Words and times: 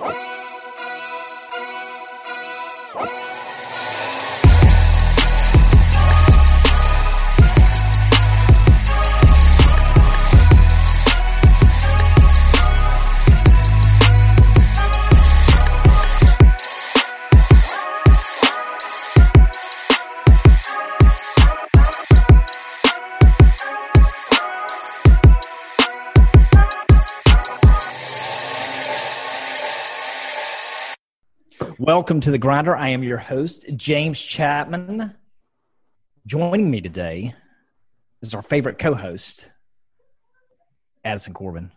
Woo! 0.00 0.33
Welcome 31.96 32.18
to 32.22 32.32
the 32.32 32.38
Grinder. 32.38 32.74
I 32.74 32.88
am 32.88 33.04
your 33.04 33.18
host, 33.18 33.66
James 33.76 34.20
Chapman. 34.20 35.14
Joining 36.26 36.68
me 36.68 36.80
today 36.80 37.36
is 38.20 38.34
our 38.34 38.42
favorite 38.42 38.80
co-host, 38.80 39.48
Addison 41.04 41.34
Corbin. 41.34 41.70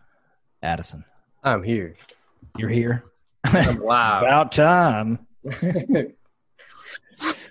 Addison, 0.60 1.04
I'm 1.44 1.62
here. 1.62 1.94
you're 2.56 2.68
here. 2.68 3.04
I'm 3.44 3.80
live. 3.84 4.24
About 4.24 4.50
time. 4.50 5.24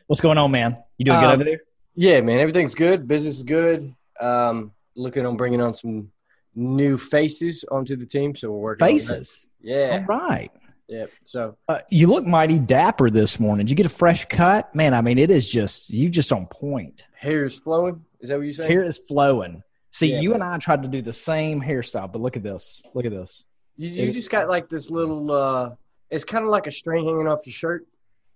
What's 0.08 0.20
going 0.20 0.38
on, 0.38 0.52
man? 0.52 0.76
You 0.98 1.06
doing 1.06 1.22
good 1.22 1.26
Um, 1.26 1.32
over 1.36 1.46
there? 1.46 1.62
yeah, 1.96 2.20
man, 2.20 2.40
everything's 2.42 2.76
good. 2.76 3.08
Business 3.08 3.38
is 3.38 3.44
good. 3.44 3.96
Um, 4.20 4.74
looking 4.98 5.26
on 5.26 5.38
bringing 5.38 5.62
on 5.62 5.74
some 5.74 6.12
new 6.54 6.98
faces 6.98 7.64
onto 7.72 7.96
the 7.96 8.06
team, 8.06 8.36
so 8.36 8.52
we're 8.52 8.58
working. 8.58 8.86
Faces. 8.86 9.48
All 9.64 9.70
Yeah, 9.70 10.04
right. 10.06 10.52
Yeah. 10.88 11.06
So 11.24 11.58
Uh, 11.68 11.80
you 11.90 12.08
look 12.08 12.26
mighty 12.26 12.60
dapper 12.60 13.10
this 13.10 13.40
morning. 13.40 13.66
Did 13.66 13.72
you 13.72 13.76
get 13.76 13.86
a 13.86 13.90
fresh 13.90 14.26
cut? 14.26 14.74
Man, 14.76 14.94
I 14.94 15.02
mean, 15.02 15.18
it 15.18 15.30
is 15.30 15.50
just, 15.50 15.90
you 15.90 16.10
just 16.10 16.32
on 16.32 16.46
point. 16.48 17.04
hair 17.16 17.46
is 17.46 17.58
flowing. 17.60 18.04
Is 18.22 18.30
that 18.30 18.38
what 18.38 18.46
you 18.48 18.54
say? 18.54 18.68
Hair 18.68 18.84
is 18.84 18.98
flowing. 19.00 19.64
See, 19.90 20.12
Yeah, 20.14 20.20
you 20.22 20.30
man. 20.32 20.42
and 20.42 20.50
I 20.54 20.58
tried 20.58 20.84
to 20.84 20.88
do 20.88 21.02
the 21.02 21.14
same 21.14 21.62
hairstyle, 21.62 22.12
but 22.12 22.22
look 22.22 22.36
at 22.38 22.44
this. 22.44 22.82
Look 22.94 23.06
at 23.06 23.12
this. 23.12 23.44
You, 23.76 23.90
you 24.06 24.12
just 24.14 24.30
got 24.30 24.48
like 24.50 24.70
this 24.70 24.90
little. 24.90 25.32
uh 25.32 25.72
It's 26.10 26.24
kind 26.24 26.44
of 26.46 26.50
like 26.52 26.68
a 26.68 26.72
string 26.72 27.06
hanging 27.06 27.28
off 27.28 27.46
your 27.46 27.54
shirt. 27.54 27.86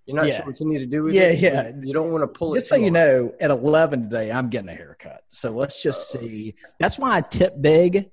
You're 0.05 0.17
not 0.17 0.27
Yeah. 0.27 0.37
sure 0.37 0.47
what 0.47 0.59
you 0.59 0.67
need 0.67 0.79
to 0.79 0.85
do 0.87 1.03
with 1.03 1.13
Yeah, 1.13 1.23
it. 1.29 1.39
yeah. 1.39 1.53
Yeah. 1.69 1.71
You 1.83 1.93
don't 1.93 2.11
want 2.11 2.23
to 2.23 2.27
pull 2.27 2.53
it. 2.55 2.59
Just 2.59 2.69
so 2.69 2.75
you 2.75 2.91
know, 2.91 3.33
at 3.39 3.51
11 3.51 4.03
today, 4.03 4.31
I'm 4.31 4.49
getting 4.49 4.69
a 4.69 4.73
haircut. 4.73 5.23
So 5.29 5.51
let's 5.51 5.81
just 5.81 6.11
see. 6.11 6.55
That's 6.79 6.97
why 6.99 7.17
I 7.17 7.21
tip 7.21 7.61
big 7.61 8.09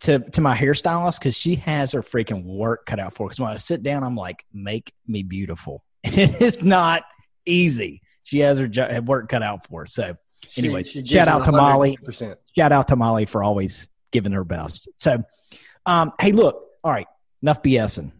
to 0.00 0.18
to 0.30 0.40
my 0.40 0.56
hairstylist 0.56 1.18
because 1.18 1.36
she 1.36 1.56
has 1.56 1.92
her 1.92 2.02
freaking 2.02 2.44
work 2.44 2.86
cut 2.86 2.98
out 2.98 3.14
for. 3.14 3.26
Because 3.28 3.40
when 3.40 3.50
I 3.50 3.56
sit 3.56 3.82
down, 3.82 4.02
I'm 4.04 4.16
like, 4.16 4.44
make 4.52 4.92
me 5.06 5.22
beautiful. 5.22 5.82
it's 6.04 6.62
not 6.62 7.02
easy. 7.44 8.02
She 8.24 8.40
has 8.40 8.58
her 8.58 8.68
jo- 8.68 9.00
work 9.00 9.28
cut 9.28 9.42
out 9.42 9.66
for. 9.66 9.80
her. 9.82 9.86
So 9.86 10.16
She- 10.48 10.62
anyway, 10.62 10.82
she 10.82 10.98
gives 11.00 11.10
shout 11.10 11.28
out 11.28 11.44
to 11.46 11.52
Molly. 11.52 11.96
100%. 12.02 12.36
shout 12.56 12.72
out 12.72 12.88
to 12.88 12.96
Molly 12.96 13.24
for 13.24 13.42
always 13.42 13.88
giving 14.12 14.32
her 14.32 14.44
best. 14.44 14.88
So, 14.96 15.24
um, 15.84 16.12
hey, 16.20 16.32
look, 16.32 16.62
all 16.82 16.92
right, 16.92 17.06
enough 17.42 17.62
BSing. 17.62 18.12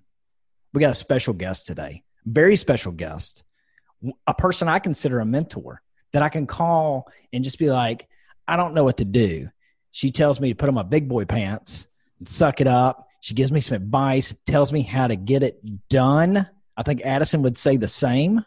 We 0.72 0.80
got 0.80 0.90
a 0.90 0.94
special 0.94 1.32
guest 1.34 1.66
today, 1.66 2.02
very 2.24 2.56
special 2.56 2.92
guest, 2.92 3.44
a 4.26 4.34
person 4.34 4.68
I 4.68 4.78
consider 4.78 5.20
a 5.20 5.24
mentor 5.24 5.80
that 6.12 6.22
I 6.22 6.28
can 6.28 6.46
call 6.46 7.08
and 7.32 7.42
just 7.44 7.58
be 7.58 7.70
like, 7.70 8.08
I 8.46 8.56
don't 8.56 8.74
know 8.74 8.84
what 8.84 8.98
to 8.98 9.04
do. 9.04 9.48
She 9.96 10.10
tells 10.10 10.40
me 10.40 10.50
to 10.50 10.54
put 10.54 10.68
on 10.68 10.74
my 10.74 10.82
big 10.82 11.08
boy 11.08 11.24
pants, 11.24 11.86
and 12.18 12.28
suck 12.28 12.60
it 12.60 12.66
up. 12.66 13.08
She 13.22 13.32
gives 13.32 13.50
me 13.50 13.60
some 13.60 13.76
advice, 13.76 14.36
tells 14.44 14.70
me 14.70 14.82
how 14.82 15.06
to 15.06 15.16
get 15.16 15.42
it 15.42 15.58
done. 15.88 16.46
I 16.76 16.82
think 16.82 17.00
Addison 17.00 17.40
would 17.40 17.56
say 17.56 17.78
the 17.78 17.88
same. 17.88 18.44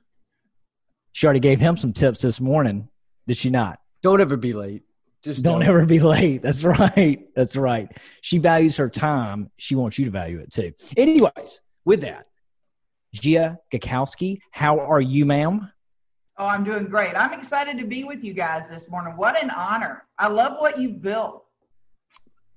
She 1.11 1.25
already 1.25 1.39
gave 1.39 1.59
him 1.59 1.75
some 1.75 1.92
tips 1.92 2.22
this 2.22 2.39
morning, 2.39 2.88
did 3.26 3.36
she 3.36 3.49
not? 3.49 3.80
Don't 4.04 4.21
ever 4.21 4.37
be 4.37 4.54
late. 4.54 4.83
Just 5.23 5.42
Don't 5.42 5.64
ever 5.64 5.87
be 5.87 5.99
late. 5.99 6.43
That's 6.43 6.64
right. 6.64 7.27
That's 7.36 7.58
right. 7.58 7.98
She 8.21 8.37
values 8.37 8.77
her 8.77 8.87
time. 8.87 9.49
She 9.58 9.73
wants 9.73 9.98
you 9.98 10.05
to 10.05 10.11
value 10.11 10.37
it 10.37 10.54
too. 10.54 10.73
Anyways, 10.95 11.61
with 11.83 12.02
that, 12.02 12.27
Jea 13.16 13.55
Gackowski, 13.73 14.42
how 14.52 14.81
are 14.81 15.02
you, 15.02 15.26
ma'am? 15.26 15.71
Oh, 16.39 16.45
I'm 16.45 16.64
doing 16.64 16.86
great. 16.86 17.16
I'm 17.17 17.38
excited 17.38 17.77
to 17.80 17.86
be 17.86 18.05
with 18.05 18.23
you 18.23 18.33
guys 18.33 18.70
this 18.70 18.88
morning. 18.88 19.17
What 19.17 19.44
an 19.44 19.50
honor. 19.50 20.05
I 20.17 20.30
love 20.30 20.54
what 20.60 20.80
you've 20.80 21.02
built. 21.02 21.44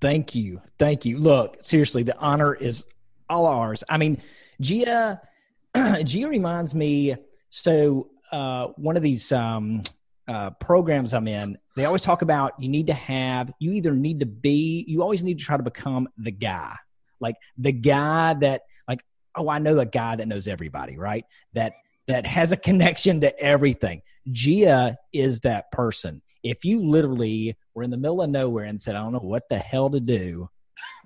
Thank 0.01 0.37
you. 0.37 0.63
Thank 0.79 1.05
you. 1.05 1.19
Look, 1.19 1.57
seriously, 1.61 2.05
the 2.05 2.17
honor 2.17 2.55
is 2.55 2.85
all 3.29 3.45
ours. 3.45 3.83
I 3.89 3.99
mean, 3.99 4.23
Jea, 4.61 5.17
Jea 6.05 6.27
reminds 6.27 6.77
me. 6.77 7.17
So, 7.51 8.11
uh, 8.31 8.69
one 8.77 8.97
of 8.97 9.03
these 9.03 9.33
um, 9.33 9.83
uh, 10.29 10.51
programs 10.51 11.13
I'm 11.13 11.27
in, 11.27 11.59
they 11.75 11.85
always 11.85 12.03
talk 12.03 12.23
about 12.23 12.53
you 12.61 12.69
need 12.69 12.87
to 12.87 12.95
have, 12.95 13.53
you 13.59 13.73
either 13.73 13.93
need 13.93 14.21
to 14.21 14.27
be, 14.27 14.85
you 14.87 15.03
always 15.03 15.25
need 15.25 15.41
to 15.41 15.45
try 15.45 15.57
to 15.57 15.63
become 15.63 16.09
the 16.17 16.31
guy, 16.31 16.77
like 17.19 17.35
the 17.59 17.73
guy 17.73 18.35
that, 18.35 18.63
like, 18.87 19.05
oh, 19.35 19.49
I 19.49 19.59
know 19.59 19.81
a 19.81 19.87
guy 19.87 20.15
that 20.15 20.29
knows 20.29 20.47
everybody, 20.47 20.97
right? 20.97 21.25
That 21.55 21.75
that 22.09 22.27
has 22.27 22.53
a 22.53 22.57
connection 22.57 23.21
to 23.21 23.39
everything. 23.39 24.03
Jea 24.31 24.95
is 25.13 25.41
that 25.41 25.71
person. 25.73 26.23
If 26.43 26.65
you 26.65 26.81
literally 26.81 27.57
were 27.75 27.83
in 27.83 27.91
the 27.91 27.97
middle 27.97 28.23
of 28.23 28.31
nowhere 28.31 28.65
and 28.65 28.81
said, 28.81 28.97
I 28.97 29.01
don't 29.01 29.13
know 29.13 29.21
what 29.21 29.49
the 29.49 29.59
hell 29.59 29.91
to 29.91 30.01
do, 30.01 30.49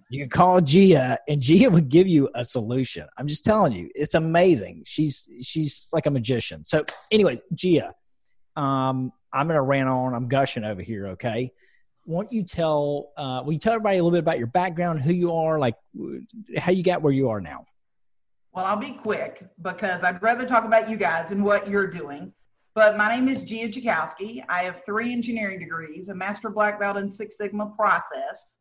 you 0.08 0.22
could 0.22 0.30
call 0.30 0.60
Jea 0.60 1.16
and 1.28 1.40
Jea 1.40 1.68
would 1.68 1.88
give 1.88 2.06
you 2.06 2.28
a 2.34 2.44
solution. 2.44 3.06
I'm 3.18 3.26
just 3.26 3.44
telling 3.44 3.72
you, 3.72 3.90
it's 3.94 4.14
amazing. 4.14 4.84
She's 4.86 5.28
she's 5.42 5.88
like 5.92 6.06
a 6.06 6.10
magician. 6.10 6.64
So 6.64 6.84
anyway, 7.10 7.40
Jea, 7.54 7.88
um, 8.54 9.12
I'm 9.32 9.48
gonna 9.48 9.62
rant 9.62 9.88
on, 9.88 10.14
I'm 10.14 10.28
gushing 10.28 10.64
over 10.64 10.80
here, 10.80 11.08
okay? 11.08 11.52
Won't 12.04 12.32
you 12.32 12.44
tell 12.44 13.10
uh 13.16 13.42
will 13.44 13.52
you 13.52 13.58
tell 13.58 13.72
everybody 13.74 13.98
a 13.98 14.04
little 14.04 14.16
bit 14.16 14.20
about 14.20 14.38
your 14.38 14.46
background, 14.46 15.02
who 15.02 15.12
you 15.12 15.34
are, 15.34 15.58
like 15.58 15.74
how 16.56 16.70
you 16.70 16.84
got 16.84 17.02
where 17.02 17.12
you 17.12 17.30
are 17.30 17.40
now? 17.40 17.66
Well, 18.56 18.64
I'll 18.64 18.76
be 18.76 18.92
quick 18.92 19.44
because 19.60 20.02
I'd 20.02 20.22
rather 20.22 20.46
talk 20.46 20.64
about 20.64 20.88
you 20.88 20.96
guys 20.96 21.30
and 21.30 21.44
what 21.44 21.68
you're 21.68 21.86
doing. 21.86 22.32
But 22.74 22.96
my 22.96 23.14
name 23.14 23.28
is 23.28 23.42
Jea 23.42 23.68
Gackowski. 23.68 24.42
I 24.48 24.62
have 24.62 24.82
three 24.86 25.12
engineering 25.12 25.58
degrees, 25.58 26.08
a 26.08 26.14
master 26.14 26.48
black 26.48 26.80
belt 26.80 26.96
in 26.96 27.12
Six 27.12 27.36
Sigma 27.36 27.66
process, 27.76 28.56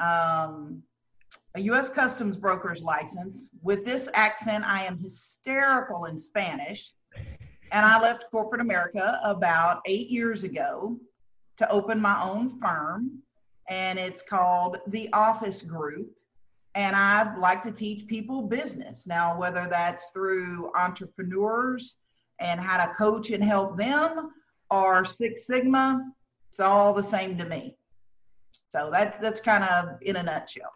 um, 0.00 0.82
a 1.54 1.60
U.S. 1.60 1.88
Customs 1.88 2.36
broker's 2.36 2.82
license. 2.82 3.50
With 3.62 3.84
this 3.84 4.08
accent, 4.12 4.64
I 4.66 4.84
am 4.84 4.98
hysterical 4.98 6.06
in 6.06 6.18
Spanish. 6.18 6.90
And 7.70 7.86
I 7.86 8.00
left 8.00 8.24
corporate 8.32 8.60
America 8.60 9.20
about 9.22 9.82
eight 9.86 10.08
years 10.08 10.42
ago 10.42 10.98
to 11.58 11.70
open 11.70 12.00
my 12.00 12.20
own 12.20 12.58
firm. 12.60 13.22
And 13.68 14.00
it's 14.00 14.22
called 14.22 14.78
The 14.88 15.08
Office 15.12 15.62
Group. 15.62 16.17
And 16.74 16.94
I 16.94 17.36
like 17.36 17.62
to 17.64 17.72
teach 17.72 18.06
people 18.06 18.42
business. 18.42 19.06
Now, 19.06 19.38
whether 19.38 19.66
that's 19.68 20.10
through 20.10 20.70
entrepreneurs 20.76 21.96
and 22.40 22.60
how 22.60 22.84
to 22.84 22.92
coach 22.94 23.30
and 23.30 23.42
help 23.42 23.76
them 23.76 24.30
or 24.70 25.04
Six 25.04 25.46
Sigma, 25.46 26.12
it's 26.50 26.60
all 26.60 26.94
the 26.94 27.02
same 27.02 27.36
to 27.38 27.44
me. 27.44 27.76
So 28.70 28.90
that's 28.92 29.18
that's 29.18 29.40
kind 29.40 29.64
of 29.64 29.98
in 30.02 30.16
a 30.16 30.22
nutshell. 30.22 30.72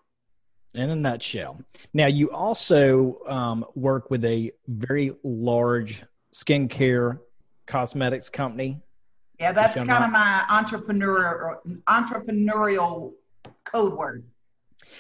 in 0.75 0.91
a 0.91 0.97
nutshell. 0.97 1.61
Now, 1.93 2.07
you 2.07 2.31
also 2.31 3.19
um, 3.29 3.65
work 3.75 4.11
with 4.11 4.25
a 4.25 4.51
very 4.67 5.13
large 5.23 6.05
skincare 6.33 7.19
cosmetics 7.67 8.31
company. 8.31 8.81
Yeah, 9.39 9.53
that's 9.53 9.75
kind 9.75 9.91
of 9.91 10.11
my 10.11 10.45
entrepreneur 10.49 11.61
entrepreneurial 11.89 13.13
code 13.65 13.95
word. 13.95 14.25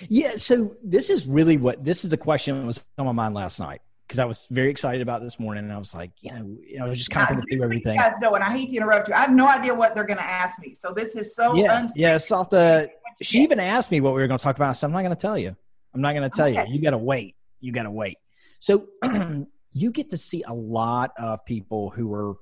Yeah, 0.08 0.32
so 0.36 0.76
this 0.82 1.10
is 1.10 1.26
really 1.26 1.56
what 1.56 1.84
this 1.84 2.04
is 2.04 2.10
the 2.10 2.16
question 2.16 2.58
that 2.60 2.66
was 2.66 2.84
on 2.98 3.06
my 3.06 3.12
mind 3.12 3.34
last 3.34 3.60
night 3.60 3.80
because 4.06 4.18
I 4.18 4.24
was 4.24 4.46
very 4.50 4.70
excited 4.70 5.00
about 5.00 5.22
this 5.22 5.40
morning, 5.40 5.64
and 5.64 5.72
I 5.72 5.78
was 5.78 5.94
like, 5.94 6.10
you 6.20 6.32
know, 6.32 6.56
you 6.66 6.78
know 6.78 6.86
I 6.86 6.88
was 6.88 6.98
just 6.98 7.10
kind 7.10 7.22
of 7.22 7.28
thinking 7.36 7.56
through 7.56 7.64
everything. 7.64 7.94
You 7.96 8.00
guys 8.02 8.14
know, 8.20 8.34
and 8.34 8.44
I 8.44 8.50
hate 8.50 8.70
to 8.70 8.76
interrupt 8.76 9.08
you. 9.08 9.14
I 9.14 9.20
have 9.20 9.32
no 9.32 9.48
idea 9.48 9.74
what 9.74 9.94
they're 9.94 10.04
going 10.04 10.18
to 10.18 10.24
ask 10.24 10.58
me. 10.58 10.74
So 10.74 10.92
this 10.92 11.14
is 11.16 11.34
so 11.34 11.54
Yeah, 11.54 11.88
yeah. 11.94 12.18
The 12.18 12.90
she 13.22 13.38
get. 13.38 13.44
even 13.44 13.60
asked 13.60 13.90
me 13.90 14.00
what 14.00 14.14
we 14.14 14.20
were 14.20 14.26
going 14.26 14.38
to 14.38 14.44
talk 14.44 14.56
about. 14.56 14.76
So 14.76 14.86
I'm 14.86 14.92
not 14.92 15.00
going 15.00 15.14
to 15.14 15.20
tell 15.20 15.38
you. 15.38 15.56
I'm 15.94 16.00
not 16.00 16.14
going 16.14 16.28
to 16.28 16.34
tell 16.36 16.48
Okay. 16.48 16.66
you. 16.68 16.74
You 16.76 16.82
got 16.82 16.90
to 16.90 16.98
wait. 16.98 17.36
You 17.60 17.72
got 17.72 17.84
to 17.84 17.90
wait. 17.90 18.18
So 18.58 18.88
you 19.72 19.90
get 19.90 20.10
to 20.10 20.18
see 20.18 20.42
a 20.46 20.52
lot 20.54 21.12
of 21.18 21.44
people 21.44 21.90
who 21.90 22.12
are 22.12 22.34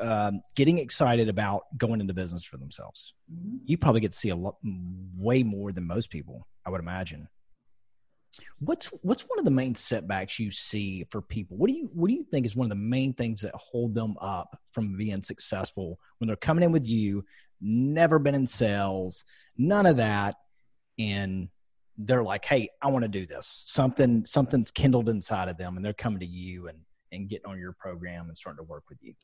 um, 0.00 0.42
getting 0.54 0.78
excited 0.78 1.28
about 1.28 1.62
going 1.78 2.00
into 2.00 2.14
business 2.14 2.44
for 2.44 2.56
themselves. 2.56 3.14
Mhm. 3.32 3.60
You 3.64 3.78
probably 3.78 4.00
get 4.00 4.12
to 4.12 4.18
see 4.18 4.30
a 4.30 4.36
lot, 4.36 4.56
way 5.16 5.42
more 5.42 5.72
than 5.72 5.86
most 5.86 6.10
people, 6.10 6.46
I 6.64 6.70
would 6.70 6.80
imagine. 6.80 7.28
What's 8.58 8.88
what's 9.02 9.22
one 9.22 9.38
of 9.38 9.44
the 9.46 9.50
main 9.50 9.74
setbacks 9.74 10.38
you 10.38 10.50
see 10.50 11.04
for 11.10 11.22
people? 11.22 11.56
What 11.56 11.68
do 11.68 11.74
you 11.74 11.90
what 11.94 12.08
do 12.08 12.14
you 12.14 12.24
think 12.24 12.44
is 12.44 12.54
one 12.54 12.66
of 12.66 12.70
the 12.70 12.74
main 12.74 13.14
things 13.14 13.40
that 13.40 13.54
hold 13.54 13.94
them 13.94 14.16
up 14.20 14.60
from 14.72 14.96
being 14.96 15.22
successful 15.22 15.98
when 16.18 16.26
they're 16.26 16.36
coming 16.36 16.64
in 16.64 16.72
with 16.72 16.86
you, 16.86 17.24
never 17.60 18.18
been 18.18 18.34
in 18.34 18.46
sales, 18.46 19.24
none 19.56 19.86
of 19.86 19.96
that, 19.96 20.36
and 20.98 21.48
they're 21.96 22.22
like, 22.22 22.44
"Hey, 22.44 22.68
I 22.82 22.88
want 22.88 23.04
to 23.04 23.08
do 23.08 23.26
this." 23.26 23.62
Something 23.66 24.24
something's 24.26 24.70
kindled 24.70 25.08
inside 25.08 25.48
of 25.48 25.56
them, 25.56 25.76
and 25.76 25.84
they're 25.84 25.94
coming 25.94 26.20
to 26.20 26.26
you 26.26 26.68
and 26.68 26.78
and 27.12 27.28
getting 27.28 27.46
on 27.46 27.58
your 27.58 27.72
program 27.72 28.28
and 28.28 28.36
starting 28.36 28.58
to 28.58 28.68
work 28.68 28.84
with 28.90 28.98
you. 29.00 29.14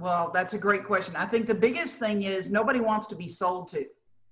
Well, 0.00 0.30
that's 0.32 0.54
a 0.54 0.58
great 0.58 0.84
question. 0.84 1.14
I 1.14 1.26
think 1.26 1.46
the 1.46 1.54
biggest 1.54 1.96
thing 1.96 2.22
is 2.22 2.50
nobody 2.50 2.80
wants 2.80 3.06
to 3.08 3.14
be 3.14 3.28
sold 3.28 3.68
to. 3.68 3.84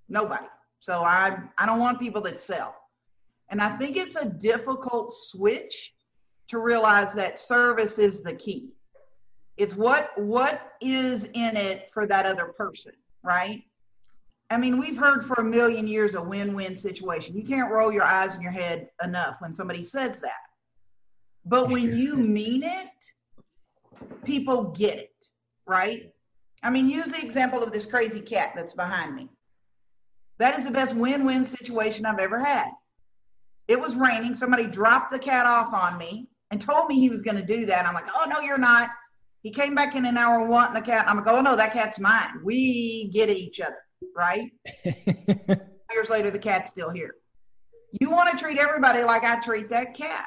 Nobody. 0.08 0.46
So 0.80 1.02
I 1.04 1.38
I 1.58 1.66
don't 1.66 1.78
want 1.78 2.00
people 2.00 2.22
that 2.22 2.40
sell. 2.40 2.74
And 3.50 3.60
I 3.60 3.76
think 3.76 3.96
it's 3.96 4.16
a 4.16 4.24
difficult 4.24 5.12
switch 5.12 5.94
to 6.48 6.58
realize 6.58 7.12
that 7.14 7.38
service 7.38 7.98
is 7.98 8.22
the 8.22 8.34
key. 8.34 8.70
It's 9.56 9.74
what 9.74 10.10
what 10.18 10.72
is 10.80 11.24
in 11.24 11.56
it 11.56 11.90
for 11.92 12.06
that 12.06 12.24
other 12.24 12.46
person, 12.46 12.92
right? 13.22 13.62
I 14.50 14.56
mean, 14.56 14.78
we've 14.78 14.96
heard 14.96 15.26
for 15.26 15.34
a 15.34 15.44
million 15.44 15.86
years 15.86 16.14
a 16.14 16.22
win-win 16.22 16.74
situation. 16.74 17.36
You 17.36 17.44
can't 17.44 17.70
roll 17.70 17.92
your 17.92 18.04
eyes 18.04 18.34
in 18.34 18.40
your 18.40 18.52
head 18.52 18.88
enough 19.04 19.36
when 19.40 19.52
somebody 19.52 19.84
says 19.84 20.20
that. 20.20 20.40
But 21.44 21.68
when 21.68 21.94
you 21.94 22.16
mean 22.16 22.62
it, 22.62 22.88
people 24.24 24.64
get 24.64 24.98
it, 24.98 25.17
right? 25.68 26.12
I 26.62 26.70
mean, 26.70 26.88
use 26.88 27.06
the 27.06 27.24
example 27.24 27.62
of 27.62 27.72
this 27.72 27.86
crazy 27.86 28.20
cat 28.20 28.52
that's 28.56 28.72
behind 28.72 29.14
me. 29.14 29.28
That 30.38 30.56
is 30.56 30.64
the 30.64 30.70
best 30.70 30.94
win-win 30.94 31.44
situation 31.44 32.06
I've 32.06 32.18
ever 32.18 32.38
had. 32.38 32.70
It 33.66 33.78
was 33.78 33.94
raining. 33.94 34.34
Somebody 34.34 34.66
dropped 34.66 35.12
the 35.12 35.18
cat 35.18 35.46
off 35.46 35.72
on 35.72 35.98
me 35.98 36.28
and 36.50 36.60
told 36.60 36.88
me 36.88 36.98
he 36.98 37.10
was 37.10 37.22
going 37.22 37.36
to 37.36 37.44
do 37.44 37.66
that. 37.66 37.86
I'm 37.86 37.94
like, 37.94 38.06
oh, 38.14 38.26
no, 38.32 38.40
you're 38.40 38.58
not. 38.58 38.88
He 39.42 39.50
came 39.50 39.74
back 39.74 39.94
in 39.94 40.04
an 40.04 40.16
hour 40.16 40.44
wanting 40.46 40.74
the 40.74 40.80
cat. 40.80 41.06
I'm 41.08 41.16
like, 41.16 41.26
oh, 41.26 41.40
no, 41.40 41.54
that 41.54 41.72
cat's 41.72 41.98
mine. 41.98 42.40
We 42.42 43.10
get 43.12 43.28
each 43.28 43.60
other, 43.60 43.76
right? 44.16 44.50
Years 45.92 46.10
later, 46.10 46.30
the 46.30 46.38
cat's 46.38 46.70
still 46.70 46.90
here. 46.90 47.14
You 48.00 48.10
want 48.10 48.30
to 48.30 48.42
treat 48.42 48.58
everybody 48.58 49.02
like 49.02 49.24
I 49.24 49.40
treat 49.40 49.68
that 49.70 49.94
cat. 49.94 50.26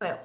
Yeah. 0.00 0.24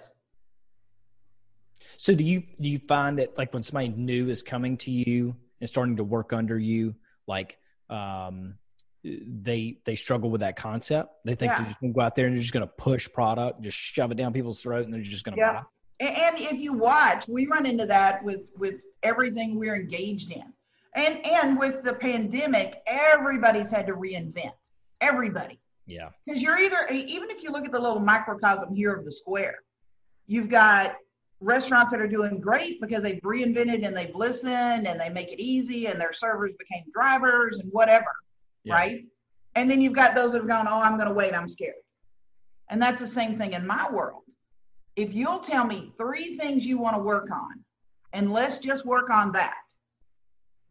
So 1.98 2.14
do 2.16 2.24
you 2.24 2.44
do 2.60 2.70
you 2.70 2.80
find 2.80 3.20
that 3.20 3.38
like 3.38 3.54
when 3.54 3.64
somebody 3.64 3.90
new 3.90 4.30
is 4.30 4.44
coming 4.44 4.78
to 4.78 4.92
you 4.92 5.36
and 5.62 5.70
starting 5.70 5.98
to 5.98 6.04
work 6.04 6.34
under 6.34 6.58
you, 6.58 6.96
like 7.28 7.58
um, 7.90 8.56
they 9.04 9.80
they 9.86 9.96
struggle 9.96 10.30
with 10.30 10.42
that 10.42 10.56
concept. 10.56 11.14
They 11.26 11.36
think 11.36 11.52
yeah. 11.52 11.58
they're 11.58 11.68
just 11.68 11.82
gonna 11.82 11.94
go 11.94 12.02
out 12.02 12.16
there 12.16 12.26
and 12.26 12.36
they're 12.36 12.42
just 12.42 12.54
gonna 12.54 12.68
push 12.68 13.12
product, 13.12 13.62
just 13.62 13.78
shove 13.78 14.12
it 14.12 14.16
down 14.16 14.34
people's 14.34 14.62
throat, 14.62 14.86
and 14.86 14.94
they're 14.94 15.02
just 15.02 15.24
gonna 15.24 15.38
yeah. 15.38 15.54
buy. 15.54 15.62
And 16.00 16.40
if 16.40 16.60
you 16.60 16.74
watch, 16.74 17.28
we 17.28 17.48
run 17.48 17.66
into 17.66 17.86
that 17.86 18.24
with 18.24 18.52
with 18.58 18.76
everything 19.04 19.58
we're 19.58 19.76
engaged 19.76 20.32
in, 20.32 20.44
and 20.96 21.26
and 21.26 21.58
with 21.58 21.84
the 21.84 21.94
pandemic, 21.94 22.82
everybody's 22.88 23.70
had 23.70 23.88
to 23.88 23.94
reinvent. 23.94 24.54
Everybody. 25.02 25.60
Yeah. 25.86 26.10
Because 26.26 26.42
you're 26.42 26.58
either 26.58 26.88
even 26.92 27.30
if 27.30 27.44
you 27.44 27.52
look 27.52 27.66
at 27.66 27.72
the 27.72 27.80
little 27.80 28.00
microcosm 28.00 28.74
here 28.74 28.94
of 28.94 29.06
the 29.06 29.12
square, 29.12 29.60
you've 30.26 30.50
got 30.50 30.96
restaurants 31.42 31.92
that 31.92 32.02
are 32.02 32.08
doing 32.08 32.40
great 32.40 32.80
because 32.82 33.04
they've 33.04 33.22
reinvented 33.22 33.86
and 33.86 33.96
they've 33.96 34.16
listened 34.16 34.88
and 34.88 35.00
they 35.00 35.10
make 35.10 35.32
it 35.32 35.42
easy 35.42 35.88
and 35.88 36.00
their 36.00 36.14
servers 36.14 36.54
became 36.58 36.84
drivers 36.94 37.60
and 37.60 37.72
whatever 37.72 38.08
yeah. 38.66 38.74
right? 38.74 39.06
And 39.56 39.72
then 39.72 39.80
you've 39.80 39.94
got 39.94 40.16
those 40.16 40.34
that 40.34 40.40
have 40.40 40.48
gone, 40.48 40.68
oh, 40.68 40.82
I'm 40.82 40.98
going 40.98 41.08
to 41.08 41.14
wait, 41.14 41.34
I'm 41.34 41.48
scared. 41.48 41.76
And 42.70 42.82
that's 42.82 43.00
the 43.00 43.08
same 43.08 43.38
thing 43.38 43.54
in 43.54 43.66
my 43.66 43.90
world. 43.90 44.24
If 44.96 45.14
you'll 45.14 45.40
tell 45.40 45.66
me 45.66 45.94
three 45.98 46.38
things 46.38 46.66
you 46.66 46.78
want 46.78 46.98
to 46.98 47.02
work 47.02 47.32
on, 47.32 47.64
and 48.12 48.32
let's 48.32 48.58
just 48.58 48.86
work 48.86 49.10
on 49.10 49.32
that, 49.34 49.56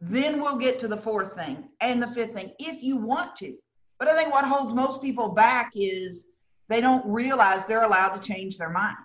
then 0.01 0.41
we'll 0.41 0.57
get 0.57 0.79
to 0.79 0.87
the 0.87 0.97
fourth 0.97 1.35
thing 1.35 1.69
and 1.79 2.01
the 2.01 2.07
fifth 2.07 2.33
thing 2.33 2.51
if 2.59 2.83
you 2.83 2.97
want 2.97 3.35
to. 3.37 3.55
But 3.97 4.09
I 4.09 4.17
think 4.17 4.33
what 4.33 4.45
holds 4.45 4.73
most 4.73 5.01
people 5.01 5.29
back 5.29 5.71
is 5.75 6.25
they 6.67 6.81
don't 6.81 7.05
realize 7.05 7.65
they're 7.65 7.83
allowed 7.83 8.15
to 8.15 8.27
change 8.27 8.57
their 8.57 8.69
mind. 8.69 8.97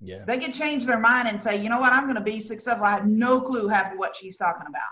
Yeah. 0.00 0.24
They 0.26 0.38
can 0.38 0.52
change 0.52 0.86
their 0.86 0.98
mind 0.98 1.28
and 1.28 1.40
say, 1.40 1.60
you 1.60 1.68
know 1.68 1.78
what, 1.78 1.92
I'm 1.92 2.04
going 2.04 2.14
to 2.14 2.20
be 2.22 2.40
successful. 2.40 2.84
I 2.84 2.92
have 2.92 3.06
no 3.06 3.40
clue 3.40 3.68
half 3.68 3.92
of 3.92 3.98
what 3.98 4.16
she's 4.16 4.36
talking 4.36 4.66
about, 4.66 4.82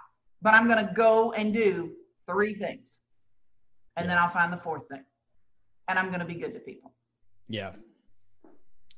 but 0.43 0.55
I'm 0.55 0.69
going 0.69 0.87
to 0.87 0.93
go 0.93 1.33
and 1.33 1.53
do 1.53 1.93
three 2.27 2.55
things 2.55 3.01
and 3.97 4.07
yeah. 4.07 4.15
then 4.15 4.23
I'll 4.23 4.31
find 4.31 4.53
the 4.53 4.59
fourth 4.59 4.89
thing. 4.89 5.05
And 5.89 5.99
I'm 5.99 6.09
going 6.09 6.21
to 6.21 6.27
be 6.27 6.35
good 6.35 6.55
to 6.55 6.61
people. 6.61 6.93
Yeah. 7.49 7.73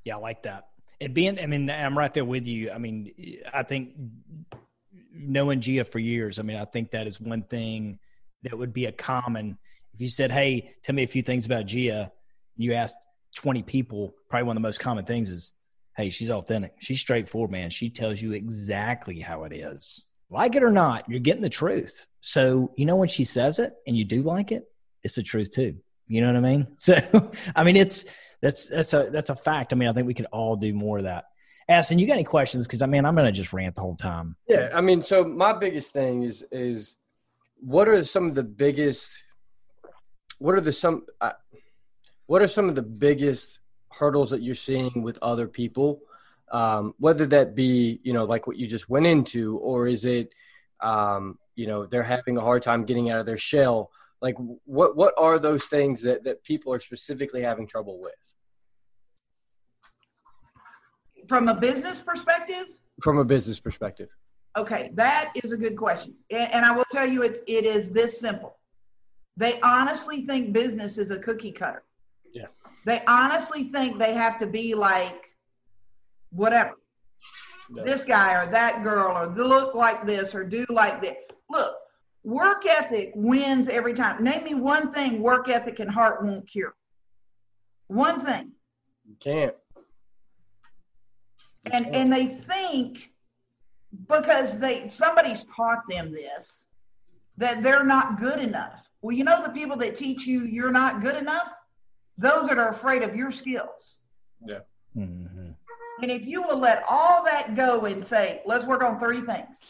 Yeah, 0.04 0.16
I 0.16 0.18
like 0.18 0.42
that. 0.42 0.68
It 0.98 1.14
being, 1.14 1.38
I 1.38 1.46
mean, 1.46 1.70
I'm 1.70 1.96
right 1.96 2.12
there 2.12 2.24
with 2.24 2.46
you. 2.46 2.70
I 2.70 2.78
mean, 2.78 3.12
I 3.52 3.62
think 3.62 3.94
knowing 5.12 5.60
Jea 5.60 5.84
for 5.84 5.98
years, 5.98 6.38
I 6.38 6.42
mean, 6.42 6.56
I 6.56 6.64
think 6.64 6.90
that 6.90 7.06
is 7.06 7.20
one 7.20 7.42
thing 7.42 7.98
that 8.42 8.56
would 8.56 8.72
be 8.72 8.86
a 8.86 8.92
common. 8.92 9.56
If 9.94 10.00
you 10.00 10.08
said, 10.08 10.30
"Hey, 10.30 10.74
tell 10.82 10.94
me 10.94 11.02
a 11.02 11.06
few 11.06 11.22
things 11.22 11.46
about 11.46 11.66
Jea," 11.66 12.08
you 12.56 12.74
asked 12.74 12.96
20 13.36 13.62
people, 13.62 14.14
probably 14.28 14.46
one 14.46 14.56
of 14.56 14.62
the 14.62 14.66
most 14.66 14.80
common 14.80 15.04
things 15.04 15.30
is, 15.30 15.52
"Hey, 15.96 16.10
she's 16.10 16.31
authentic. 16.31 16.75
She's 16.81 17.00
straightforward, 17.00 17.50
man. 17.50 17.70
She 17.70 17.90
tells 17.90 18.20
you 18.20 18.32
exactly 18.32 19.20
how 19.20 19.44
it 19.44 19.52
is. 19.52 20.04
Like 20.28 20.54
it 20.54 20.62
or 20.62 20.70
not, 20.70 21.08
you're 21.08 21.20
getting 21.20 21.42
the 21.42 21.50
truth. 21.50 22.06
So, 22.20 22.72
you 22.76 22.87
know 22.87 22.96
when 22.96 23.08
she 23.08 23.25
says 23.25 23.58
it 23.58 23.75
and 23.87 23.96
you 23.96 24.04
do 24.04 24.22
like 24.22 24.52
it, 24.52 24.70
it's 25.02 25.14
the 25.14 25.22
truth 25.22 25.50
too. 25.50 25.76
You 26.06 26.20
know 26.20 26.28
what 26.28 26.37
I 26.37 26.40
mean? 26.40 26.66
So, 26.78 26.96
I 27.54 27.64
mean, 27.64 27.76
it's 27.76 28.04
that's 28.40 28.69
that's 28.69 28.92
a 28.94 29.10
that's 29.10 29.31
a 29.31 29.37
fact. 29.37 29.72
I 29.72 29.76
mean, 29.76 29.88
I 29.88 29.92
think 29.92 30.06
we 30.06 30.14
could 30.14 30.26
all 30.32 30.56
do 30.56 30.72
more 30.72 30.98
of 30.98 31.04
that. 31.04 31.25
Addison, 31.69 31.98
you 31.98 32.06
got 32.06 32.14
any 32.14 32.25
questions? 32.25 32.66
Because 32.66 32.82
I 32.82 32.86
mean, 32.86 33.04
I'm 33.04 33.14
gonna 33.14 33.32
just 33.32 33.52
rant 33.52 33.76
the 33.76 33.81
whole 33.81 33.96
time. 33.96 34.36
Yeah, 34.48 34.70
I 34.75 34.81
mean, 34.81 35.02
so 35.02 35.25
my 35.25 35.52
biggest 35.52 35.93
thing 35.93 36.25
is 36.25 36.44
is 36.50 36.96
what 37.60 37.88
are 37.88 38.02
some 38.04 38.26
of 38.26 38.34
the 38.34 38.43
biggest 38.43 39.22
what 40.38 40.54
are 40.56 40.60
the 40.60 40.72
some 40.72 41.06
uh, 41.20 41.32
what 42.26 42.43
are 42.43 42.48
some 42.48 42.69
of 42.69 42.75
the 42.75 42.82
biggest 42.82 43.59
hurdles 43.92 44.31
that 44.31 44.42
you're 44.42 44.54
seeing 44.54 45.02
with 45.02 45.19
other 45.22 45.48
people 45.48 46.00
um, 46.50 46.94
whether 46.98 47.26
that 47.26 47.54
be 47.54 48.00
you 48.02 48.12
know 48.12 48.25
like 48.25 48.46
what 48.46 48.56
you 48.56 48.66
just 48.66 48.88
went 48.88 49.06
into 49.06 49.58
or 49.58 49.87
is 49.87 50.04
it 50.04 50.34
um, 50.81 51.38
you 51.54 51.66
know 51.66 51.87
they're 51.87 52.02
having 52.02 52.37
a 52.37 52.40
hard 52.40 52.62
time 52.62 52.84
getting 52.84 53.10
out 53.10 53.20
of 53.20 53.26
their 53.26 53.37
shell 53.37 53.90
like 54.20 54.37
what 54.64 54.96
what 54.96 55.14
are 55.16 55.38
those 55.38 55.64
things 55.66 56.02
that 56.02 56.25
that 56.25 56.42
people 56.44 56.72
are 56.72 56.81
specifically 56.81 57.42
having 57.42 57.66
trouble 57.66 58.00
with? 58.00 58.12
From 61.28 61.48
a 61.48 61.54
business 61.54 62.00
perspective? 62.00 62.66
From 63.02 63.19
a 63.19 63.25
business 63.25 63.60
perspective. 63.60 64.08
Okay 64.56 64.90
that 64.94 65.32
is 65.43 65.52
a 65.52 65.56
good 65.56 65.76
question. 65.76 66.14
And 66.31 66.64
i 66.64 66.72
will 66.72 66.84
tell 66.90 67.06
you 67.06 67.22
it's 67.22 67.40
it 67.46 67.64
is 67.64 67.90
this 67.90 68.19
simple. 68.19 68.56
They 69.36 69.60
honestly 69.60 70.26
think 70.26 70.52
business 70.52 70.98
is 70.98 71.10
a 71.10 71.19
cookie 71.19 71.52
cutter 71.52 71.84
they 72.85 73.03
honestly 73.06 73.65
think 73.65 73.99
they 73.99 74.15
have 74.15 74.39
to 74.39 74.46
be 74.46 74.75
like 74.75 75.31
whatever 76.31 76.77
no. 77.69 77.84
this 77.84 78.05
guy 78.05 78.43
or 78.43 78.51
that 78.51 78.82
girl 78.82 79.17
or 79.17 79.27
look 79.27 79.75
like 79.75 80.06
this 80.06 80.34
or 80.34 80.44
do 80.44 80.65
like 80.69 81.01
this 81.03 81.17
look 81.49 81.77
Work 82.22 82.67
ethic 82.67 83.13
wins 83.15 83.69
every 83.69 83.94
time. 83.94 84.22
Name 84.22 84.44
me 84.44 84.55
one 84.55 84.93
thing 84.93 85.22
work 85.22 85.49
ethic 85.49 85.81
and 85.81 85.91
heart 85.91 86.22
won't 86.22 86.46
cure. 86.46 86.75
One 87.87 88.25
thing. 88.25 88.53
You 89.08 89.17
can't. 89.19 89.55
You 91.65 91.72
and 91.72 91.84
can't. 91.84 91.96
and 91.96 92.13
they 92.13 92.27
think 92.27 93.10
because 94.08 94.58
they 94.58 94.89
somebody's 94.89 95.46
taught 95.56 95.82
them 95.89 96.13
this 96.13 96.65
that 97.39 97.63
they're 97.63 97.84
not 97.84 98.20
good 98.20 98.39
enough. 98.39 98.87
Well, 99.01 99.17
you 99.17 99.25
know 99.25 99.43
the 99.43 99.51
people 99.51 99.79
that 99.79 99.94
teach 99.94 100.27
you 100.27 100.43
you're 100.43 100.70
not 100.70 101.01
good 101.01 101.17
enough, 101.17 101.51
those 102.20 102.48
that 102.48 102.58
are 102.58 102.69
afraid 102.69 103.03
of 103.03 103.17
your 103.17 103.32
skills. 103.32 104.00
Yeah. 104.44 104.60
Mm-hmm. 104.96 105.48
And 106.03 106.10
if 106.10 106.27
you 106.27 106.43
will 106.43 106.58
let 106.58 106.84
all 106.89 107.24
that 107.24 107.55
go 107.55 107.86
and 107.86 108.05
say, 108.05 108.43
let's 108.44 108.65
work 108.65 108.82
on 108.82 109.00
three 109.00 109.22
things. 109.22 109.60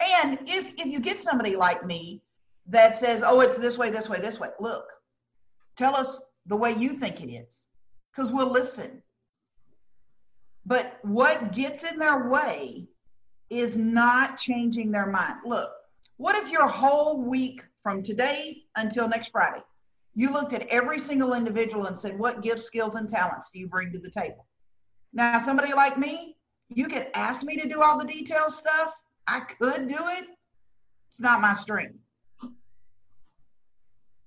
And 0.00 0.38
if 0.46 0.74
if 0.78 0.86
you 0.86 1.00
get 1.00 1.22
somebody 1.22 1.56
like 1.56 1.84
me 1.84 2.22
that 2.68 2.96
says, 2.96 3.24
"Oh, 3.26 3.40
it's 3.40 3.58
this 3.58 3.76
way, 3.76 3.90
this 3.90 4.08
way, 4.08 4.20
this 4.20 4.38
way," 4.38 4.50
look, 4.60 4.84
tell 5.76 5.96
us 5.96 6.22
the 6.46 6.56
way 6.56 6.72
you 6.72 6.92
think 6.92 7.20
it 7.20 7.32
is, 7.32 7.66
because 8.12 8.30
we'll 8.30 8.50
listen. 8.50 9.02
But 10.64 10.98
what 11.02 11.52
gets 11.52 11.82
in 11.82 11.98
their 11.98 12.28
way 12.28 12.86
is 13.50 13.76
not 13.76 14.38
changing 14.38 14.92
their 14.92 15.06
mind. 15.06 15.38
Look, 15.44 15.70
what 16.16 16.36
if 16.36 16.48
your 16.50 16.68
whole 16.68 17.22
week 17.22 17.64
from 17.82 18.04
today 18.04 18.62
until 18.76 19.08
next 19.08 19.30
Friday, 19.30 19.62
you 20.18 20.32
looked 20.32 20.52
at 20.52 20.66
every 20.66 20.98
single 20.98 21.32
individual 21.32 21.86
and 21.86 21.96
said, 21.96 22.18
What 22.18 22.42
gifts, 22.42 22.66
skills, 22.66 22.96
and 22.96 23.08
talents 23.08 23.50
do 23.52 23.60
you 23.60 23.68
bring 23.68 23.92
to 23.92 24.00
the 24.00 24.10
table? 24.10 24.46
Now, 25.12 25.38
somebody 25.38 25.72
like 25.72 25.96
me, 25.96 26.36
you 26.68 26.88
could 26.88 27.06
ask 27.14 27.44
me 27.44 27.56
to 27.56 27.68
do 27.68 27.82
all 27.82 27.96
the 27.96 28.04
detail 28.04 28.50
stuff, 28.50 28.92
I 29.28 29.38
could 29.38 29.86
do 29.86 29.94
it. 29.94 30.24
It's 31.08 31.20
not 31.20 31.40
my 31.40 31.54
strength. 31.54 31.94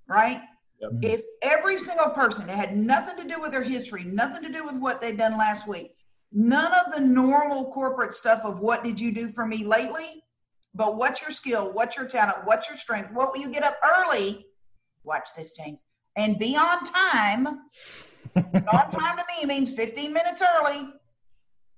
Right? 0.08 0.42
Yep. 0.80 0.92
If 1.02 1.22
every 1.42 1.78
single 1.78 2.12
person 2.12 2.50
it 2.50 2.56
had 2.56 2.78
nothing 2.78 3.18
to 3.18 3.34
do 3.34 3.42
with 3.42 3.52
their 3.52 3.62
history, 3.62 4.06
nothing 4.06 4.44
to 4.44 4.50
do 4.50 4.64
with 4.64 4.78
what 4.78 5.02
they'd 5.02 5.18
done 5.18 5.38
last 5.38 5.68
week, 5.68 5.94
none 6.32 6.72
of 6.72 6.94
the 6.94 7.02
normal 7.02 7.70
corporate 7.70 8.14
stuff 8.14 8.40
of 8.46 8.60
what 8.60 8.86
did 8.86 8.98
you 8.98 9.12
do 9.12 9.30
for 9.34 9.46
me 9.46 9.66
lately, 9.66 10.24
but 10.74 10.96
what's 10.96 11.22
your 11.22 11.32
skill, 11.32 11.74
what's 11.74 11.98
your 11.98 12.08
talent, 12.08 12.46
what's 12.46 12.70
your 12.70 12.78
strength, 12.78 13.12
what 13.12 13.34
will 13.34 13.42
you 13.42 13.50
get 13.50 13.64
up 13.64 13.76
early? 13.84 14.46
Watch 15.03 15.29
this, 15.36 15.51
James. 15.51 15.84
and 16.15 16.38
be 16.38 16.55
on 16.55 16.84
time. 16.84 17.48
on 18.36 18.43
time 18.91 19.17
to 19.17 19.24
me 19.38 19.46
means 19.46 19.74
15 19.74 20.13
minutes 20.13 20.41
early. 20.41 20.89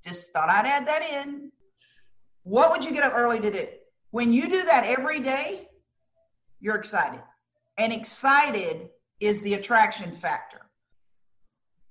Just 0.05 0.31
thought 0.33 0.49
I'd 0.49 0.65
add 0.65 0.87
that 0.87 1.01
in. 1.01 1.51
What 2.43 2.71
would 2.71 2.83
you 2.83 2.91
get 2.91 3.03
up 3.03 3.13
early 3.15 3.39
to 3.39 3.51
do? 3.51 3.67
When 4.11 4.33
you 4.33 4.49
do 4.49 4.63
that 4.63 4.85
every 4.85 5.19
day, 5.21 5.69
you're 6.59 6.75
excited. 6.75 7.21
And 7.77 7.93
excited 7.93 8.89
is 9.19 9.41
the 9.41 9.55
attraction 9.55 10.15
factor. 10.15 10.61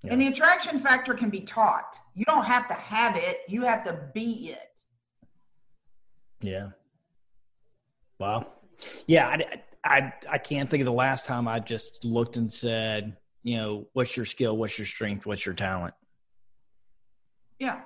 Yeah. 0.02 0.12
And 0.12 0.20
the 0.20 0.26
attraction 0.26 0.78
factor 0.78 1.14
can 1.14 1.30
be 1.30 1.40
taught. 1.40 1.98
You 2.14 2.24
don't 2.26 2.44
have 2.44 2.68
to 2.68 2.74
have 2.74 3.16
it, 3.16 3.40
you 3.48 3.62
have 3.62 3.84
to 3.84 3.98
be 4.14 4.50
it. 4.52 4.84
Yeah. 6.40 6.68
Wow. 8.18 8.46
Yeah, 9.06 9.28
I, 9.28 9.34
I 9.34 9.62
I 9.84 10.12
I 10.30 10.38
can't 10.38 10.70
think 10.70 10.80
of 10.80 10.86
the 10.86 10.92
last 10.92 11.26
time 11.26 11.48
I 11.48 11.58
just 11.60 12.04
looked 12.04 12.36
and 12.36 12.52
said, 12.52 13.16
you 13.42 13.56
know, 13.56 13.88
what's 13.92 14.16
your 14.16 14.26
skill, 14.26 14.56
what's 14.56 14.78
your 14.78 14.86
strength, 14.86 15.26
what's 15.26 15.44
your 15.44 15.54
talent? 15.54 15.94
Yeah. 17.58 17.80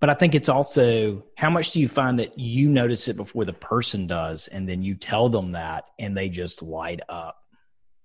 But 0.00 0.10
I 0.10 0.14
think 0.14 0.36
it's 0.36 0.48
also 0.48 1.24
how 1.36 1.50
much 1.50 1.72
do 1.72 1.80
you 1.80 1.88
find 1.88 2.20
that 2.20 2.38
you 2.38 2.68
notice 2.68 3.08
it 3.08 3.16
before 3.16 3.44
the 3.44 3.52
person 3.52 4.06
does, 4.06 4.46
and 4.46 4.68
then 4.68 4.82
you 4.82 4.94
tell 4.94 5.28
them 5.28 5.52
that, 5.52 5.86
and 5.98 6.16
they 6.16 6.28
just 6.28 6.62
light 6.62 7.00
up. 7.08 7.36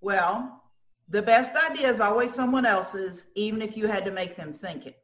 Well, 0.01 0.63
the 1.09 1.21
best 1.21 1.51
idea 1.69 1.89
is 1.89 2.01
always 2.01 2.33
someone 2.33 2.65
else's, 2.65 3.27
even 3.35 3.62
if 3.62 3.77
you 3.77 3.88
had 3.88 4.05
to 4.05 4.12
make 4.12 4.35
them 4.35 4.53
think 4.53 4.88
it. 4.88 4.97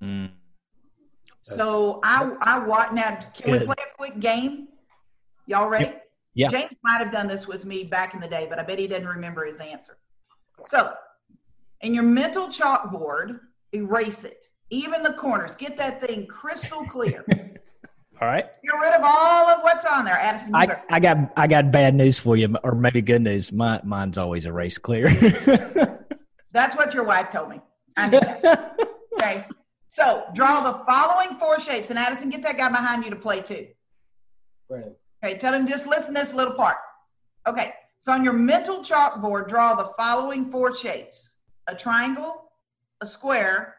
Mm. 0.00 0.30
So 1.42 2.00
I 2.04 2.30
I 2.40 2.58
watch 2.60 2.92
now. 2.92 3.16
Can 3.16 3.52
good. 3.52 3.60
we 3.62 3.66
play 3.66 3.84
a 3.84 3.96
quick 3.96 4.20
game? 4.20 4.68
Y'all 5.50 5.68
ready? 5.68 5.92
Yeah. 6.34 6.48
James 6.48 6.76
might 6.84 6.98
have 6.98 7.10
done 7.10 7.26
this 7.26 7.48
with 7.48 7.64
me 7.64 7.82
back 7.82 8.14
in 8.14 8.20
the 8.20 8.28
day, 8.28 8.46
but 8.48 8.60
I 8.60 8.62
bet 8.62 8.78
he 8.78 8.86
doesn't 8.86 9.08
remember 9.08 9.44
his 9.44 9.58
answer. 9.58 9.98
So, 10.64 10.92
in 11.80 11.92
your 11.92 12.04
mental 12.04 12.46
chalkboard, 12.46 13.40
erase 13.74 14.22
it, 14.22 14.46
even 14.70 15.02
the 15.02 15.12
corners. 15.14 15.56
Get 15.56 15.76
that 15.78 16.00
thing 16.06 16.28
crystal 16.28 16.84
clear. 16.84 17.24
all 18.20 18.28
right. 18.28 18.44
Get 18.62 18.74
rid 18.80 18.94
of 18.94 19.00
all 19.04 19.48
of 19.48 19.62
what's 19.62 19.84
on 19.84 20.04
there, 20.04 20.14
Addison. 20.14 20.54
I, 20.54 20.80
I 20.88 21.00
got 21.00 21.32
I 21.36 21.48
got 21.48 21.72
bad 21.72 21.96
news 21.96 22.20
for 22.20 22.36
you, 22.36 22.54
or 22.62 22.76
maybe 22.76 23.02
good 23.02 23.22
news. 23.22 23.50
My, 23.50 23.80
mine's 23.82 24.18
always 24.18 24.46
erased 24.46 24.82
clear. 24.82 25.08
That's 26.52 26.76
what 26.76 26.94
your 26.94 27.02
wife 27.02 27.32
told 27.32 27.50
me. 27.50 27.60
I 27.96 28.08
knew 28.08 28.20
that. 28.20 28.78
okay. 29.14 29.46
So 29.88 30.26
draw 30.32 30.60
the 30.70 30.84
following 30.84 31.40
four 31.40 31.58
shapes, 31.58 31.90
and 31.90 31.98
Addison, 31.98 32.30
get 32.30 32.42
that 32.42 32.56
guy 32.56 32.68
behind 32.68 33.02
you 33.02 33.10
to 33.10 33.16
play 33.16 33.42
too. 33.42 33.66
Brandon. 34.68 34.94
Okay, 35.22 35.36
tell 35.38 35.52
him 35.52 35.66
just 35.66 35.86
listen 35.86 36.14
to 36.14 36.20
this 36.20 36.32
little 36.32 36.54
part. 36.54 36.76
Okay, 37.46 37.72
so 37.98 38.12
on 38.12 38.24
your 38.24 38.32
mental 38.32 38.78
chalkboard, 38.78 39.48
draw 39.48 39.74
the 39.74 39.92
following 39.96 40.50
four 40.50 40.74
shapes 40.74 41.34
a 41.68 41.74
triangle, 41.74 42.50
a 43.00 43.06
square, 43.06 43.76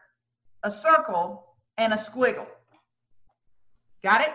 a 0.62 0.70
circle, 0.70 1.46
and 1.76 1.92
a 1.92 1.96
squiggle. 1.96 2.46
Got 4.02 4.22
it? 4.22 4.34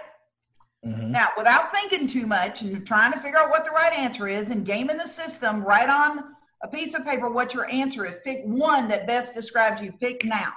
Mm-hmm. 0.86 1.12
Now, 1.12 1.30
without 1.38 1.72
thinking 1.72 2.08
too 2.08 2.28
much 2.28 2.62
and 2.62 2.86
trying 2.86 3.12
to 3.14 3.20
figure 3.20 3.40
out 3.40 3.50
what 3.50 3.66
the 3.66 3.72
right 3.72 3.94
answer 3.94 4.28
is 4.28 4.50
and 4.50 4.66
gaming 4.66 4.98
the 4.98 5.08
system, 5.08 5.64
write 5.64 5.90
on 5.90 6.36
a 6.62 6.68
piece 6.68 6.94
of 6.94 7.06
paper 7.06 7.30
what 7.30 7.54
your 7.54 7.70
answer 7.70 8.06
is. 8.06 8.18
Pick 8.24 8.44
one 8.46 8.88
that 8.90 9.08
best 9.08 9.34
describes 9.34 9.82
you. 9.82 9.92
Pick 9.92 10.24
now. 10.24 10.54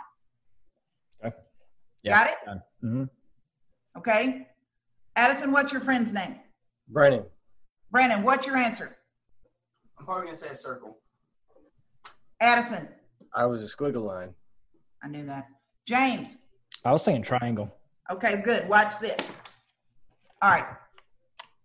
Okay. 1.24 1.36
Yeah. 2.02 2.12
Got 2.12 2.30
it? 2.30 2.62
Mm-hmm. 2.84 3.04
Okay. 3.98 4.46
Addison, 5.20 5.52
what's 5.52 5.70
your 5.70 5.82
friend's 5.82 6.14
name? 6.14 6.36
Brandon. 6.88 7.24
Brandon, 7.90 8.22
what's 8.22 8.46
your 8.46 8.56
answer? 8.56 8.96
I'm 9.98 10.06
probably 10.06 10.24
gonna 10.24 10.36
say 10.38 10.48
a 10.48 10.56
circle. 10.56 10.96
Addison. 12.40 12.88
I 13.34 13.44
was 13.44 13.62
a 13.62 13.66
squiggle 13.66 14.02
line. 14.02 14.32
I 15.02 15.08
knew 15.08 15.26
that. 15.26 15.46
James. 15.84 16.38
I 16.86 16.92
was 16.92 17.04
saying 17.04 17.20
triangle. 17.20 17.70
Okay, 18.10 18.40
good. 18.42 18.66
Watch 18.66 18.98
this. 18.98 19.20
All 20.40 20.52
right. 20.52 20.64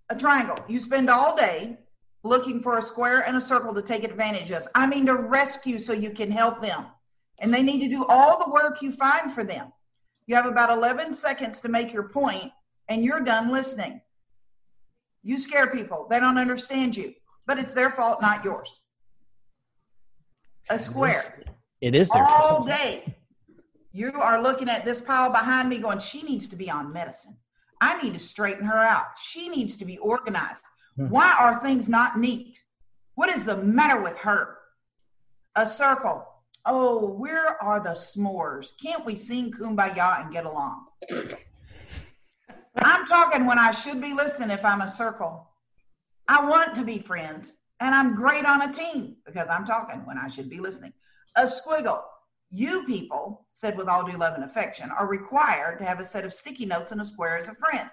A 0.10 0.18
triangle. 0.18 0.60
You 0.68 0.82
spend 0.82 1.10
all 1.10 1.38
day 1.38 1.78
looking 2.24 2.62
for 2.62 2.78
a 2.78 2.82
square 2.82 3.22
and 3.26 3.38
a 3.38 3.42
circle 3.42 3.74
to 3.74 3.82
take 3.82 4.04
advantage 4.04 4.52
of. 4.52 4.68
I 4.76 4.86
mean, 4.86 5.06
to 5.06 5.16
rescue 5.16 5.80
so 5.80 5.94
you 5.94 6.10
can 6.10 6.30
help 6.30 6.62
them. 6.62 6.88
And 7.40 7.54
they 7.54 7.64
need 7.64 7.80
to 7.88 7.96
do 7.96 8.04
all 8.04 8.38
the 8.44 8.52
work 8.52 8.82
you 8.82 8.92
find 8.92 9.34
for 9.34 9.46
them. 9.46 9.72
You 10.28 10.36
have 10.36 10.46
about 10.46 10.72
11 10.72 11.14
seconds 11.14 11.62
to 11.62 11.70
make 11.70 11.94
your 11.94 12.10
point, 12.10 12.52
and 12.88 13.04
you're 13.04 13.22
done 13.22 13.52
listening. 13.52 14.02
You 15.24 15.38
scare 15.38 15.68
people. 15.68 16.08
They 16.10 16.20
don't 16.20 16.38
understand 16.38 16.96
you, 16.96 17.14
but 17.48 17.58
it's 17.58 17.74
their 17.74 17.92
fault, 17.92 18.22
not 18.22 18.44
yours. 18.44 18.80
A 20.70 20.80
square. 20.80 21.46
It 21.82 21.96
is, 21.96 22.10
their 22.10 22.24
all 22.24 22.58
fault. 22.58 22.68
day. 22.68 23.16
You 23.92 24.12
are 24.14 24.42
looking 24.42 24.70
at 24.70 24.86
this 24.86 25.00
pile 25.00 25.30
behind 25.30 25.70
me 25.70 25.80
going, 25.80 26.00
she 26.00 26.22
needs 26.24 26.48
to 26.50 26.56
be 26.56 26.70
on 26.70 26.92
medicine. 26.92 27.38
I 27.82 28.02
need 28.02 28.14
to 28.14 28.20
straighten 28.20 28.66
her 28.66 28.78
out. 28.78 29.06
She 29.18 29.50
needs 29.50 29.76
to 29.78 29.86
be 29.86 29.98
organized. 29.98 30.64
Hmm. 30.98 31.10
Why 31.10 31.36
are 31.40 31.62
things 31.62 31.88
not 31.90 32.20
neat? 32.20 32.60
What 33.16 33.30
is 33.30 33.46
the 33.46 33.58
matter 33.58 34.02
with 34.02 34.18
her? 34.20 34.58
A 35.56 35.66
circle. 35.66 36.26
Oh, 36.66 37.06
where 37.06 37.62
are 37.62 37.80
the 37.80 37.92
s'mores? 37.92 38.72
Can't 38.82 39.06
we 39.06 39.16
sing 39.16 39.52
kumbaya 39.52 40.24
and 40.24 40.34
get 40.34 40.46
along? 40.46 40.86
I'm 42.78 43.06
talking 43.06 43.46
when 43.46 43.60
I 43.60 43.72
should 43.72 44.02
be 44.02 44.14
listening 44.14 44.50
if 44.50 44.66
I'm 44.66 44.82
a 44.82 44.92
circle. 44.92 45.50
I 46.28 46.46
want 46.46 46.76
to 46.76 46.84
be 46.84 47.00
friends, 47.00 47.56
and 47.80 47.96
I'm 47.96 48.16
great 48.16 48.46
on 48.46 48.64
a 48.64 48.74
team 48.74 49.16
because 49.26 49.48
I'm 49.50 49.66
talking 49.66 50.06
when 50.06 50.18
I 50.18 50.28
should 50.28 50.50
be 50.50 50.60
listening. 50.60 50.94
A 51.36 51.44
squiggle. 51.44 52.02
You 52.52 52.86
people, 52.86 53.46
said 53.50 53.78
with 53.78 53.88
all 53.88 54.06
due 54.06 54.18
love 54.18 54.36
and 54.36 54.44
affection, 54.44 54.90
are 54.92 55.08
required 55.08 55.80
to 55.80 55.86
have 55.86 56.00
a 56.00 56.06
set 56.06 56.26
of 56.26 56.34
sticky 56.34 56.66
notes 56.66 56.92
and 56.92 57.02
a 57.02 57.06
square 57.06 57.38
as 57.38 57.48
a 57.48 57.56
friend. 57.56 57.90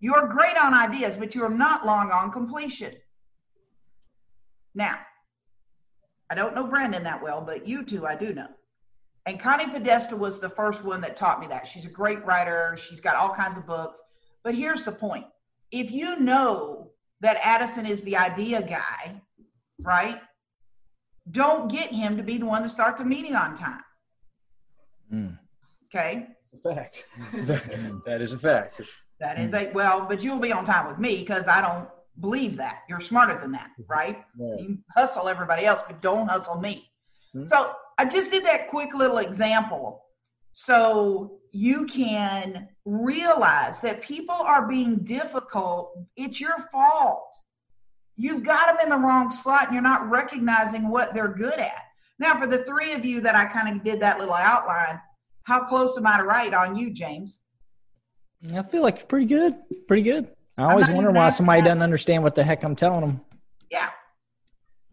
You're 0.00 0.28
great 0.28 0.56
on 0.56 0.74
ideas, 0.74 1.16
but 1.16 1.34
you're 1.34 1.48
not 1.48 1.86
long 1.86 2.10
on 2.10 2.30
completion. 2.30 2.94
Now, 4.74 4.98
I 6.28 6.34
don't 6.34 6.54
know 6.54 6.66
Brandon 6.66 7.04
that 7.04 7.22
well, 7.22 7.40
but 7.40 7.66
you 7.66 7.84
two 7.84 8.06
I 8.06 8.14
do 8.16 8.32
know. 8.32 8.48
And 9.26 9.40
Connie 9.40 9.66
Podesta 9.66 10.16
was 10.16 10.38
the 10.38 10.48
first 10.48 10.84
one 10.84 11.00
that 11.00 11.16
taught 11.16 11.40
me 11.40 11.48
that. 11.48 11.66
She's 11.66 11.84
a 11.84 11.90
great 11.90 12.24
writer. 12.24 12.76
She's 12.78 13.00
got 13.00 13.16
all 13.16 13.34
kinds 13.34 13.58
of 13.58 13.66
books. 13.66 14.00
But 14.44 14.54
here's 14.54 14.84
the 14.84 14.92
point. 14.92 15.26
If 15.72 15.90
you 15.90 16.20
know 16.20 16.92
that 17.20 17.36
Addison 17.42 17.86
is 17.86 18.02
the 18.02 18.16
idea 18.16 18.62
guy, 18.62 19.20
right? 19.80 20.20
Don't 21.32 21.70
get 21.70 21.90
him 21.90 22.16
to 22.16 22.22
be 22.22 22.38
the 22.38 22.46
one 22.46 22.62
to 22.62 22.68
start 22.68 22.98
the 22.98 23.04
meeting 23.04 23.34
on 23.34 23.56
time. 23.56 23.80
Mm. 25.12 25.38
Okay. 25.92 26.28
A 26.64 26.74
fact. 26.74 27.06
that 27.34 28.20
is 28.20 28.32
a 28.32 28.38
fact. 28.38 28.80
That 29.18 29.40
is 29.40 29.54
a 29.54 29.70
well, 29.72 30.06
but 30.08 30.22
you'll 30.22 30.38
be 30.38 30.52
on 30.52 30.64
time 30.64 30.86
with 30.86 30.98
me 30.98 31.18
because 31.20 31.48
I 31.48 31.60
don't 31.60 31.88
believe 32.20 32.56
that. 32.58 32.82
You're 32.88 33.00
smarter 33.00 33.38
than 33.40 33.50
that, 33.52 33.70
right? 33.88 34.22
Yeah. 34.38 34.56
You 34.60 34.78
hustle 34.94 35.28
everybody 35.28 35.64
else, 35.64 35.80
but 35.86 36.00
don't 36.00 36.28
hustle 36.28 36.60
me. 36.60 36.88
Mm-hmm. 37.34 37.46
So 37.46 37.74
I 37.98 38.04
just 38.04 38.30
did 38.30 38.44
that 38.44 38.68
quick 38.68 38.94
little 38.94 39.18
example 39.18 40.02
so 40.52 41.38
you 41.52 41.86
can 41.86 42.68
realize 42.84 43.78
that 43.80 44.02
people 44.02 44.34
are 44.34 44.66
being 44.68 44.98
difficult. 44.98 45.98
It's 46.16 46.40
your 46.40 46.56
fault. 46.72 47.28
You've 48.16 48.44
got 48.44 48.66
them 48.66 48.76
in 48.82 48.90
the 48.90 48.96
wrong 48.96 49.30
slot 49.30 49.66
and 49.66 49.72
you're 49.72 49.82
not 49.82 50.08
recognizing 50.10 50.88
what 50.88 51.14
they're 51.14 51.28
good 51.28 51.58
at. 51.58 51.82
Now, 52.18 52.38
for 52.38 52.46
the 52.46 52.64
three 52.64 52.92
of 52.92 53.04
you 53.04 53.20
that 53.20 53.34
I 53.34 53.44
kind 53.46 53.74
of 53.74 53.84
did 53.84 54.00
that 54.00 54.18
little 54.18 54.34
outline, 54.34 55.00
how 55.42 55.62
close 55.62 55.96
am 55.98 56.06
I 56.06 56.18
to 56.18 56.24
right 56.24 56.52
on 56.52 56.76
you, 56.76 56.92
James? 56.92 57.42
I 58.54 58.62
feel 58.62 58.82
like 58.82 59.08
pretty 59.08 59.26
good. 59.26 59.54
Pretty 59.86 60.02
good. 60.02 60.28
I 60.56 60.72
always 60.72 60.88
wonder 60.88 61.10
why 61.10 61.28
somebody 61.28 61.62
doesn't 61.62 61.82
understand 61.82 62.22
what 62.22 62.34
the 62.34 62.42
heck 62.42 62.62
I'm 62.64 62.76
telling 62.76 63.00
them. 63.02 63.20
Yeah 63.70 63.90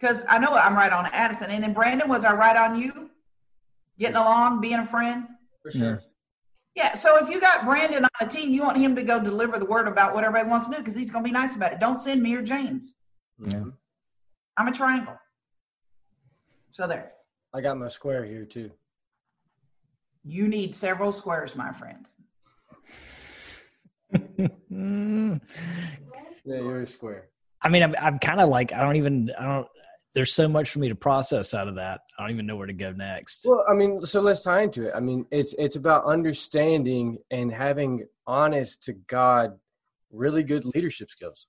because 0.03 0.23
I 0.27 0.37
know 0.37 0.49
I'm 0.49 0.75
right 0.75 0.91
on 0.91 1.05
Addison. 1.13 1.49
And 1.49 1.63
then 1.63 1.71
Brandon, 1.71 2.09
was 2.09 2.25
I 2.25 2.33
right 2.33 2.57
on 2.57 2.77
you? 2.77 3.09
Getting 3.97 4.17
along, 4.17 4.59
being 4.59 4.79
a 4.79 4.85
friend? 4.85 5.27
For 5.61 5.71
sure. 5.71 6.01
Yeah. 6.75 6.93
So 6.95 7.23
if 7.23 7.29
you 7.29 7.39
got 7.39 7.63
Brandon 7.63 8.03
on 8.03 8.09
a 8.19 8.27
team, 8.27 8.49
you 8.49 8.63
want 8.63 8.77
him 8.77 8.97
to 8.97 9.03
go 9.03 9.21
deliver 9.21 9.57
the 9.59 9.65
word 9.65 9.87
about 9.87 10.13
what 10.13 10.25
everybody 10.25 10.49
wants 10.49 10.67
to 10.67 10.73
do 10.73 10.79
because 10.79 10.93
he's 10.93 11.09
going 11.09 11.23
to 11.23 11.27
be 11.27 11.31
nice 11.31 11.55
about 11.55 11.71
it. 11.71 11.79
Don't 11.79 12.01
send 12.01 12.21
me 12.21 12.35
or 12.35 12.41
James. 12.41 12.95
Mm-hmm. 13.39 13.51
Yeah. 13.51 13.71
I'm 14.57 14.67
a 14.67 14.73
triangle. 14.73 15.15
So 16.73 16.85
there. 16.85 17.13
I 17.53 17.61
got 17.61 17.77
my 17.77 17.87
square 17.87 18.25
here 18.25 18.43
too. 18.43 18.71
You 20.25 20.49
need 20.49 20.75
several 20.75 21.13
squares, 21.13 21.55
my 21.55 21.71
friend. 21.71 22.07
yeah, 24.37 25.37
you're 26.45 26.81
a 26.81 26.87
square. 26.87 27.29
I 27.61 27.69
mean, 27.69 27.83
I'm, 27.83 27.95
I'm 27.99 28.19
kind 28.19 28.41
of 28.41 28.49
like, 28.49 28.73
I 28.73 28.81
don't 28.81 28.97
even, 28.97 29.31
I 29.39 29.43
don't, 29.43 29.67
there's 30.13 30.33
so 30.33 30.47
much 30.47 30.69
for 30.69 30.79
me 30.79 30.89
to 30.89 30.95
process 30.95 31.53
out 31.53 31.67
of 31.67 31.75
that. 31.75 32.01
I 32.17 32.23
don't 32.23 32.31
even 32.31 32.45
know 32.45 32.55
where 32.55 32.67
to 32.67 32.73
go 32.73 32.91
next. 32.91 33.45
Well, 33.45 33.65
I 33.69 33.73
mean, 33.73 33.99
so 34.01 34.21
let's 34.21 34.41
tie 34.41 34.61
into 34.61 34.87
it. 34.87 34.93
I 34.95 34.99
mean, 34.99 35.25
it's 35.31 35.53
it's 35.57 35.75
about 35.75 36.05
understanding 36.05 37.17
and 37.31 37.51
having 37.51 38.05
honest 38.27 38.83
to 38.83 38.93
God, 38.93 39.57
really 40.11 40.43
good 40.43 40.65
leadership 40.75 41.09
skills. 41.09 41.47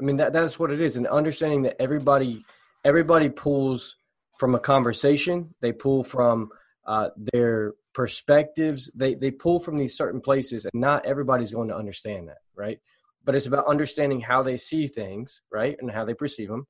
I 0.00 0.04
mean, 0.04 0.16
that, 0.18 0.32
that's 0.32 0.58
what 0.58 0.70
it 0.70 0.80
is. 0.80 0.96
And 0.96 1.06
understanding 1.06 1.62
that 1.62 1.80
everybody, 1.80 2.44
everybody 2.84 3.28
pulls 3.28 3.96
from 4.38 4.54
a 4.54 4.60
conversation. 4.60 5.54
They 5.60 5.72
pull 5.72 6.02
from 6.02 6.50
uh, 6.86 7.10
their 7.32 7.74
perspectives. 7.94 8.90
They, 8.94 9.14
they 9.14 9.30
pull 9.30 9.60
from 9.60 9.78
these 9.78 9.96
certain 9.96 10.20
places 10.20 10.64
and 10.64 10.72
not 10.74 11.06
everybody's 11.06 11.52
going 11.52 11.68
to 11.68 11.76
understand 11.76 12.28
that. 12.28 12.38
Right. 12.56 12.80
But 13.24 13.36
it's 13.36 13.46
about 13.46 13.66
understanding 13.66 14.20
how 14.20 14.42
they 14.42 14.56
see 14.56 14.88
things. 14.88 15.40
Right. 15.52 15.76
And 15.78 15.90
how 15.90 16.04
they 16.04 16.14
perceive 16.14 16.48
them 16.48 16.66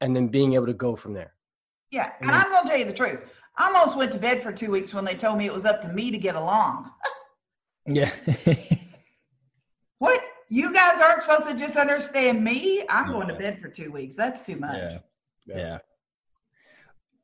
and 0.00 0.14
then 0.14 0.28
being 0.28 0.54
able 0.54 0.66
to 0.66 0.74
go 0.74 0.96
from 0.96 1.12
there. 1.12 1.34
Yeah. 1.90 2.12
And 2.20 2.30
I'm 2.30 2.50
going 2.50 2.64
to 2.64 2.68
tell 2.68 2.78
you 2.78 2.84
the 2.84 2.92
truth. 2.92 3.20
I 3.56 3.66
almost 3.66 3.96
went 3.96 4.12
to 4.12 4.18
bed 4.18 4.42
for 4.42 4.52
two 4.52 4.70
weeks 4.70 4.94
when 4.94 5.04
they 5.04 5.14
told 5.14 5.38
me 5.38 5.46
it 5.46 5.52
was 5.52 5.64
up 5.64 5.82
to 5.82 5.88
me 5.88 6.10
to 6.10 6.18
get 6.18 6.34
along. 6.34 6.90
yeah. 7.86 8.10
what? 9.98 10.22
You 10.48 10.72
guys 10.72 11.00
aren't 11.00 11.22
supposed 11.22 11.48
to 11.48 11.54
just 11.54 11.76
understand 11.76 12.42
me? 12.42 12.84
I'm 12.88 13.12
going 13.12 13.28
to 13.28 13.34
bed 13.34 13.60
for 13.60 13.68
two 13.68 13.92
weeks. 13.92 14.14
That's 14.16 14.42
too 14.42 14.56
much. 14.56 14.94
Yeah. 15.46 15.56
yeah. 15.56 15.78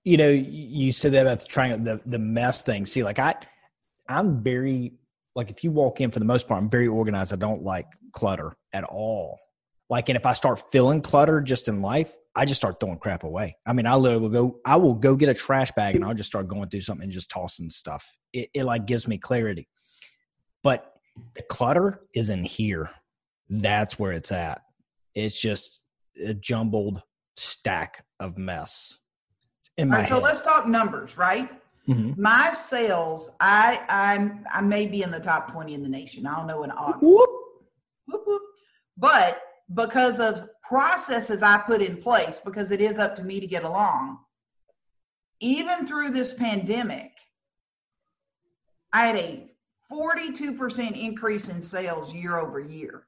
You 0.05 0.17
know, 0.17 0.31
you 0.31 0.93
said 0.93 1.13
that 1.13 1.23
about 1.23 1.45
trying 1.49 1.83
the 1.83 2.01
the 2.07 2.21
mess 2.21 2.63
thing. 2.63 2.87
See, 2.87 3.03
like 3.03 3.19
I, 3.19 3.35
I'm 4.09 4.45
very 4.45 4.93
like 5.35 5.51
if 5.51 5.65
you 5.65 5.73
walk 5.73 6.01
in 6.01 6.13
for 6.13 6.21
the 6.21 6.25
most 6.25 6.47
part, 6.47 6.63
I'm 6.63 6.71
very 6.71 6.87
organized. 6.87 7.33
I 7.33 7.37
don't 7.37 7.65
like 7.65 7.87
clutter 8.13 8.57
at 8.73 8.85
all. 8.85 9.41
Like, 9.89 10.09
and 10.09 10.17
if 10.17 10.27
I 10.27 10.33
start 10.33 10.63
feeling 10.73 11.01
clutter 11.01 11.41
just 11.41 11.69
in 11.69 11.83
life, 11.83 12.13
I 12.37 12.45
just 12.45 12.61
start 12.61 12.79
throwing 12.79 12.99
crap 12.99 13.25
away. 13.25 13.57
I 13.65 13.73
mean, 13.73 13.87
I 13.87 13.95
literally 13.95 14.23
will 14.23 14.29
go, 14.29 14.61
I 14.65 14.77
will 14.77 14.95
go 14.95 15.17
get 15.17 15.31
a 15.31 15.35
trash 15.35 15.73
bag 15.73 15.97
and 15.97 16.05
I'll 16.05 16.15
just 16.15 16.29
start 16.29 16.49
going 16.49 16.69
through 16.69 16.83
something 16.83 17.05
and 17.05 17.13
just 17.13 17.31
tossing 17.31 17.71
stuff. 17.71 18.15
It, 18.35 18.51
it 18.53 18.65
like 18.65 18.87
gives 18.87 19.09
me 19.09 19.17
clarity. 19.17 19.69
But 20.63 20.93
the 21.35 21.43
clutter 21.43 22.03
is 22.15 22.29
in 22.29 22.45
here. 22.45 22.91
That's 23.49 23.99
where 23.99 24.13
it's 24.13 24.33
at. 24.33 24.61
It's 25.15 25.41
just 25.41 25.83
a 26.23 26.35
jumbled 26.35 27.03
stack 27.39 28.05
of 28.21 28.37
mess. 28.37 28.99
In 29.79 29.89
my 29.89 30.01
right, 30.01 30.09
so 30.09 30.19
let's 30.19 30.43
talk 30.43 30.67
numbers, 30.67 31.17
right? 31.17 31.51
Mm-hmm. 31.89 32.21
My 32.21 32.53
sales, 32.53 33.31
I 33.41 33.81
I'm 33.89 34.45
I 34.53 34.61
may 34.61 34.87
be 34.87 35.03
in 35.03 35.11
the 35.11 35.21
top 35.21 35.53
20 35.53 35.75
in 35.75 35.83
the 35.83 35.89
nation. 35.89 36.27
I 36.27 36.37
don't 36.37 36.47
know 36.47 36.65
in 36.65 36.71
August. 36.71 37.03
Whoop. 37.03 37.31
Whoop, 38.09 38.23
whoop. 38.27 38.43
But 38.97 39.41
because 39.75 40.21
of 40.21 40.49
processes 40.63 41.43
I 41.43 41.59
put 41.59 41.83
in 41.83 41.97
place, 41.97 42.41
because 42.45 42.71
it 42.71 42.81
is 42.81 42.99
up 42.99 43.17
to 43.17 43.25
me 43.25 43.41
to 43.41 43.47
get 43.47 43.65
along, 43.65 44.19
even 45.41 45.87
through 45.87 46.11
this 46.11 46.33
pandemic, 46.33 47.13
I 48.93 49.07
had 49.07 49.17
a 49.17 49.51
42% 49.91 51.01
increase 51.01 51.49
in 51.49 51.63
sales 51.63 52.13
year 52.13 52.39
over 52.39 52.61
year. 52.61 53.07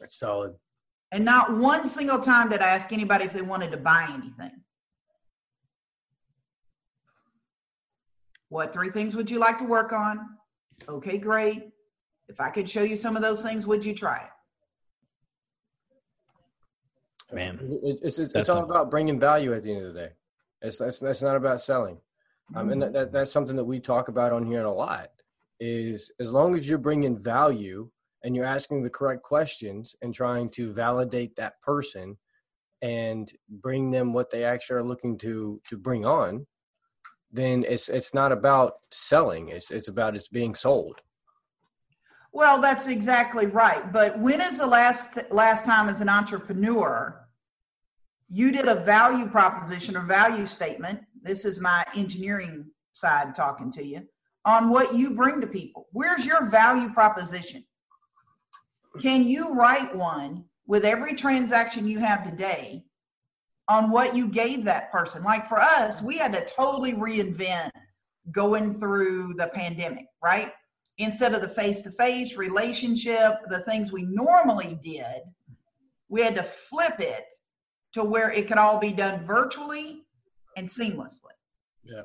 That's 0.00 0.18
solid. 0.18 0.54
And 1.12 1.24
not 1.24 1.56
one 1.56 1.86
single 1.86 2.18
time 2.18 2.48
did 2.48 2.60
I 2.60 2.68
ask 2.68 2.92
anybody 2.92 3.24
if 3.24 3.32
they 3.32 3.42
wanted 3.42 3.70
to 3.70 3.76
buy 3.76 4.08
anything. 4.12 4.62
What 8.48 8.72
three 8.72 8.90
things 8.90 9.14
would 9.16 9.30
you 9.30 9.38
like 9.38 9.58
to 9.58 9.64
work 9.64 9.92
on? 9.92 10.36
Okay, 10.88 11.18
great. 11.18 11.70
If 12.28 12.40
I 12.40 12.50
could 12.50 12.68
show 12.68 12.82
you 12.82 12.96
some 12.96 13.16
of 13.16 13.22
those 13.22 13.42
things, 13.42 13.66
would 13.66 13.84
you 13.84 13.94
try 13.94 14.18
it? 14.18 14.31
Man. 17.32 17.78
It's 17.82 18.18
it's, 18.18 18.34
it's 18.34 18.48
all 18.48 18.62
a, 18.62 18.64
about 18.64 18.90
bringing 18.90 19.18
value 19.18 19.52
at 19.54 19.62
the 19.62 19.74
end 19.74 19.86
of 19.86 19.94
the 19.94 20.00
day. 20.00 20.10
It's 20.62 20.78
that's 20.78 20.98
that's 20.98 21.22
not 21.22 21.36
about 21.36 21.60
selling. 21.60 21.96
Mm-hmm. 21.96 22.58
Um, 22.58 22.70
and 22.70 22.82
that, 22.82 22.92
that, 22.92 23.12
that's 23.12 23.32
something 23.32 23.56
that 23.56 23.64
we 23.64 23.80
talk 23.80 24.08
about 24.08 24.32
on 24.32 24.46
here 24.46 24.64
a 24.64 24.72
lot. 24.72 25.10
Is 25.60 26.10
as 26.18 26.32
long 26.32 26.56
as 26.56 26.68
you're 26.68 26.78
bringing 26.78 27.18
value 27.18 27.90
and 28.24 28.34
you're 28.34 28.44
asking 28.44 28.82
the 28.82 28.90
correct 28.90 29.22
questions 29.22 29.94
and 30.02 30.14
trying 30.14 30.50
to 30.50 30.72
validate 30.72 31.36
that 31.36 31.60
person 31.62 32.16
and 32.80 33.30
bring 33.48 33.90
them 33.90 34.12
what 34.12 34.30
they 34.30 34.44
actually 34.44 34.76
are 34.76 34.82
looking 34.82 35.16
to 35.18 35.60
to 35.68 35.76
bring 35.76 36.04
on, 36.04 36.46
then 37.30 37.64
it's 37.68 37.88
it's 37.88 38.12
not 38.12 38.32
about 38.32 38.74
selling. 38.90 39.48
It's 39.48 39.70
it's 39.70 39.88
about 39.88 40.16
it's 40.16 40.28
being 40.28 40.54
sold. 40.54 41.00
Well, 42.32 42.60
that's 42.60 42.86
exactly 42.86 43.46
right. 43.46 43.92
But 43.92 44.18
when 44.18 44.40
is 44.40 44.58
the 44.58 44.66
last 44.66 45.18
last 45.30 45.64
time 45.64 45.88
as 45.88 46.00
an 46.00 46.08
entrepreneur 46.08 47.21
you 48.32 48.50
did 48.50 48.66
a 48.66 48.82
value 48.82 49.28
proposition 49.28 49.96
or 49.96 50.04
value 50.04 50.46
statement? 50.46 51.00
This 51.22 51.44
is 51.44 51.60
my 51.60 51.84
engineering 51.94 52.66
side 52.94 53.34
talking 53.36 53.70
to 53.72 53.84
you 53.84 54.02
on 54.44 54.70
what 54.70 54.94
you 54.94 55.10
bring 55.10 55.40
to 55.40 55.46
people. 55.46 55.86
Where's 55.92 56.26
your 56.26 56.46
value 56.46 56.92
proposition? 56.92 57.64
Can 59.00 59.24
you 59.24 59.54
write 59.54 59.94
one 59.94 60.44
with 60.66 60.84
every 60.84 61.14
transaction 61.14 61.86
you 61.86 61.98
have 62.00 62.24
today 62.24 62.82
on 63.68 63.90
what 63.90 64.16
you 64.16 64.28
gave 64.28 64.64
that 64.64 64.90
person? 64.90 65.22
Like 65.22 65.48
for 65.48 65.60
us, 65.60 66.02
we 66.02 66.18
had 66.18 66.32
to 66.32 66.44
totally 66.46 66.94
reinvent 66.94 67.70
going 68.32 68.74
through 68.74 69.34
the 69.34 69.48
pandemic, 69.48 70.06
right? 70.22 70.52
instead 70.98 71.34
of 71.34 71.40
the 71.40 71.48
face 71.48 71.82
to 71.82 71.90
face 71.90 72.36
relationship, 72.36 73.34
the 73.48 73.60
things 73.60 73.92
we 73.92 74.02
normally 74.02 74.78
did, 74.82 75.22
we 76.08 76.20
had 76.20 76.34
to 76.34 76.42
flip 76.42 77.00
it 77.00 77.34
to 77.92 78.04
where 78.04 78.30
it 78.30 78.48
could 78.48 78.58
all 78.58 78.78
be 78.78 78.92
done 78.92 79.24
virtually 79.26 80.02
and 80.56 80.68
seamlessly. 80.68 81.32
Yeah. 81.84 82.02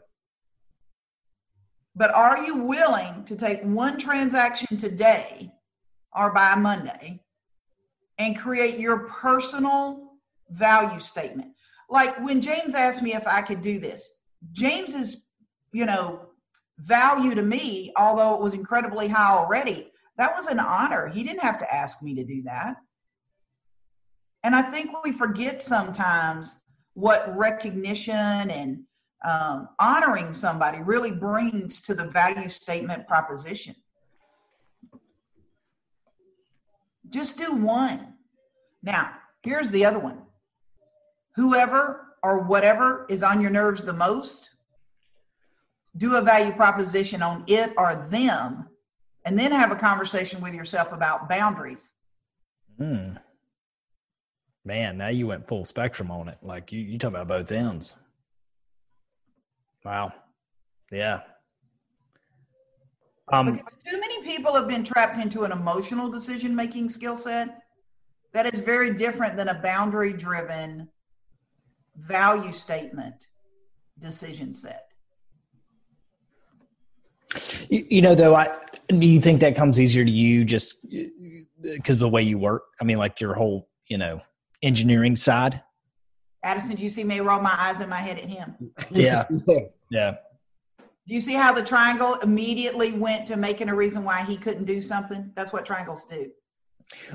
But 1.95 2.13
are 2.13 2.43
you 2.45 2.55
willing 2.55 3.25
to 3.25 3.35
take 3.35 3.63
one 3.63 3.97
transaction 3.97 4.77
today 4.77 5.51
or 6.15 6.31
by 6.31 6.55
Monday 6.55 7.19
and 8.19 8.37
create 8.37 8.79
your 8.79 9.07
personal 9.07 10.13
value 10.49 10.99
statement? 10.99 11.53
Like 11.89 12.19
when 12.23 12.41
James 12.41 12.75
asked 12.75 13.01
me 13.01 13.15
if 13.15 13.25
I 13.25 13.41
could 13.41 13.61
do 13.61 13.79
this, 13.79 14.11
James 14.51 14.93
is, 14.93 15.23
you 15.71 15.85
know, 15.85 16.27
value 16.77 17.33
to 17.33 17.41
me, 17.41 17.91
although 17.95 18.35
it 18.35 18.41
was 18.41 18.53
incredibly 18.53 19.07
high 19.07 19.35
already, 19.35 19.91
that 20.17 20.35
was 20.35 20.47
an 20.47 20.59
honor. 20.59 21.07
He 21.07 21.23
didn't 21.23 21.41
have 21.41 21.57
to 21.59 21.73
ask 21.73 22.01
me 22.03 22.13
to 22.15 22.23
do 22.23 22.43
that. 22.43 22.77
And 24.43 24.55
I 24.55 24.61
think 24.61 24.91
we 25.03 25.11
forget 25.11 25.61
sometimes 25.61 26.55
what 26.93 27.35
recognition 27.37 28.15
and 28.15 28.83
um, 29.25 29.69
honoring 29.79 30.31
somebody 30.31 30.79
really 30.79 31.11
brings 31.11 31.79
to 31.81 31.93
the 31.93 32.05
value 32.05 32.49
statement 32.49 33.07
proposition. 33.07 33.75
Just 37.09 37.37
do 37.37 37.55
one. 37.55 38.13
Now, 38.83 39.11
here's 39.43 39.71
the 39.71 39.85
other 39.85 39.99
one 39.99 40.21
whoever 41.35 42.15
or 42.23 42.39
whatever 42.39 43.05
is 43.09 43.21
on 43.21 43.39
your 43.41 43.51
nerves 43.51 43.83
the 43.83 43.93
most, 43.93 44.49
do 45.97 46.15
a 46.15 46.21
value 46.21 46.51
proposition 46.51 47.21
on 47.21 47.43
it 47.47 47.71
or 47.77 48.07
them, 48.09 48.67
and 49.25 49.37
then 49.37 49.51
have 49.51 49.71
a 49.71 49.75
conversation 49.75 50.41
with 50.41 50.53
yourself 50.53 50.91
about 50.91 51.29
boundaries. 51.29 51.91
Hmm. 52.77 53.17
Man, 54.67 54.97
now 54.97 55.07
you 55.07 55.27
went 55.27 55.47
full 55.47 55.63
spectrum 55.63 56.11
on 56.11 56.27
it. 56.27 56.39
Like 56.41 56.73
you, 56.73 56.81
you 56.81 56.97
talk 56.97 57.11
about 57.11 57.29
both 57.29 57.53
ends. 57.53 57.95
Wow. 59.85 60.11
Yeah. 60.91 61.21
Um, 63.31 63.53
because 63.53 63.77
too 63.89 63.97
many 63.97 64.23
people 64.23 64.53
have 64.53 64.67
been 64.67 64.83
trapped 64.83 65.19
into 65.19 65.43
an 65.43 65.53
emotional 65.53 66.11
decision 66.11 66.53
making 66.53 66.89
skill 66.89 67.15
set 67.15 67.61
that 68.33 68.53
is 68.53 68.59
very 68.59 68.93
different 68.93 69.37
than 69.37 69.47
a 69.47 69.53
boundary 69.53 70.11
driven 70.11 70.89
value 71.95 72.51
statement 72.51 73.29
decision 73.99 74.53
set. 74.53 74.83
You, 77.69 77.85
you 77.89 78.01
know, 78.01 78.15
though, 78.15 78.35
I 78.35 78.53
do 78.89 79.07
you 79.07 79.21
think 79.21 79.39
that 79.39 79.55
comes 79.55 79.79
easier 79.79 80.03
to 80.03 80.11
you 80.11 80.43
just 80.43 80.85
because 81.61 81.99
the 81.99 82.09
way 82.09 82.23
you 82.23 82.37
work? 82.37 82.63
I 82.81 82.83
mean, 82.83 82.97
like 82.97 83.21
your 83.21 83.33
whole, 83.33 83.69
you 83.87 83.97
know, 83.97 84.21
engineering 84.61 85.15
side. 85.15 85.61
Addison, 86.43 86.75
do 86.75 86.83
you 86.83 86.89
see 86.89 87.03
me 87.03 87.19
roll 87.19 87.41
my 87.41 87.55
eyes 87.57 87.81
in 87.81 87.89
my 87.89 87.97
head 87.99 88.17
at 88.17 88.25
him? 88.25 88.55
Yeah, 88.91 89.23
yeah. 89.91 90.15
Do 91.07 91.13
you 91.13 91.21
see 91.21 91.33
how 91.33 91.53
the 91.53 91.63
triangle 91.63 92.15
immediately 92.15 92.91
went 92.91 93.25
to 93.27 93.37
making 93.37 93.69
a 93.69 93.75
reason 93.75 94.03
why 94.03 94.23
he 94.23 94.35
couldn't 94.37 94.65
do 94.65 94.81
something? 94.81 95.31
That's 95.35 95.53
what 95.53 95.65
triangles 95.65 96.05
do. 96.05 96.29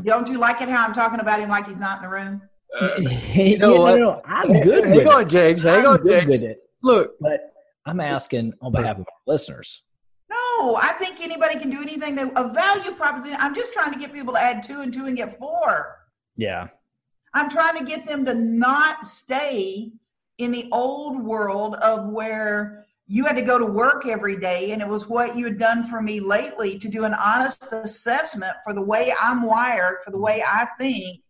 Don't 0.02 0.28
you 0.28 0.38
like 0.38 0.60
it 0.60 0.68
how 0.68 0.86
I'm 0.86 0.94
talking 0.94 1.20
about 1.20 1.40
him 1.40 1.50
like 1.50 1.66
he's 1.66 1.76
not 1.76 1.98
in 1.98 2.02
the 2.02 2.08
room? 2.08 2.42
Uh, 2.80 2.90
you 3.34 3.58
know 3.58 3.86
yeah, 3.86 3.94
no, 3.94 3.96
no, 3.96 4.22
I'm 4.24 4.60
good 4.60 4.84
hang 4.84 4.94
with 4.96 5.06
on, 5.06 5.28
James. 5.28 5.62
Hang 5.62 5.80
I'm 5.80 5.86
on, 5.92 5.96
good 5.98 6.20
James. 6.20 6.30
with 6.30 6.42
it. 6.42 6.58
Look, 6.82 7.14
but 7.20 7.52
I'm 7.84 8.00
asking 8.00 8.54
on 8.62 8.72
behalf 8.72 8.96
of 8.96 9.00
our 9.00 9.06
listeners. 9.26 9.82
No, 10.30 10.76
I 10.76 10.94
think 10.98 11.20
anybody 11.20 11.58
can 11.58 11.68
do 11.68 11.82
anything 11.82 12.14
that 12.14 12.32
a 12.36 12.48
value 12.48 12.92
proposition. 12.92 13.36
I'm 13.40 13.54
just 13.54 13.72
trying 13.72 13.92
to 13.92 13.98
get 13.98 14.12
people 14.12 14.32
to 14.34 14.40
add 14.40 14.62
two 14.62 14.80
and 14.80 14.92
two 14.92 15.04
and 15.04 15.16
get 15.16 15.38
four. 15.38 15.98
Yeah. 16.36 16.68
I'm 17.34 17.48
trying 17.48 17.78
to 17.78 17.84
get 17.84 18.06
them 18.06 18.24
to 18.26 18.34
not 18.34 19.06
stay 19.06 19.92
in 20.38 20.50
the 20.50 20.68
old 20.72 21.22
world 21.22 21.74
of 21.76 22.08
where 22.08 22.84
you 23.06 23.24
had 23.24 23.36
to 23.36 23.42
go 23.42 23.58
to 23.58 23.66
work 23.66 24.06
every 24.06 24.38
day 24.38 24.72
and 24.72 24.80
it 24.80 24.88
was 24.88 25.08
what 25.08 25.36
you 25.36 25.44
had 25.44 25.58
done 25.58 25.84
for 25.84 26.00
me 26.00 26.20
lately 26.20 26.78
to 26.78 26.88
do 26.88 27.04
an 27.04 27.14
honest 27.14 27.64
assessment 27.72 28.54
for 28.64 28.72
the 28.72 28.82
way 28.82 29.14
I'm 29.20 29.42
wired, 29.42 29.98
for 30.04 30.10
the 30.10 30.18
way 30.18 30.42
I 30.46 30.66
think, 30.78 31.20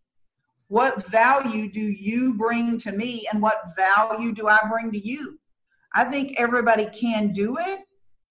What 0.67 1.05
value 1.07 1.71
do 1.71 1.81
you 1.81 2.33
bring 2.33 2.79
to 2.79 2.91
me 2.91 3.27
and 3.31 3.41
what 3.41 3.75
value 3.75 4.33
do 4.33 4.47
I 4.47 4.59
bring 4.69 4.91
to 4.91 4.99
you? 4.99 5.39
I 5.93 6.05
think 6.05 6.39
everybody 6.39 6.85
can 6.87 7.33
do 7.33 7.57
it 7.59 7.79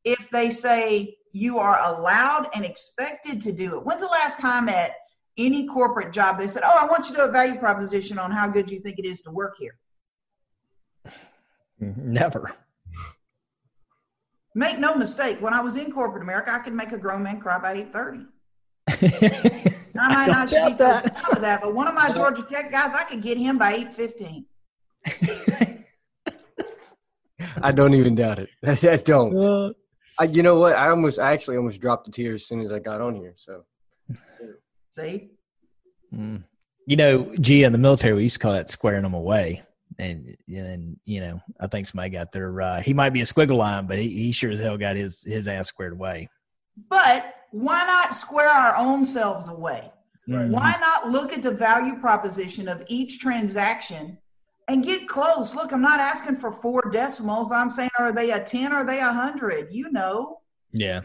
if 0.04 0.28
they 0.30 0.50
say 0.50 1.16
you 1.32 1.58
are 1.58 1.80
allowed 1.82 2.48
and 2.54 2.64
expected 2.64 3.40
to 3.42 3.52
do 3.52 3.76
it. 3.76 3.84
When's 3.84 4.00
the 4.00 4.08
last 4.08 4.38
time 4.38 4.68
at 4.68 4.92
any 5.38 5.66
corporate 5.66 6.12
job 6.12 6.38
they 6.38 6.46
said, 6.46 6.62
Oh, 6.64 6.78
I 6.78 6.86
want 6.86 7.06
you 7.06 7.12
to 7.12 7.22
do 7.22 7.28
a 7.28 7.30
value 7.30 7.58
proposition 7.58 8.18
on 8.18 8.30
how 8.30 8.48
good 8.48 8.70
you 8.70 8.80
think 8.80 8.98
it 8.98 9.06
is 9.06 9.20
to 9.22 9.30
work 9.30 9.56
here? 9.58 9.78
Never. 11.80 12.54
Make 14.54 14.78
no 14.78 14.94
mistake, 14.94 15.40
when 15.40 15.54
I 15.54 15.60
was 15.60 15.76
in 15.76 15.90
corporate 15.90 16.22
America, 16.22 16.52
I 16.52 16.58
could 16.58 16.74
make 16.74 16.92
a 16.92 16.98
grown 16.98 17.22
man 17.22 17.40
cry 17.40 17.58
by 17.58 17.72
830. 17.72 18.26
I 19.98 20.12
might 20.12 20.26
not 20.30 20.50
speak 20.50 20.76
that. 20.78 21.06
of 21.30 21.40
that, 21.40 21.62
but 21.62 21.74
one 21.74 21.88
of 21.88 21.94
my 21.94 22.12
Georgia 22.14 22.42
Tech 22.42 22.70
guys, 22.70 22.92
I 22.94 23.04
could 23.04 23.22
get 23.22 23.38
him 23.38 23.56
by 23.56 23.72
815. 23.74 24.44
I 27.62 27.72
don't 27.72 27.94
even 27.94 28.14
doubt 28.14 28.38
it. 28.38 28.50
I 28.64 28.96
don't. 28.96 29.36
Uh, 29.36 29.72
I, 30.18 30.24
you 30.24 30.42
know 30.42 30.56
what? 30.56 30.76
I 30.76 30.90
almost, 30.90 31.18
I 31.18 31.32
actually 31.32 31.56
almost 31.56 31.80
dropped 31.80 32.08
a 32.08 32.10
tear 32.10 32.34
as 32.34 32.46
soon 32.46 32.60
as 32.60 32.70
I 32.72 32.78
got 32.78 33.00
on 33.00 33.14
here. 33.14 33.34
So, 33.36 33.64
see, 34.92 35.30
mm. 36.14 36.42
you 36.86 36.96
know, 36.96 37.34
Jea 37.36 37.64
in 37.64 37.72
the 37.72 37.78
military, 37.78 38.14
we 38.14 38.24
used 38.24 38.36
to 38.36 38.40
call 38.40 38.52
that 38.52 38.70
squaring 38.70 39.02
them 39.02 39.14
away. 39.14 39.62
And 39.98 40.36
and 40.48 40.96
you 41.04 41.20
know, 41.20 41.40
I 41.60 41.66
think 41.66 41.86
somebody 41.86 42.10
got 42.10 42.32
their. 42.32 42.60
Uh, 42.60 42.80
he 42.80 42.94
might 42.94 43.10
be 43.10 43.20
a 43.20 43.24
squiggle 43.24 43.58
line, 43.58 43.86
but 43.86 43.98
he, 43.98 44.08
he 44.08 44.32
sure 44.32 44.50
as 44.50 44.60
hell 44.60 44.78
got 44.78 44.96
his 44.96 45.22
his 45.22 45.46
ass 45.46 45.68
squared 45.68 45.92
away. 45.92 46.28
But 46.88 47.34
why 47.50 47.84
not 47.84 48.14
square 48.14 48.48
our 48.48 48.74
own 48.76 49.04
selves 49.04 49.48
away? 49.48 49.92
Right. 50.26 50.48
Why 50.48 50.76
not 50.80 51.10
look 51.10 51.32
at 51.32 51.42
the 51.42 51.50
value 51.50 52.00
proposition 52.00 52.68
of 52.68 52.82
each 52.88 53.18
transaction 53.18 54.16
and 54.68 54.84
get 54.84 55.08
close. 55.08 55.54
Look, 55.54 55.72
I'm 55.72 55.82
not 55.82 56.00
asking 56.00 56.36
for 56.36 56.52
four 56.52 56.82
decimals. 56.92 57.52
I'm 57.52 57.70
saying, 57.70 57.90
are 57.98 58.12
they 58.12 58.30
a 58.30 58.42
10 58.42 58.72
are 58.72 58.84
they 58.84 59.00
a 59.00 59.06
100? 59.06 59.72
You 59.72 59.90
know. 59.90 60.40
Yeah. 60.72 61.02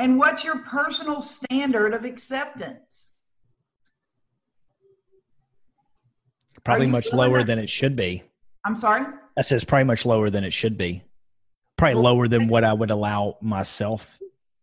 And 0.00 0.18
what's 0.18 0.44
your 0.44 0.58
personal 0.58 1.20
standard 1.20 1.94
of 1.94 2.04
acceptance? 2.04 3.12
Probably 6.64 6.86
much 6.88 7.12
lower 7.12 7.38
that? 7.38 7.46
than 7.46 7.58
it 7.58 7.70
should 7.70 7.96
be. 7.96 8.24
I'm 8.64 8.76
sorry? 8.76 9.06
That 9.36 9.46
says 9.46 9.64
probably 9.64 9.84
much 9.84 10.04
lower 10.04 10.28
than 10.28 10.44
it 10.44 10.52
should 10.52 10.76
be. 10.76 11.02
Probably 11.78 11.94
well, 11.94 12.14
lower 12.14 12.28
than 12.28 12.48
what 12.48 12.64
I 12.64 12.72
would 12.72 12.90
allow 12.90 13.38
myself. 13.40 14.18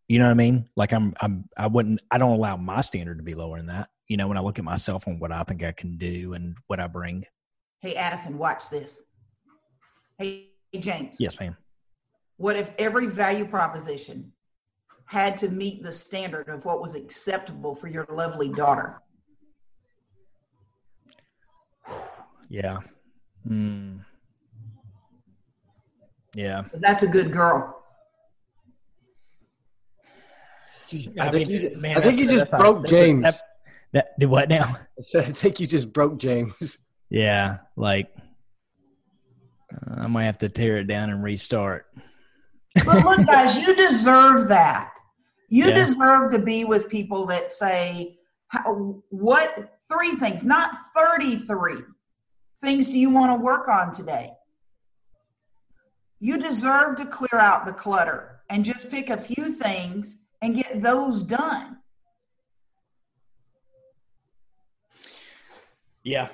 You 0.07 0.19
know 0.19 0.25
what 0.25 0.31
I 0.31 0.35
mean? 0.35 0.69
Like 0.75 0.91
I'm, 0.91 1.15
I'm, 1.19 1.49
I 1.57 1.67
wouldn't, 1.67 2.01
I 2.11 2.17
don't 2.17 2.33
allow 2.33 2.57
my 2.57 2.81
standard 2.81 3.17
to 3.17 3.23
be 3.23 3.33
lower 3.33 3.57
than 3.57 3.67
that 3.67 3.89
you 4.07 4.17
know, 4.17 4.27
when 4.27 4.37
I 4.37 4.41
look 4.41 4.57
at 4.57 4.65
myself 4.65 5.07
and 5.07 5.19
what 5.19 5.31
I 5.31 5.43
think 5.43 5.63
I 5.63 5.71
can 5.71 5.97
do 5.97 6.33
and 6.33 6.55
what 6.67 6.79
I 6.79 6.87
bring. 6.87 7.25
Hey, 7.81 7.95
Addison, 7.95 8.37
watch 8.37 8.69
this. 8.69 9.03
Hey, 10.17 10.49
James. 10.79 11.17
Yes, 11.19 11.39
ma'am. 11.39 11.55
What 12.37 12.55
if 12.55 12.71
every 12.79 13.07
value 13.07 13.45
proposition 13.45 14.31
had 15.07 15.37
to 15.37 15.49
meet 15.49 15.81
the 15.81 15.91
standard 15.91 16.49
of 16.49 16.65
what 16.65 16.81
was 16.81 16.93
acceptable 16.93 17.73
for 17.73 17.87
your 17.87 18.05
lovely 18.09 18.49
daughter? 18.49 19.01
Yeah. 22.49 22.79
Hmm. 23.47 23.97
Yeah. 26.35 26.63
That's 26.73 27.03
a 27.03 27.07
good 27.07 27.31
girl. 27.31 27.73
I, 31.19 31.29
think, 31.29 31.49
you, 31.49 31.73
man, 31.77 31.97
I 31.97 32.01
think 32.01 32.19
you 32.19 32.29
just 32.29 32.51
broke 32.51 32.85
a, 32.85 32.87
James. 32.87 33.25
A, 33.25 33.33
that 33.93 34.19
did 34.19 34.27
what 34.27 34.47
now? 34.47 34.77
I 35.15 35.21
think 35.21 35.59
you 35.59 35.67
just 35.67 35.91
broke 35.91 36.17
James. 36.17 36.77
Yeah, 37.09 37.57
like 37.75 38.09
uh, 39.73 40.01
I 40.01 40.07
might 40.07 40.25
have 40.25 40.37
to 40.39 40.49
tear 40.49 40.77
it 40.77 40.87
down 40.87 41.09
and 41.09 41.21
restart. 41.21 41.87
but 42.85 43.03
look, 43.03 43.25
guys, 43.25 43.55
you 43.55 43.75
deserve 43.75 44.47
that. 44.49 44.96
You 45.49 45.67
yeah. 45.67 45.85
deserve 45.85 46.31
to 46.31 46.39
be 46.39 46.65
with 46.65 46.89
people 46.89 47.25
that 47.27 47.51
say, 47.51 48.17
how, 48.49 49.01
"What 49.09 49.79
three 49.89 50.15
things? 50.15 50.43
Not 50.43 50.77
thirty-three 50.93 51.83
things 52.61 52.87
do 52.87 52.97
you 52.97 53.09
want 53.09 53.31
to 53.31 53.43
work 53.43 53.67
on 53.67 53.93
today?" 53.93 54.33
You 56.19 56.37
deserve 56.37 56.97
to 56.97 57.05
clear 57.05 57.39
out 57.39 57.65
the 57.65 57.73
clutter 57.73 58.41
and 58.49 58.65
just 58.65 58.89
pick 58.89 59.09
a 59.09 59.17
few 59.17 59.51
things 59.53 60.17
and 60.41 60.55
get 60.55 60.81
those 60.81 61.21
done. 61.23 61.77
Yeah. 66.03 66.29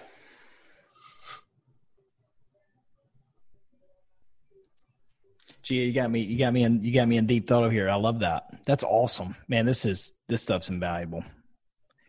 Gee, 5.63 5.85
you 5.85 5.93
got 5.93 6.11
me. 6.11 6.21
You 6.21 6.37
got 6.37 6.53
me 6.53 6.63
in. 6.63 6.83
You 6.83 6.93
got 6.93 7.07
me 7.07 7.17
in 7.17 7.25
deep 7.25 7.47
thought 7.47 7.63
over 7.63 7.71
here. 7.71 7.89
I 7.89 7.95
love 7.95 8.19
that. 8.19 8.43
That's 8.65 8.83
awesome, 8.83 9.35
man. 9.47 9.65
This 9.65 9.85
is 9.85 10.11
this 10.27 10.41
stuff's 10.41 10.69
invaluable. 10.69 11.23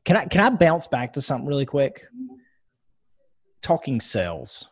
Can 0.04 0.16
I 0.16 0.26
can 0.26 0.40
I 0.40 0.50
bounce 0.50 0.88
back 0.88 1.14
to 1.14 1.22
something 1.22 1.46
really 1.46 1.66
quick? 1.66 2.04
Talking 3.62 4.00
sales. 4.00 4.68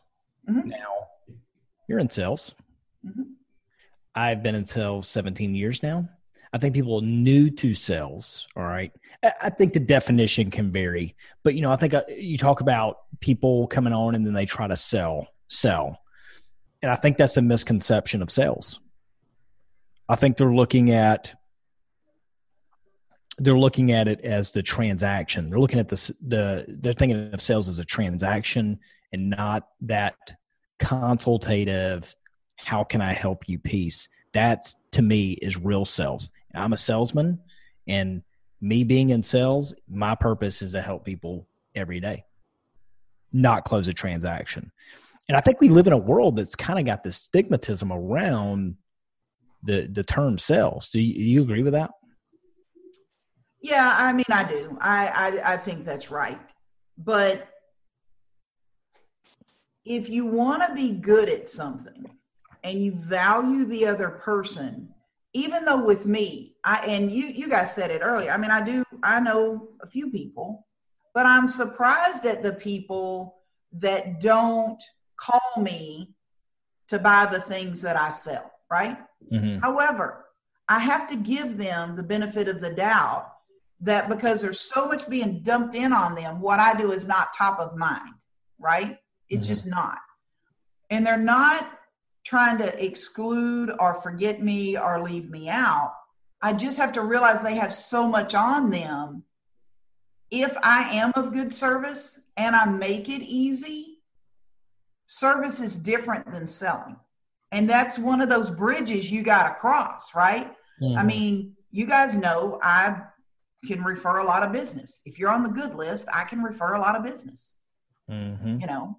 Mm-hmm. 0.51 0.69
Now, 0.69 1.37
you're 1.89 2.01
in 2.01 2.11
sales. 2.11 2.55
Mm-hmm. 3.07 3.23
I've 4.15 4.43
been 4.43 4.55
in 4.55 4.65
sales 4.65 5.09
17 5.09 5.55
years 5.55 5.83
now. 5.83 6.09
I 6.53 6.59
think 6.59 6.75
people 6.75 7.01
new 7.01 7.51
to 7.51 7.73
sales, 7.73 8.47
all 8.55 8.65
right. 8.65 8.93
I 9.41 9.49
think 9.49 9.73
the 9.73 9.81
definition 9.81 10.51
can 10.51 10.71
vary, 10.71 11.17
but 11.45 11.55
you 11.55 11.63
know, 11.63 11.73
I 11.73 11.77
think 11.77 11.95
uh, 11.95 12.03
you 12.09 12.37
talk 12.37 12.61
about 12.61 12.99
people 13.21 13.69
coming 13.69 13.95
on 13.95 14.15
and 14.15 14.27
then 14.27 14.35
they 14.35 14.45
try 14.45 14.67
to 14.67 14.77
sell, 14.77 15.29
sell. 15.49 16.02
And 16.83 16.91
I 16.91 16.97
think 16.97 17.17
that's 17.17 17.37
a 17.37 17.43
misconception 17.43 18.23
of 18.23 18.31
sales. 18.31 18.81
I 20.09 20.17
think 20.17 20.37
they're 20.37 20.53
looking 20.53 20.91
at 20.91 21.35
they're 23.39 23.59
looking 23.59 23.93
at 23.93 24.09
it 24.09 24.21
as 24.21 24.53
the 24.53 24.63
transaction. 24.63 25.49
They're 25.49 25.59
looking 25.59 25.79
at 25.79 25.89
the 25.89 26.15
the 26.27 26.65
they're 26.69 26.93
thinking 26.93 27.33
of 27.33 27.41
sales 27.41 27.69
as 27.69 27.79
a 27.79 27.85
transaction 27.85 28.81
and 29.13 29.31
not 29.31 29.69
that 29.83 30.17
consultative 30.79 32.15
how 32.57 32.85
can 32.85 33.01
I 33.01 33.13
help 33.13 33.49
you 33.49 33.59
piece. 33.59 34.09
That's 34.33 34.77
to 34.93 35.03
me 35.03 35.33
is 35.33 35.59
real 35.59 35.85
sales. 35.85 36.31
I'm 36.55 36.73
a 36.73 36.77
salesman, 36.77 37.41
and 37.87 38.23
me 38.61 38.85
being 38.85 39.11
in 39.11 39.23
sales, 39.23 39.75
my 39.89 40.15
purpose 40.15 40.63
is 40.63 40.73
to 40.73 40.81
help 40.81 41.05
people 41.05 41.49
every 41.75 42.01
day, 42.01 42.25
not 43.33 43.65
close 43.65 43.89
a 43.89 43.95
transaction. 43.95 44.71
And 45.29 45.37
I 45.37 45.41
think 45.41 45.61
we 45.61 45.69
live 45.69 45.87
in 45.87 45.93
a 45.93 45.99
world 45.99 46.37
that's 46.37 46.57
kind 46.57 46.79
of 46.79 46.85
got 46.85 47.03
this 47.03 47.29
stigmatism 47.29 47.91
around 47.91 48.77
the 49.63 49.89
the 49.91 50.03
term 50.03 50.39
sales. 50.39 50.91
Do 50.91 51.01
you, 51.01 51.25
you 51.25 51.43
agree 51.43 51.63
with 51.63 51.75
that? 51.75 51.91
Yeah, 53.61 53.95
I 53.97 54.13
mean, 54.13 54.27
I 54.29 54.45
do. 54.45 54.77
I, 54.81 55.07
I 55.09 55.53
I 55.53 55.57
think 55.57 55.85
that's 55.85 56.11
right. 56.11 56.41
But 56.99 57.49
if 59.85 60.09
you 60.09 60.27
want 60.27 60.67
to 60.67 60.75
be 60.75 60.93
good 60.93 61.29
at 61.29 61.49
something 61.49 62.07
and 62.65 62.81
you 62.81 62.93
value 62.93 63.65
the 63.65 63.87
other 63.87 64.11
person 64.11 64.93
even 65.35 65.65
though 65.65 65.85
with 65.85 66.07
me, 66.07 66.55
I 66.65 66.85
and 66.87 67.11
you 67.11 67.27
you 67.27 67.49
guys 67.49 67.75
said 67.75 67.91
it 67.91 68.01
earlier. 68.03 68.31
I 68.31 68.37
mean, 68.37 68.51
I 68.51 68.63
do 68.63 68.85
I 69.03 69.21
know 69.21 69.69
a 69.81 69.87
few 69.87 70.11
people, 70.11 70.67
but 71.15 71.27
I'm 71.27 71.49
surprised 71.49 72.27
at 72.27 72.43
the 72.43 72.53
people 72.53 73.37
that 73.73 74.21
don't 74.21 74.83
call 75.23 75.63
me 75.63 76.15
to 76.89 76.99
buy 76.99 77.27
the 77.27 77.41
things 77.41 77.81
that 77.83 77.97
I 77.97 78.11
sell, 78.11 78.51
right? 78.71 78.99
Mm-hmm. 79.31 79.59
However, 79.59 80.27
I 80.69 80.79
have 80.79 81.07
to 81.09 81.17
give 81.17 81.57
them 81.57 81.97
the 81.97 82.03
benefit 82.03 82.49
of 82.49 82.61
the 82.61 82.73
doubt 82.73 83.33
that 83.81 84.09
because 84.09 84.41
there's 84.41 84.61
so 84.61 84.87
much 84.87 85.09
being 85.09 85.43
dumped 85.43 85.75
in 85.75 85.93
on 85.93 86.15
them, 86.15 86.41
what 86.41 86.61
I 86.61 86.75
do 86.75 86.93
is 86.93 87.07
not 87.07 87.35
top 87.37 87.59
of 87.59 87.77
mind, 87.77 88.15
right? 88.59 88.99
It's 89.29 89.45
mm-hmm. 89.45 89.53
just 89.53 89.67
not. 89.67 89.99
And 90.91 91.07
they're 91.07 91.17
not 91.17 91.67
trying 92.25 92.59
to 92.59 92.85
exclude 92.85 93.73
or 93.79 93.95
forget 93.95 94.43
me 94.43 94.79
or 94.79 95.03
leave 95.03 95.31
me 95.31 95.49
out. 95.49 95.95
I 96.41 96.53
just 96.53 96.79
have 96.79 96.93
to 96.93 97.03
realize 97.03 97.43
they 97.43 97.55
have 97.55 97.75
so 97.75 98.07
much 98.07 98.35
on 98.35 98.71
them. 98.71 99.23
If 100.31 100.57
I 100.63 100.97
am 100.97 101.13
of 101.15 101.33
good 101.33 101.53
service 101.53 102.21
and 102.37 102.57
I 102.57 102.65
make 102.65 103.09
it 103.09 103.23
easy, 103.23 103.92
service 105.13 105.61
is 105.61 105.77
different 105.77 106.31
than 106.33 106.47
selling. 106.47 106.97
And 107.51 107.69
that's 107.69 107.99
one 107.99 108.21
of 108.23 108.29
those 108.29 108.51
bridges 108.51 109.11
you 109.11 109.23
got 109.23 109.49
to 109.49 109.55
cross, 109.55 110.15
right? 110.15 110.53
I 110.97 111.05
mean, 111.05 111.55
you 111.71 111.87
guys 111.87 112.17
know 112.17 112.59
I 112.61 113.03
can 113.67 113.85
refer 113.85 114.19
a 114.19 114.25
lot 114.25 114.43
of 114.43 114.53
business. 114.53 115.01
If 115.05 115.19
you're 115.19 115.31
on 115.31 115.45
the 115.45 115.51
good 115.51 115.75
list, 115.75 116.09
I 116.13 116.25
can 116.25 116.43
refer 116.43 116.75
a 116.75 116.81
lot 116.81 116.97
of 116.97 117.05
business. 117.05 117.55
Mm-hmm. 118.11 118.61
You 118.61 118.67
know, 118.67 118.99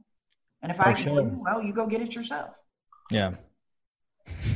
and 0.61 0.71
if 0.71 0.77
For 0.77 0.87
I 0.87 0.93
can, 0.93 1.03
sure. 1.03 1.23
well, 1.23 1.61
you 1.61 1.73
go 1.73 1.85
get 1.87 2.01
it 2.01 2.15
yourself. 2.15 2.51
Yeah. 3.11 3.31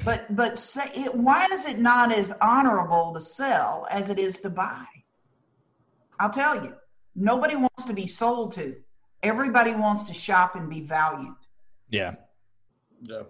But 0.05 0.33
but 0.33 0.57
say 0.57 0.89
it, 0.95 1.13
why 1.13 1.47
is 1.51 1.65
it 1.65 1.79
not 1.79 2.13
as 2.13 2.31
honorable 2.39 3.13
to 3.13 3.19
sell 3.19 3.87
as 3.91 4.09
it 4.09 4.17
is 4.17 4.37
to 4.37 4.49
buy? 4.49 4.85
I'll 6.19 6.29
tell 6.29 6.63
you. 6.63 6.73
Nobody 7.13 7.55
wants 7.55 7.83
to 7.83 7.93
be 7.93 8.07
sold 8.07 8.53
to. 8.53 8.75
Everybody 9.21 9.75
wants 9.75 10.03
to 10.03 10.13
shop 10.13 10.55
and 10.55 10.69
be 10.69 10.81
valued. 10.81 11.35
Yeah. 11.89 12.15
Yeah. 13.01 13.23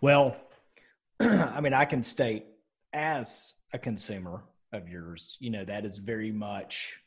Well, 0.00 0.36
I 1.20 1.60
mean, 1.60 1.72
I 1.74 1.84
can 1.84 2.02
state 2.02 2.46
as 2.92 3.54
a 3.72 3.78
consumer 3.78 4.42
of 4.72 4.88
yours, 4.88 5.36
you 5.40 5.50
know, 5.50 5.64
that 5.64 5.84
is 5.84 5.98
very 5.98 6.32
much, 6.32 6.98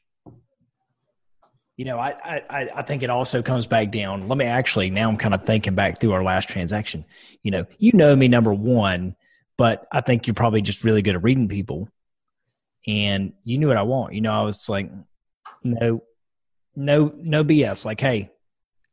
you 1.78 1.86
know, 1.86 2.00
I, 2.00 2.42
I, 2.50 2.70
I 2.76 2.82
think 2.82 3.04
it 3.04 3.10
also 3.10 3.42
comes 3.42 3.68
back 3.68 3.92
down. 3.92 4.28
Let 4.28 4.38
me 4.38 4.46
actually, 4.46 4.90
now 4.90 5.08
I'm 5.08 5.18
kind 5.18 5.34
of 5.34 5.46
thinking 5.46 5.76
back 5.76 6.00
through 6.00 6.14
our 6.14 6.24
last 6.24 6.50
transaction. 6.50 7.06
You 7.44 7.52
know, 7.52 7.66
you 7.78 7.92
know 7.94 8.16
me, 8.16 8.28
number 8.28 8.54
one, 8.54 9.16
but 9.58 9.88
I 9.92 10.02
think 10.02 10.28
you're 10.28 10.34
probably 10.34 10.62
just 10.62 10.84
really 10.84 11.02
good 11.02 11.16
at 11.16 11.24
reading 11.24 11.48
people. 11.48 11.90
And 12.88 13.34
you 13.44 13.58
knew 13.58 13.68
what 13.68 13.78
I 13.78 13.84
want. 13.84 14.14
You 14.14 14.22
know, 14.22 14.34
I 14.34 14.44
was 14.44 14.68
like, 14.68 14.90
no, 15.64 16.04
no, 16.76 17.14
no 17.16 17.44
BS. 17.44 17.86
Like, 17.86 18.00
hey, 18.00 18.32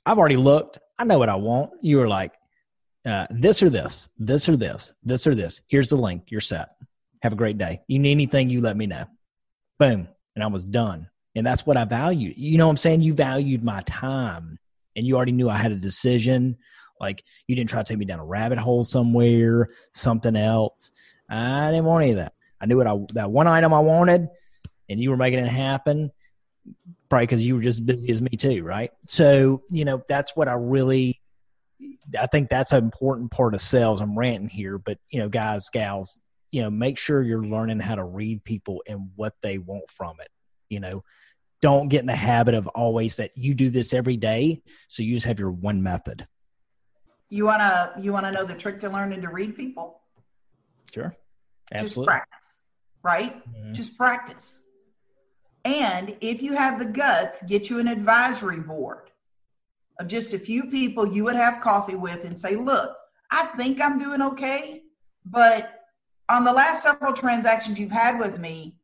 I've 0.06 0.18
already 0.18 0.36
looked. 0.36 0.78
I 0.98 1.04
know 1.04 1.18
what 1.18 1.28
I 1.28 1.34
want. 1.34 1.72
You 1.82 1.98
were 1.98 2.08
like, 2.08 2.32
uh, 3.04 3.26
this 3.30 3.62
or 3.62 3.70
this, 3.70 4.08
this 4.18 4.48
or 4.48 4.56
this, 4.56 4.92
this 5.02 5.26
or 5.26 5.34
this. 5.34 5.60
Here's 5.68 5.88
the 5.88 5.96
link. 5.96 6.24
You're 6.28 6.40
set. 6.40 6.70
Have 7.22 7.32
a 7.32 7.36
great 7.36 7.58
day. 7.58 7.82
You 7.88 7.98
need 7.98 8.12
anything, 8.12 8.48
you 8.48 8.60
let 8.60 8.76
me 8.76 8.86
know. 8.86 9.04
Boom. 9.78 10.08
And 10.34 10.44
I 10.44 10.46
was 10.46 10.64
done. 10.64 11.08
And 11.34 11.46
that's 11.46 11.66
what 11.66 11.76
I 11.76 11.84
valued. 11.84 12.34
You 12.36 12.56
know 12.56 12.66
what 12.66 12.70
I'm 12.70 12.76
saying? 12.78 13.02
You 13.02 13.14
valued 13.14 13.62
my 13.62 13.82
time 13.82 14.58
and 14.94 15.06
you 15.06 15.16
already 15.16 15.32
knew 15.32 15.50
I 15.50 15.58
had 15.58 15.72
a 15.72 15.76
decision. 15.76 16.56
Like 17.00 17.22
you 17.46 17.54
didn't 17.54 17.70
try 17.70 17.82
to 17.82 17.88
take 17.88 17.98
me 17.98 18.06
down 18.06 18.20
a 18.20 18.24
rabbit 18.24 18.58
hole 18.58 18.84
somewhere, 18.84 19.68
something 19.92 20.34
else. 20.34 20.90
I 21.28 21.70
didn't 21.70 21.84
want 21.84 22.04
any 22.04 22.12
of 22.12 22.18
that. 22.18 22.32
I 22.60 22.66
knew 22.66 22.78
what 22.78 22.86
I 22.86 22.96
that 23.12 23.30
one 23.30 23.46
item 23.46 23.74
I 23.74 23.80
wanted, 23.80 24.28
and 24.88 24.98
you 24.98 25.10
were 25.10 25.16
making 25.16 25.40
it 25.40 25.48
happen. 25.48 26.10
Probably 27.08 27.26
because 27.26 27.46
you 27.46 27.54
were 27.54 27.62
just 27.62 27.78
as 27.78 27.84
busy 27.84 28.10
as 28.10 28.20
me 28.20 28.30
too, 28.30 28.64
right? 28.64 28.90
So 29.06 29.62
you 29.70 29.84
know 29.84 30.02
that's 30.08 30.34
what 30.34 30.48
I 30.48 30.54
really 30.54 31.20
I 32.18 32.26
think 32.26 32.48
that's 32.48 32.72
an 32.72 32.82
important 32.82 33.30
part 33.30 33.54
of 33.54 33.60
sales. 33.60 34.00
I'm 34.00 34.18
ranting 34.18 34.48
here, 34.48 34.78
but 34.78 34.98
you 35.10 35.20
know, 35.20 35.28
guys, 35.28 35.68
gals, 35.68 36.20
you 36.50 36.62
know, 36.62 36.70
make 36.70 36.98
sure 36.98 37.22
you're 37.22 37.44
learning 37.44 37.80
how 37.80 37.96
to 37.96 38.04
read 38.04 38.44
people 38.44 38.82
and 38.86 39.10
what 39.16 39.34
they 39.42 39.58
want 39.58 39.90
from 39.90 40.16
it. 40.20 40.28
You 40.68 40.80
know, 40.80 41.04
don't 41.60 41.88
get 41.88 42.00
in 42.00 42.06
the 42.06 42.16
habit 42.16 42.54
of 42.54 42.66
always 42.68 43.16
that 43.16 43.32
you 43.36 43.54
do 43.54 43.70
this 43.70 43.92
every 43.92 44.16
day. 44.16 44.62
So 44.88 45.02
you 45.02 45.14
just 45.14 45.26
have 45.26 45.38
your 45.38 45.50
one 45.50 45.82
method. 45.82 46.26
You 47.28 47.44
wanna 47.44 47.94
you 48.00 48.12
wanna 48.12 48.32
know 48.32 48.44
the 48.44 48.54
trick 48.54 48.80
to 48.80 48.88
learning 48.88 49.22
to 49.22 49.28
read 49.28 49.56
people? 49.56 50.00
Sure. 50.92 51.14
Absolutely. 51.72 52.04
Just 52.04 52.06
practice, 52.06 52.62
right? 53.02 53.44
Mhm. 53.48 53.72
Just 53.74 53.96
practice. 53.96 54.62
And 55.66 56.16
if 56.20 56.42
you 56.42 56.52
have 56.52 56.78
the 56.78 56.84
guts, 56.84 57.42
get 57.42 57.68
you 57.68 57.80
an 57.80 57.88
advisory 57.88 58.60
board 58.60 59.10
of 59.98 60.06
just 60.06 60.32
a 60.32 60.38
few 60.38 60.70
people 60.70 61.12
you 61.12 61.24
would 61.24 61.34
have 61.34 61.60
coffee 61.60 61.96
with 61.96 62.24
and 62.24 62.38
say, 62.38 62.54
look, 62.54 62.96
I 63.32 63.46
think 63.46 63.80
I'm 63.80 63.98
doing 63.98 64.22
okay, 64.22 64.84
but 65.24 65.80
on 66.28 66.44
the 66.44 66.52
last 66.52 66.84
several 66.84 67.12
transactions 67.12 67.80
you've 67.80 67.90
had 67.90 68.20
with 68.20 68.38
me, 68.38 68.76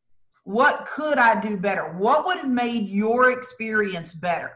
what 0.43 0.87
could 0.87 1.19
I 1.19 1.41
do 1.41 1.57
better? 1.57 1.93
What 1.93 2.27
would 2.27 2.39
have 2.39 2.51
made 2.51 2.89
your 2.89 3.31
experience 3.31 4.13
better? 4.13 4.51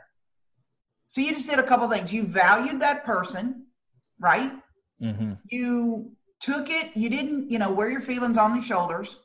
So 1.06 1.20
you 1.20 1.32
just 1.32 1.48
did 1.48 1.60
a 1.60 1.62
couple 1.62 1.88
things. 1.88 2.12
You 2.12 2.24
valued 2.24 2.80
that 2.80 3.04
person, 3.04 3.66
right? 4.18 4.52
Mhm. 5.00 5.38
you 5.50 6.10
took 6.40 6.70
it 6.70 6.96
you 6.96 7.10
didn't 7.10 7.50
you 7.50 7.58
know 7.58 7.70
wear 7.70 7.90
your 7.90 8.00
feelings 8.00 8.38
on 8.38 8.54
your 8.54 8.62
shoulders 8.62 9.18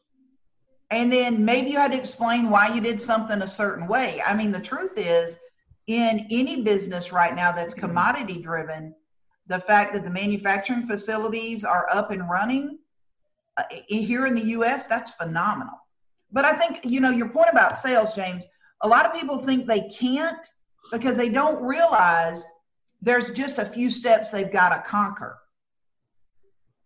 and 0.92 1.12
then 1.12 1.44
maybe 1.44 1.72
you 1.72 1.78
had 1.78 1.94
to 1.94 1.98
explain 1.98 2.50
why 2.50 2.68
you 2.74 2.82
did 2.82 3.02
something 3.02 3.42
a 3.42 3.48
certain 3.48 3.88
way. 3.88 4.22
I 4.26 4.34
mean 4.36 4.52
the 4.52 4.60
truth 4.60 4.94
is 4.98 5.38
in 5.88 6.28
any 6.30 6.62
business 6.62 7.12
right 7.12 7.36
now 7.36 7.52
that's 7.52 7.74
commodity 7.74 8.42
driven 8.42 8.94
the 9.48 9.60
fact 9.60 9.94
that 9.94 10.04
the 10.04 10.10
manufacturing 10.10 10.88
facilities 10.88 11.66
are 11.66 11.88
up 11.92 12.12
and 12.12 12.30
running 12.30 12.78
uh, 13.58 13.64
here 13.88 14.26
in 14.28 14.36
the 14.36 14.44
us 14.44 14.86
that's 14.86 15.12
phenomenal. 15.12 15.74
But 16.32 16.46
i 16.46 16.54
think 16.54 16.86
you 16.86 17.02
know 17.02 17.10
your 17.10 17.30
point 17.30 17.50
about 17.52 17.78
sales 17.78 18.14
james 18.14 18.46
a 18.82 18.88
lot 18.88 19.06
of 19.06 19.14
people 19.14 19.40
think 19.40 19.66
they 19.66 19.90
can't 19.90 20.48
because 20.92 21.18
they 21.18 21.30
don't 21.30 21.62
realize 21.64 22.44
there's 23.02 23.32
just 23.32 23.58
a 23.58 23.66
few 23.66 23.90
steps 23.90 24.30
they've 24.30 24.52
got 24.52 24.70
to 24.70 24.90
conquer. 24.90 25.38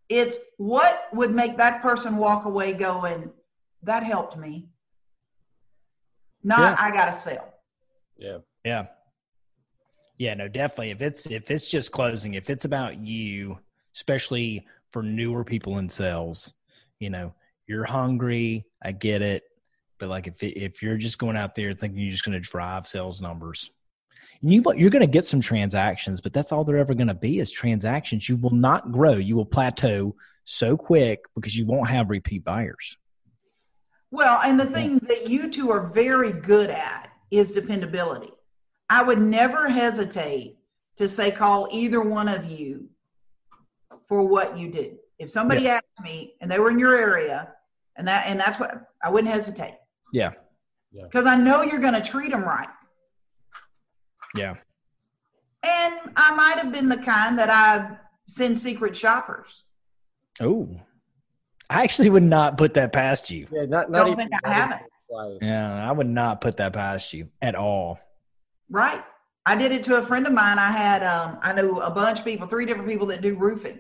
It's 0.08 0.38
what 0.58 1.08
would 1.14 1.34
make 1.34 1.58
that 1.58 1.82
person 1.82 2.18
walk 2.18 2.46
away 2.46 2.74
going, 2.74 3.32
that 3.86 4.04
helped 4.04 4.38
me. 4.38 4.68
Not 6.44 6.60
Yeah. 6.60 6.76
I 6.80 6.92
got 6.92 7.06
to 7.06 7.20
sell. 7.20 7.54
Yeah. 8.18 8.38
Yeah. 8.64 8.88
Yeah, 10.18 10.34
no, 10.36 10.48
definitely. 10.48 10.92
If 10.92 11.02
it's 11.02 11.26
if 11.26 11.52
it's 11.52 11.70
just 11.70 11.92
closing, 11.92 12.36
if 12.36 12.50
it's 12.50 12.66
about 12.66 12.98
you, 12.98 13.60
especially 13.96 14.66
for 14.92 15.04
newer 15.04 15.44
people 15.44 15.78
in 15.78 15.90
sales, 15.90 16.54
you 17.00 17.10
know, 17.10 17.34
you're 17.68 17.84
hungry, 17.84 18.66
I 18.82 18.94
get 18.94 19.22
it, 19.22 19.44
but 20.00 20.10
like 20.10 20.28
if 20.28 20.42
it, 20.42 20.58
if 20.58 20.82
you're 20.82 20.98
just 20.98 21.20
going 21.20 21.36
out 21.36 21.56
there 21.56 21.74
thinking 21.74 22.00
you're 22.00 22.12
just 22.12 22.24
going 22.24 22.42
to 22.42 22.50
drive 22.50 22.88
sales 22.88 23.22
numbers, 23.22 23.72
you 24.42 24.64
you're 24.78 24.90
going 24.90 25.06
to 25.06 25.12
get 25.12 25.26
some 25.26 25.42
transactions, 25.42 26.22
but 26.22 26.32
that's 26.32 26.52
all 26.52 26.64
they're 26.64 26.78
ever 26.78 26.94
going 26.94 27.08
to 27.08 27.14
be 27.14 27.40
is 27.40 27.52
transactions. 27.52 28.30
You 28.30 28.38
will 28.38 28.54
not 28.54 28.92
grow. 28.92 29.14
You 29.14 29.36
will 29.36 29.46
plateau 29.46 30.16
so 30.46 30.78
quick 30.78 31.26
because 31.36 31.58
you 31.58 31.66
won't 31.66 31.90
have 31.90 32.10
repeat 32.10 32.46
buyers. 32.46 32.98
Well, 34.16 34.40
and 34.46 34.58
the 34.58 34.66
thing 34.66 35.00
that 35.10 35.30
you 35.30 35.52
two 35.52 35.70
are 35.72 35.88
very 35.88 36.32
good 36.32 36.70
at 36.70 37.10
is 37.32 37.52
dependability. 37.52 38.32
I 38.90 39.04
would 39.04 39.20
never 39.20 39.68
hesitate 39.68 40.58
to 40.96 41.10
say 41.10 41.32
call 41.32 41.68
either 41.70 42.00
one 42.00 42.30
of 42.30 42.46
you 42.46 42.88
for 44.08 44.24
what 44.24 44.58
you 44.58 44.72
do. 44.72 44.98
If 45.20 45.30
somebody 45.30 45.68
asked 45.68 45.84
me 46.02 46.36
and 46.40 46.50
they 46.50 46.60
were 46.60 46.70
in 46.70 46.80
your 46.80 46.96
area 46.96 47.52
and 47.98 48.08
that 48.08 48.28
and 48.28 48.40
that's 48.40 48.58
what 48.58 48.90
I 49.04 49.10
wouldn't 49.10 49.34
hesitate 49.34 49.76
Yeah. 50.14 50.32
because 50.94 51.26
I 51.26 51.36
know 51.36 51.64
you're 51.64 51.82
going 51.82 51.94
to 51.94 52.02
treat 52.02 52.32
them 52.32 52.46
right. 52.46 52.70
Yeah. 54.34 54.56
And 55.64 56.00
I 56.16 56.34
might 56.36 56.58
have 56.58 56.72
been 56.72 56.88
the 56.88 57.00
kind 57.00 57.38
that 57.38 57.50
I 57.50 57.98
send 58.30 58.58
secret 58.58 58.96
shoppers. 58.96 59.64
Oh. 60.40 60.70
I 61.70 61.84
actually 61.84 62.10
would 62.10 62.24
not 62.24 62.58
put 62.58 62.76
that 62.76 62.94
past 62.94 63.32
you. 63.32 63.48
Yeah. 63.52 63.66
Not, 63.66 63.90
not 63.92 64.00
Don't 64.00 64.08
even, 64.14 64.30
think 64.30 64.42
I 64.44 64.52
haven't. 64.54 64.82
Yeah, 65.42 65.88
I 65.88 65.92
would 65.92 66.08
not 66.08 66.42
put 66.42 66.58
that 66.58 66.74
past 66.74 67.14
you 67.14 67.30
at 67.42 67.56
all. 67.56 68.00
Right. 68.70 69.04
I 69.46 69.56
did 69.56 69.72
it 69.72 69.84
to 69.86 69.98
a 69.98 70.06
friend 70.06 70.26
of 70.26 70.34
mine. 70.34 70.58
I 70.58 70.72
had, 70.72 71.04
um, 71.04 71.38
I 71.42 71.54
knew 71.54 71.80
a 71.80 71.92
bunch 71.92 72.20
of 72.20 72.26
people, 72.26 72.48
three 72.48 72.66
different 72.66 72.90
people 72.90 73.08
that 73.08 73.22
do 73.22 73.36
roofing. 73.36 73.80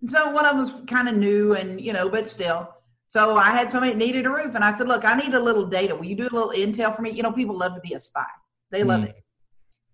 And 0.00 0.10
so 0.10 0.30
one 0.30 0.44
of 0.44 0.52
them 0.52 0.60
was 0.60 0.88
kind 0.88 1.08
of 1.08 1.14
new 1.16 1.54
and, 1.54 1.80
you 1.80 1.92
know, 1.92 2.08
but 2.08 2.28
still. 2.28 2.68
So 3.06 3.36
I 3.36 3.50
had 3.50 3.70
somebody 3.70 3.92
that 3.92 3.98
needed 3.98 4.26
a 4.26 4.30
roof 4.30 4.54
and 4.54 4.64
I 4.64 4.74
said, 4.74 4.88
look, 4.88 5.04
I 5.04 5.14
need 5.14 5.34
a 5.34 5.40
little 5.40 5.64
data. 5.66 5.94
Will 5.94 6.04
you 6.06 6.16
do 6.16 6.24
a 6.24 6.34
little 6.34 6.50
intel 6.50 6.94
for 6.94 7.02
me? 7.02 7.10
You 7.10 7.22
know, 7.22 7.32
people 7.32 7.56
love 7.56 7.74
to 7.74 7.80
be 7.80 7.94
a 7.94 8.00
spy. 8.00 8.24
They 8.70 8.82
love 8.82 9.00
Mm. 9.02 9.10
it. 9.10 9.16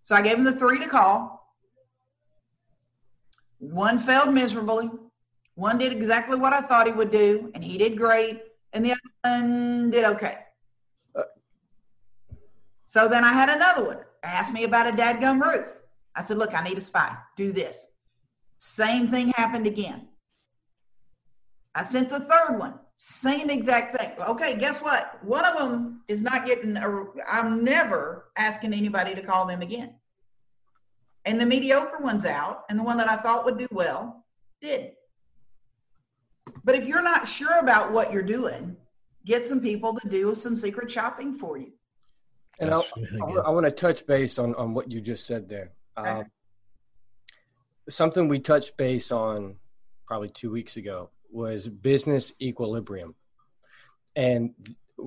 So 0.02 0.14
I 0.14 0.22
gave 0.22 0.36
them 0.36 0.44
the 0.44 0.52
three 0.52 0.78
to 0.78 0.88
call. 0.88 1.38
One 3.58 3.98
failed 3.98 4.32
miserably. 4.32 4.90
One 5.60 5.76
did 5.76 5.92
exactly 5.92 6.38
what 6.38 6.54
I 6.54 6.62
thought 6.62 6.86
he 6.86 6.92
would 6.94 7.10
do, 7.10 7.50
and 7.54 7.62
he 7.62 7.76
did 7.76 7.98
great. 7.98 8.44
And 8.72 8.82
the 8.82 8.92
other 8.92 9.00
one 9.22 9.90
did 9.90 10.06
okay. 10.06 10.38
So 12.86 13.06
then 13.08 13.24
I 13.24 13.32
had 13.34 13.50
another 13.50 13.84
one 13.84 13.98
ask 14.22 14.50
me 14.54 14.64
about 14.64 14.86
a 14.86 14.92
dadgum 14.92 15.38
roof. 15.38 15.66
I 16.16 16.22
said, 16.22 16.38
look, 16.38 16.54
I 16.54 16.64
need 16.64 16.78
a 16.78 16.80
spy. 16.80 17.14
Do 17.36 17.52
this. 17.52 17.88
Same 18.56 19.08
thing 19.08 19.34
happened 19.36 19.66
again. 19.66 20.08
I 21.74 21.84
sent 21.84 22.08
the 22.08 22.20
third 22.20 22.58
one. 22.58 22.74
Same 22.96 23.50
exact 23.50 23.98
thing. 23.98 24.12
Okay, 24.18 24.56
guess 24.56 24.78
what? 24.78 25.22
One 25.22 25.44
of 25.44 25.58
them 25.58 26.00
is 26.08 26.22
not 26.22 26.46
getting, 26.46 26.78
a, 26.78 27.04
I'm 27.28 27.62
never 27.62 28.30
asking 28.38 28.72
anybody 28.72 29.14
to 29.14 29.20
call 29.20 29.44
them 29.44 29.60
again. 29.60 29.94
And 31.26 31.38
the 31.38 31.44
mediocre 31.44 31.98
one's 32.00 32.24
out, 32.24 32.64
and 32.70 32.78
the 32.78 32.82
one 32.82 32.96
that 32.96 33.10
I 33.10 33.16
thought 33.16 33.44
would 33.44 33.58
do 33.58 33.68
well 33.70 34.24
did. 34.62 34.92
But 36.70 36.78
if 36.78 36.86
you're 36.86 37.02
not 37.02 37.26
sure 37.26 37.58
about 37.58 37.90
what 37.90 38.12
you're 38.12 38.22
doing, 38.22 38.76
get 39.26 39.44
some 39.44 39.60
people 39.60 39.98
to 39.98 40.08
do 40.08 40.36
some 40.36 40.56
secret 40.56 40.88
shopping 40.88 41.36
for 41.36 41.58
you. 41.58 41.72
And 42.60 42.72
I, 42.72 42.80
really 42.96 43.38
I, 43.40 43.46
I 43.46 43.50
want 43.50 43.66
to 43.66 43.72
touch 43.72 44.06
base 44.06 44.38
on, 44.38 44.54
on 44.54 44.72
what 44.72 44.88
you 44.88 45.00
just 45.00 45.26
said 45.26 45.48
there. 45.48 45.72
Okay. 45.98 46.08
Um, 46.08 46.24
something 47.88 48.28
we 48.28 48.38
touched 48.38 48.76
base 48.76 49.10
on 49.10 49.56
probably 50.06 50.28
two 50.28 50.52
weeks 50.52 50.76
ago 50.76 51.10
was 51.32 51.66
business 51.66 52.32
equilibrium. 52.40 53.16
And 54.14 54.54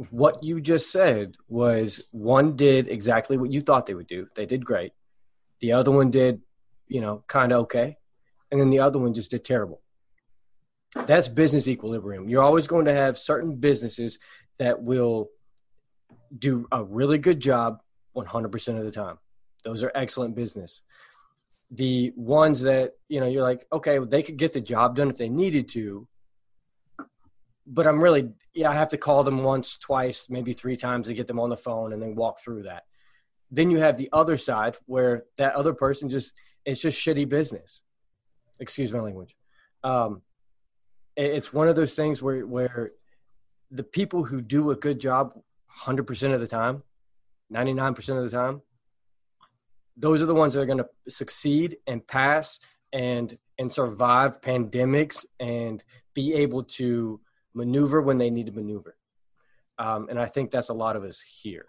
what 0.10 0.44
you 0.44 0.60
just 0.60 0.92
said 0.92 1.38
was 1.48 2.10
one 2.12 2.58
did 2.58 2.90
exactly 2.90 3.38
what 3.38 3.54
you 3.54 3.62
thought 3.62 3.86
they 3.86 3.94
would 3.94 4.08
do. 4.08 4.28
They 4.36 4.46
did 4.46 4.66
great. 4.66 4.92
The 5.62 5.72
other 5.72 5.92
one 5.92 6.12
did, 6.12 6.42
you 6.90 7.00
know, 7.00 7.24
kind 7.28 7.54
of 7.54 7.62
okay. 7.62 7.96
And 8.52 8.60
then 8.60 8.70
the 8.70 8.82
other 8.82 9.00
one 9.00 9.14
just 9.14 9.32
did 9.32 9.46
terrible. 9.46 9.80
That's 10.96 11.28
business 11.28 11.68
equilibrium. 11.68 12.30
You're 12.30 12.44
always 12.44 12.68
going 12.68 12.86
to 12.86 12.94
have 12.94 13.18
certain 13.18 13.56
businesses 13.56 14.20
that 14.60 14.82
will 14.82 15.30
do 16.38 16.68
a 16.72 16.84
really 16.84 17.18
good 17.18 17.40
job 17.40 17.82
100% 18.16 18.78
of 18.78 18.84
the 18.84 18.92
time. 18.92 19.18
Those 19.64 19.84
are 19.84 19.92
excellent 19.96 20.36
business. 20.36 20.82
The 21.72 22.12
ones 22.16 22.62
that, 22.62 22.94
you 23.10 23.20
know, 23.20 23.28
you're 23.28 23.44
like, 23.44 23.66
okay, 23.72 23.98
they 24.00 24.22
could 24.22 24.38
get 24.38 24.54
the 24.54 24.62
job 24.62 24.96
done 24.96 25.10
if 25.10 25.18
they 25.18 25.30
needed 25.30 25.70
to, 25.70 26.08
but 27.66 27.88
I'm 27.88 28.02
really, 28.02 28.30
yeah, 28.54 28.70
I 28.70 28.74
have 28.74 28.90
to 28.90 28.98
call 28.98 29.24
them 29.24 29.44
once, 29.44 29.78
twice, 29.78 30.28
maybe 30.30 30.54
three 30.54 30.78
times 30.78 31.08
to 31.08 31.14
get 31.14 31.28
them 31.28 31.40
on 31.40 31.50
the 31.50 31.58
phone 31.58 31.94
and 31.94 32.02
then 32.02 32.16
walk 32.16 32.40
through 32.40 32.64
that. 32.64 32.84
Then 33.50 33.72
you 33.72 33.80
have 33.80 33.98
the 33.98 34.10
other 34.12 34.38
side 34.38 34.76
where 34.86 35.24
that 35.38 35.56
other 35.56 35.74
person 35.74 36.10
just, 36.10 36.34
it's 36.66 36.82
just 36.82 37.00
shitty 37.00 37.28
business. 37.30 37.82
Excuse 38.60 38.92
my 38.92 39.00
language. 39.00 39.36
Um, 39.84 40.22
it's 41.16 41.54
one 41.54 41.68
of 41.68 41.76
those 41.76 41.96
things 41.96 42.22
where, 42.22 42.46
where 42.46 42.92
the 43.72 43.84
people 43.84 44.24
who 44.24 44.42
do 44.42 44.72
a 44.72 44.76
good 44.76 45.00
job 45.00 45.34
100% 45.84 46.34
of 46.34 46.40
the 46.40 46.48
time, 46.48 46.84
99% 47.52 47.98
of 48.18 48.30
the 48.30 48.36
time, 48.36 48.62
those 49.96 50.22
are 50.22 50.26
the 50.26 50.36
ones 50.36 50.54
that 50.54 50.62
are 50.62 50.66
going 50.66 50.80
to 50.80 50.90
succeed 51.10 51.78
and 51.88 52.06
pass 52.08 52.60
and 52.92 53.38
and 53.60 53.72
survive 53.72 54.42
pandemics 54.42 55.26
and 55.40 55.84
be 56.16 56.34
able 56.34 56.64
to 56.64 57.20
maneuver 57.54 58.02
when 58.02 58.18
they 58.18 58.30
need 58.30 58.48
to 58.48 58.52
maneuver. 58.52 58.96
Um, 59.78 60.08
and 60.10 60.20
I 60.20 60.26
think 60.26 60.50
that's 60.50 60.70
a 60.70 60.74
lot 60.74 60.96
of 60.96 61.04
us 61.04 61.22
here. 61.42 61.66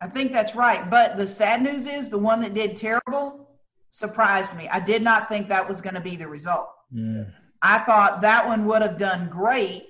I 0.00 0.08
think 0.08 0.32
that's 0.32 0.54
right. 0.54 0.88
But 0.90 1.16
the 1.16 1.26
sad 1.26 1.62
news 1.62 1.86
is 1.86 2.08
the 2.08 2.18
one 2.18 2.40
that 2.40 2.54
did 2.54 2.76
terrible 2.76 3.50
surprised 3.90 4.54
me. 4.54 4.68
I 4.68 4.80
did 4.80 5.02
not 5.02 5.28
think 5.28 5.48
that 5.48 5.66
was 5.66 5.80
going 5.80 5.94
to 5.94 6.00
be 6.00 6.16
the 6.16 6.28
result. 6.28 6.68
Mm. 6.94 7.30
I 7.62 7.78
thought 7.80 8.20
that 8.20 8.46
one 8.46 8.66
would 8.66 8.82
have 8.82 8.98
done 8.98 9.28
great. 9.28 9.88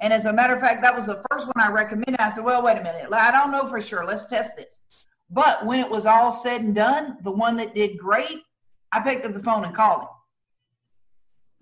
And 0.00 0.12
as 0.12 0.24
a 0.24 0.32
matter 0.32 0.54
of 0.54 0.60
fact, 0.60 0.82
that 0.82 0.96
was 0.96 1.06
the 1.06 1.22
first 1.30 1.46
one 1.46 1.54
I 1.56 1.70
recommended. 1.70 2.16
I 2.18 2.30
said, 2.30 2.44
well, 2.44 2.62
wait 2.62 2.76
a 2.76 2.82
minute. 2.82 3.12
I 3.12 3.30
don't 3.30 3.52
know 3.52 3.68
for 3.68 3.80
sure. 3.80 4.04
Let's 4.04 4.26
test 4.26 4.56
this. 4.56 4.80
But 5.30 5.64
when 5.64 5.80
it 5.80 5.88
was 5.88 6.06
all 6.06 6.32
said 6.32 6.60
and 6.60 6.74
done, 6.74 7.18
the 7.22 7.30
one 7.30 7.56
that 7.56 7.74
did 7.74 7.98
great, 7.98 8.42
I 8.92 9.00
picked 9.00 9.24
up 9.24 9.34
the 9.34 9.42
phone 9.42 9.64
and 9.64 9.74
called 9.74 10.02
him. 10.02 10.08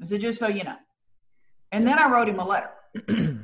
I 0.03 0.07
said, 0.07 0.21
just 0.21 0.39
so 0.39 0.49
you 0.49 0.65
know. 0.65 0.77
And 1.71 1.87
then 1.87 1.99
I 1.99 2.11
wrote 2.11 2.29
him 2.29 2.39
a 2.39 2.47
letter. 2.47 2.71
and, 3.09 3.41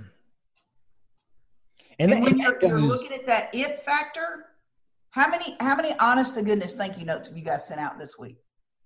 and 1.99 2.23
when 2.23 2.39
you're, 2.39 2.59
you're, 2.61 2.81
looking 2.81 3.13
at 3.13 3.27
that 3.27 3.55
it 3.55 3.81
factor, 3.81 4.47
how 5.11 5.29
many 5.31 5.57
how 5.61 5.75
many 5.75 5.95
honest 5.99 6.35
to 6.35 6.43
goodness 6.43 6.75
thank 6.75 6.99
you 6.99 7.07
notes 7.07 7.29
have 7.29 7.37
you 7.37 7.45
guys 7.45 7.67
sent 7.67 7.81
out 7.81 7.99
this 7.99 8.19
week? 8.19 8.37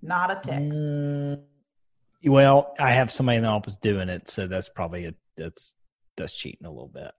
Not 0.02 0.30
a 0.30 0.36
text. 0.36 0.78
Mm, 0.78 1.42
well, 2.24 2.74
I 2.78 2.92
have 2.92 3.10
somebody 3.10 3.38
in 3.38 3.42
the 3.42 3.48
office 3.48 3.76
doing 3.76 4.08
it, 4.08 4.28
so 4.28 4.46
that's 4.46 4.68
probably 4.68 5.06
a, 5.06 5.14
that's 5.36 5.74
that's 6.16 6.32
cheating 6.32 6.66
a 6.66 6.70
little 6.70 6.88
bit. 6.92 7.12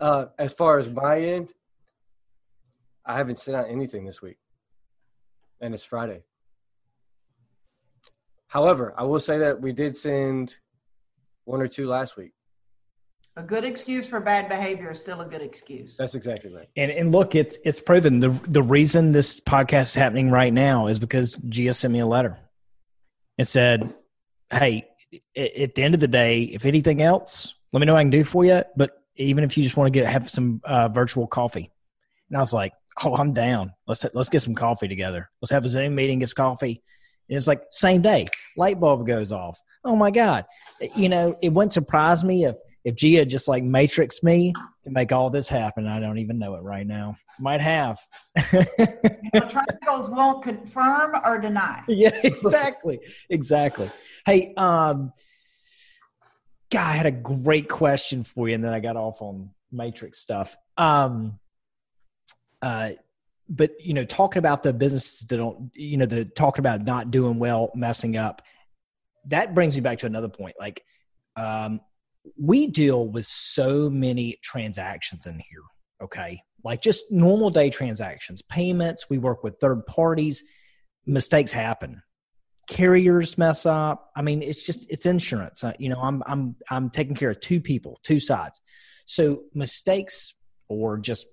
Uh, 0.00 0.26
as 0.38 0.52
far 0.52 0.78
as 0.78 0.88
my 0.88 1.20
end, 1.20 1.52
I 3.04 3.16
haven't 3.16 3.40
sent 3.40 3.56
out 3.56 3.68
anything 3.68 4.04
this 4.04 4.22
week, 4.22 4.38
and 5.60 5.74
it's 5.74 5.84
Friday. 5.84 6.22
However, 8.46 8.94
I 8.96 9.04
will 9.04 9.20
say 9.20 9.38
that 9.38 9.60
we 9.60 9.72
did 9.72 9.96
send 9.96 10.56
one 11.44 11.60
or 11.60 11.68
two 11.68 11.86
last 11.86 12.16
week. 12.16 12.32
A 13.36 13.42
good 13.42 13.64
excuse 13.64 14.08
for 14.08 14.20
bad 14.20 14.48
behavior 14.48 14.90
is 14.90 14.98
still 14.98 15.20
a 15.20 15.26
good 15.26 15.42
excuse. 15.42 15.96
That's 15.96 16.14
exactly 16.14 16.52
right. 16.52 16.68
And 16.76 16.90
and 16.90 17.12
look, 17.12 17.34
it's 17.34 17.56
it's 17.64 17.80
proven 17.80 18.20
the 18.20 18.30
the 18.48 18.62
reason 18.62 19.12
this 19.12 19.38
podcast 19.38 19.82
is 19.82 19.94
happening 19.94 20.30
right 20.30 20.52
now 20.52 20.88
is 20.88 20.98
because 20.98 21.34
Jea 21.48 21.72
sent 21.72 21.92
me 21.92 22.00
a 22.00 22.06
letter. 22.06 22.36
It 23.38 23.46
said, 23.46 23.94
"Hey, 24.50 24.88
at 25.36 25.74
the 25.74 25.82
end 25.82 25.94
of 25.94 26.00
the 26.00 26.08
day, 26.08 26.42
if 26.42 26.66
anything 26.66 27.00
else, 27.00 27.54
let 27.72 27.80
me 27.80 27.86
know 27.86 27.94
what 27.94 28.00
I 28.00 28.02
can 28.02 28.10
do 28.10 28.24
for 28.24 28.44
you. 28.44 28.62
But 28.76 28.90
even 29.16 29.44
if 29.44 29.56
you 29.56 29.62
just 29.62 29.76
want 29.76 29.92
to 29.92 29.98
get 29.98 30.06
have 30.06 30.28
some 30.28 30.60
uh, 30.64 30.88
virtual 30.88 31.26
coffee." 31.26 31.70
And 32.28 32.36
I 32.36 32.40
was 32.40 32.52
like, 32.52 32.72
"Oh, 33.04 33.14
I'm 33.14 33.32
down. 33.32 33.72
Let's 33.86 34.04
let's 34.12 34.28
get 34.28 34.42
some 34.42 34.54
coffee 34.54 34.88
together. 34.88 35.30
Let's 35.40 35.52
have 35.52 35.64
a 35.64 35.68
Zoom 35.68 35.94
meeting, 35.94 36.18
get 36.18 36.28
some 36.28 36.36
coffee." 36.36 36.82
And 37.28 37.36
it's 37.36 37.46
like 37.46 37.62
same 37.70 38.02
day, 38.02 38.26
light 38.56 38.80
bulb 38.80 39.06
goes 39.06 39.32
off 39.32 39.60
oh 39.84 39.96
my 39.96 40.10
god 40.10 40.44
you 40.96 41.08
know 41.08 41.36
it 41.40 41.50
wouldn't 41.50 41.72
surprise 41.72 42.24
me 42.24 42.44
if 42.44 42.56
if 42.84 42.94
Jea 42.94 43.24
just 43.24 43.48
like 43.48 43.62
matrix 43.62 44.22
me 44.22 44.52
to 44.84 44.90
make 44.90 45.12
all 45.12 45.30
this 45.30 45.48
happen. 45.48 45.86
I 45.86 46.00
don't 46.00 46.18
even 46.18 46.38
know 46.38 46.54
it 46.54 46.62
right 46.62 46.86
now. 46.86 47.16
Might 47.40 47.60
have. 47.60 47.98
triangles 49.32 50.08
won't 50.08 50.42
confirm 50.42 51.16
or 51.24 51.38
deny. 51.38 51.82
Yeah, 51.88 52.18
exactly. 52.22 53.00
Exactly. 53.28 53.90
Hey, 54.24 54.54
um, 54.56 55.12
God, 56.70 56.86
I 56.86 56.92
had 56.92 57.06
a 57.06 57.10
great 57.10 57.68
question 57.68 58.22
for 58.22 58.48
you, 58.48 58.54
and 58.54 58.62
then 58.62 58.72
I 58.72 58.80
got 58.80 58.96
off 58.96 59.20
on 59.22 59.50
matrix 59.72 60.18
stuff. 60.18 60.56
Um, 60.76 61.38
uh, 62.62 62.90
but 63.48 63.72
you 63.80 63.94
know, 63.94 64.04
talking 64.04 64.38
about 64.38 64.62
the 64.62 64.72
businesses 64.72 65.20
that 65.20 65.36
don't, 65.36 65.70
you 65.74 65.96
know, 65.96 66.06
the 66.06 66.24
talking 66.26 66.60
about 66.60 66.84
not 66.84 67.10
doing 67.10 67.38
well, 67.38 67.70
messing 67.74 68.16
up 68.16 68.42
that 69.28 69.54
brings 69.54 69.74
me 69.74 69.80
back 69.80 69.98
to 69.98 70.06
another 70.06 70.28
point. 70.28 70.56
Like, 70.58 70.82
um, 71.36 71.80
we 72.36 72.66
deal 72.66 73.06
with 73.06 73.26
so 73.26 73.88
many 73.88 74.38
transactions 74.42 75.26
in 75.26 75.34
here. 75.34 75.62
Okay. 76.02 76.42
Like 76.64 76.82
just 76.82 77.10
normal 77.10 77.50
day 77.50 77.70
transactions, 77.70 78.42
payments. 78.42 79.08
We 79.08 79.18
work 79.18 79.42
with 79.42 79.58
third 79.60 79.86
parties. 79.86 80.44
Mistakes 81.06 81.52
happen. 81.52 82.02
Carriers 82.68 83.38
mess 83.38 83.64
up. 83.64 84.10
I 84.14 84.22
mean, 84.22 84.42
it's 84.42 84.64
just 84.64 84.90
it's 84.90 85.06
insurance. 85.06 85.64
Uh, 85.64 85.72
you 85.78 85.88
know, 85.88 86.00
I'm 86.00 86.22
I'm 86.26 86.56
I'm 86.70 86.90
taking 86.90 87.14
care 87.14 87.30
of 87.30 87.40
two 87.40 87.60
people, 87.60 87.98
two 88.02 88.20
sides. 88.20 88.60
So 89.06 89.44
mistakes 89.54 90.34
or 90.68 90.98
just 90.98 91.26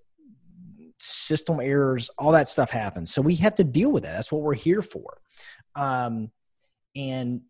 system 1.00 1.60
errors, 1.60 2.10
all 2.18 2.32
that 2.32 2.48
stuff 2.48 2.70
happens. 2.70 3.14
So 3.14 3.22
we 3.22 3.36
have 3.36 3.56
to 3.56 3.64
deal 3.64 3.92
with 3.92 4.04
that. 4.04 4.14
That's 4.14 4.32
what 4.32 4.42
we're 4.42 4.54
here 4.54 4.82
for. 4.82 5.18
Um, 5.76 6.32
and 6.96 7.42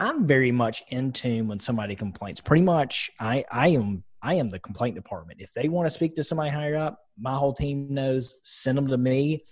I'm 0.00 0.26
very 0.26 0.50
much 0.50 0.82
in 0.88 1.12
tune 1.12 1.46
when 1.46 1.60
somebody 1.60 1.94
complains. 1.94 2.40
Pretty 2.40 2.62
much, 2.62 3.10
I 3.20 3.44
I 3.52 3.68
am 3.68 4.02
I 4.22 4.34
am 4.34 4.48
the 4.48 4.58
complaint 4.58 4.94
department. 4.94 5.40
If 5.40 5.52
they 5.52 5.68
want 5.68 5.86
to 5.86 5.90
speak 5.90 6.16
to 6.16 6.24
somebody 6.24 6.50
higher 6.50 6.76
up, 6.76 7.00
my 7.18 7.36
whole 7.36 7.52
team 7.52 7.88
knows. 7.90 8.34
Send 8.42 8.78
them 8.78 8.88
to 8.88 8.96
me. 8.96 9.44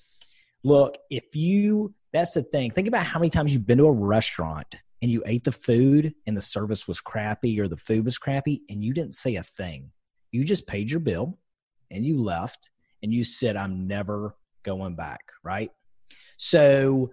Look, 0.64 0.96
if 1.10 1.36
you 1.36 1.94
that's 2.12 2.32
the 2.32 2.42
thing. 2.42 2.70
Think 2.70 2.88
about 2.88 3.04
how 3.04 3.18
many 3.18 3.28
times 3.28 3.52
you've 3.52 3.66
been 3.66 3.78
to 3.78 3.84
a 3.84 3.92
restaurant 3.92 4.66
and 5.02 5.10
you 5.10 5.22
ate 5.26 5.44
the 5.44 5.52
food 5.52 6.14
and 6.26 6.34
the 6.34 6.40
service 6.40 6.88
was 6.88 7.00
crappy 7.00 7.60
or 7.60 7.68
the 7.68 7.76
food 7.76 8.06
was 8.06 8.16
crappy 8.16 8.62
and 8.70 8.82
you 8.82 8.94
didn't 8.94 9.14
say 9.14 9.36
a 9.36 9.42
thing. 9.42 9.90
You 10.32 10.44
just 10.44 10.66
paid 10.66 10.90
your 10.90 11.00
bill 11.00 11.38
and 11.90 12.06
you 12.06 12.22
left 12.22 12.70
and 13.02 13.12
you 13.12 13.24
said, 13.24 13.56
I'm 13.56 13.86
never 13.86 14.34
going 14.62 14.96
back, 14.96 15.20
right? 15.44 15.70
So, 16.38 17.10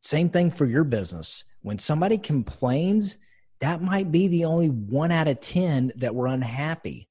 same 0.00 0.30
thing 0.30 0.50
for 0.50 0.66
your 0.66 0.84
business 0.84 1.44
when 1.64 1.78
somebody 1.78 2.18
complains, 2.18 3.16
that 3.60 3.80
might 3.80 4.12
be 4.12 4.28
the 4.28 4.44
only 4.44 4.68
one 4.68 5.10
out 5.10 5.28
of 5.28 5.40
10 5.40 5.92
that 5.96 6.14
were 6.14 6.26
unhappy. 6.26 7.08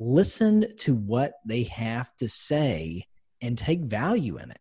Listen 0.00 0.76
to 0.78 0.92
what 0.92 1.34
they 1.46 1.62
have 1.62 2.10
to 2.16 2.28
say 2.28 3.06
and 3.40 3.56
take 3.56 3.78
value 3.82 4.38
in 4.38 4.50
it. 4.50 4.58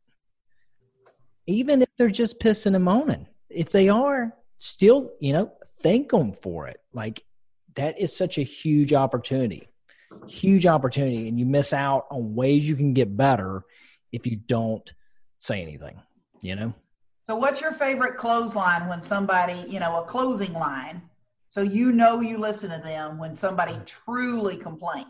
Even 1.48 1.82
if 1.82 1.88
they're 1.98 2.10
just 2.10 2.40
pissing 2.40 2.76
and 2.76 2.84
moaning. 2.84 3.26
If 3.50 3.72
they 3.72 3.90
are, 3.90 4.32
still, 4.60 5.12
you 5.20 5.34
know, 5.34 5.52
thank 5.82 6.12
them 6.12 6.34
for 6.34 6.68
it. 6.68 6.80
Like 6.94 7.24
that 7.74 8.00
is 8.00 8.16
such 8.16 8.38
a 8.38 8.44
huge 8.44 8.94
opportunity. 8.94 9.70
Huge 10.28 10.68
opportunity. 10.68 11.28
And 11.28 11.40
you 11.40 11.48
miss 11.48 11.74
out 11.74 12.06
on 12.12 12.36
ways 12.36 12.70
you 12.70 12.76
can 12.76 12.94
get 12.94 13.18
better 13.18 13.64
if 14.12 14.28
you 14.28 14.36
don't 14.36 14.94
say 15.40 15.64
anything, 15.64 16.00
you 16.42 16.56
know? 16.56 16.76
So, 17.24 17.36
what's 17.36 17.62
your 17.62 17.74
favorite 17.74 18.18
clothesline 18.18 18.88
when 18.90 19.02
somebody, 19.02 19.66
you 19.68 19.80
know, 19.80 19.98
a 19.98 20.06
closing 20.06 20.54
line? 20.54 21.02
So 21.52 21.60
you 21.60 21.92
know 21.92 22.22
you 22.22 22.38
listen 22.38 22.70
to 22.70 22.78
them 22.78 23.18
when 23.18 23.36
somebody 23.36 23.78
truly 23.86 24.56
complains. 24.56 25.08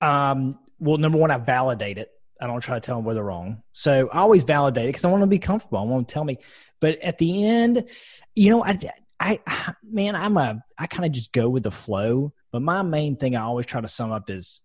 Um, 0.00 0.58
well, 0.80 0.98
number 0.98 1.16
one, 1.16 1.30
I 1.30 1.38
validate 1.38 1.96
it. 1.96 2.10
I 2.40 2.48
don't 2.48 2.60
try 2.60 2.74
to 2.74 2.80
tell 2.80 2.96
them 2.96 3.04
where 3.04 3.14
they're 3.14 3.22
wrong. 3.22 3.62
So 3.72 4.10
I 4.12 4.18
always 4.18 4.42
validate 4.42 4.86
it 4.86 4.88
because 4.88 5.04
I 5.04 5.10
want 5.12 5.20
to 5.20 5.28
be 5.28 5.38
comfortable. 5.38 5.78
I 5.78 5.82
want 5.82 6.08
to 6.08 6.12
tell 6.12 6.24
me. 6.24 6.38
But 6.80 6.98
at 7.02 7.18
the 7.18 7.44
end, 7.46 7.88
you 8.34 8.50
know, 8.50 8.64
I, 8.64 8.80
I, 9.20 9.74
man, 9.88 10.16
I'm 10.16 10.36
a, 10.36 10.60
I 10.76 10.88
kind 10.88 11.04
of 11.04 11.12
just 11.12 11.32
go 11.32 11.48
with 11.48 11.62
the 11.62 11.70
flow. 11.70 12.32
But 12.50 12.62
my 12.62 12.82
main 12.82 13.14
thing 13.14 13.36
I 13.36 13.42
always 13.42 13.66
try 13.66 13.80
to 13.80 13.86
sum 13.86 14.10
up 14.10 14.28
is 14.28 14.60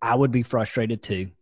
I 0.00 0.14
would 0.14 0.30
be 0.30 0.44
frustrated 0.44 1.02
too. 1.02 1.32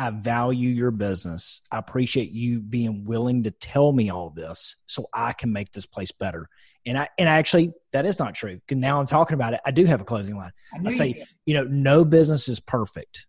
I 0.00 0.08
value 0.08 0.70
your 0.70 0.92
business. 0.92 1.60
I 1.70 1.76
appreciate 1.76 2.30
you 2.30 2.60
being 2.60 3.04
willing 3.04 3.42
to 3.42 3.50
tell 3.50 3.92
me 3.92 4.08
all 4.08 4.30
this 4.30 4.76
so 4.86 5.04
I 5.12 5.34
can 5.34 5.52
make 5.52 5.72
this 5.72 5.84
place 5.84 6.10
better. 6.10 6.48
And 6.86 6.98
I 6.98 7.10
and 7.18 7.28
actually 7.28 7.72
that 7.92 8.06
is 8.06 8.18
not 8.18 8.34
true. 8.34 8.62
Now 8.70 8.98
I'm 8.98 9.04
talking 9.04 9.34
about 9.34 9.52
it. 9.52 9.60
I 9.66 9.72
do 9.72 9.84
have 9.84 10.00
a 10.00 10.04
closing 10.04 10.38
line. 10.38 10.52
I, 10.72 10.78
I 10.86 10.88
say, 10.88 11.06
you, 11.08 11.24
you 11.44 11.54
know, 11.54 11.64
no 11.64 12.06
business 12.06 12.48
is 12.48 12.60
perfect, 12.60 13.26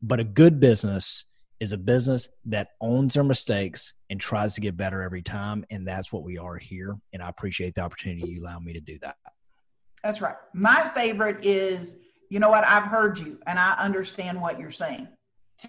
but 0.00 0.20
a 0.20 0.24
good 0.24 0.60
business 0.60 1.24
is 1.58 1.72
a 1.72 1.78
business 1.78 2.28
that 2.44 2.68
owns 2.80 3.14
their 3.14 3.24
mistakes 3.24 3.92
and 4.08 4.20
tries 4.20 4.54
to 4.54 4.60
get 4.60 4.76
better 4.76 5.02
every 5.02 5.22
time. 5.22 5.64
And 5.68 5.84
that's 5.84 6.12
what 6.12 6.22
we 6.22 6.38
are 6.38 6.58
here. 6.58 6.96
And 7.12 7.20
I 7.20 7.28
appreciate 7.28 7.74
the 7.74 7.80
opportunity 7.80 8.30
you 8.30 8.42
allow 8.44 8.60
me 8.60 8.74
to 8.74 8.80
do 8.80 8.98
that. 9.00 9.16
That's 10.04 10.20
right. 10.20 10.36
My 10.54 10.92
favorite 10.94 11.44
is 11.44 11.96
you 12.32 12.38
know 12.38 12.48
what? 12.48 12.66
I've 12.66 12.84
heard 12.84 13.18
you 13.18 13.38
and 13.48 13.58
I 13.58 13.72
understand 13.72 14.40
what 14.40 14.60
you're 14.60 14.70
saying. 14.70 15.08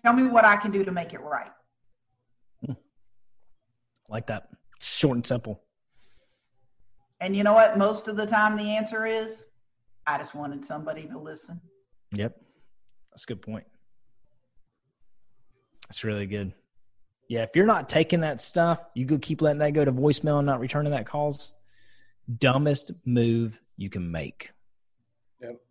Tell 0.02 0.14
me 0.14 0.24
what 0.24 0.46
I 0.46 0.56
can 0.56 0.72
do 0.72 0.84
to 0.84 0.92
make 0.92 1.14
it 1.14 1.22
right. 1.22 1.52
Hmm. 2.66 2.74
Like 4.10 4.28
that. 4.28 4.50
Short 4.80 5.16
and 5.16 5.26
simple. 5.26 5.62
And 7.22 7.36
you 7.36 7.44
know 7.44 7.54
what? 7.54 7.78
Most 7.78 8.08
of 8.08 8.18
the 8.18 8.26
time, 8.26 8.58
the 8.58 8.76
answer 8.76 9.06
is 9.06 9.48
I 10.06 10.18
just 10.18 10.36
wanted 10.36 10.66
somebody 10.66 11.04
to 11.08 11.18
listen. 11.18 11.62
Yep. 12.12 12.40
That's 13.12 13.24
a 13.24 13.28
good 13.28 13.42
point. 13.42 13.66
That's 15.88 16.04
really 16.04 16.26
good. 16.26 16.54
Yeah, 17.30 17.44
if 17.44 17.52
you're 17.56 17.66
not 17.66 17.88
taking 17.88 18.22
that 18.22 18.42
stuff, 18.42 18.82
you 18.94 19.06
go 19.06 19.18
keep 19.18 19.42
letting 19.42 19.60
that 19.60 19.72
go 19.72 19.86
to 19.86 19.92
voicemail 19.92 20.40
and 20.40 20.46
not 20.46 20.60
returning 20.60 20.92
that 20.92 21.06
calls. 21.06 21.54
Dumbest 22.40 22.92
move 23.06 23.60
you 23.78 23.90
can 23.90 24.12
make. 24.12 24.52
Yep. 25.42 25.62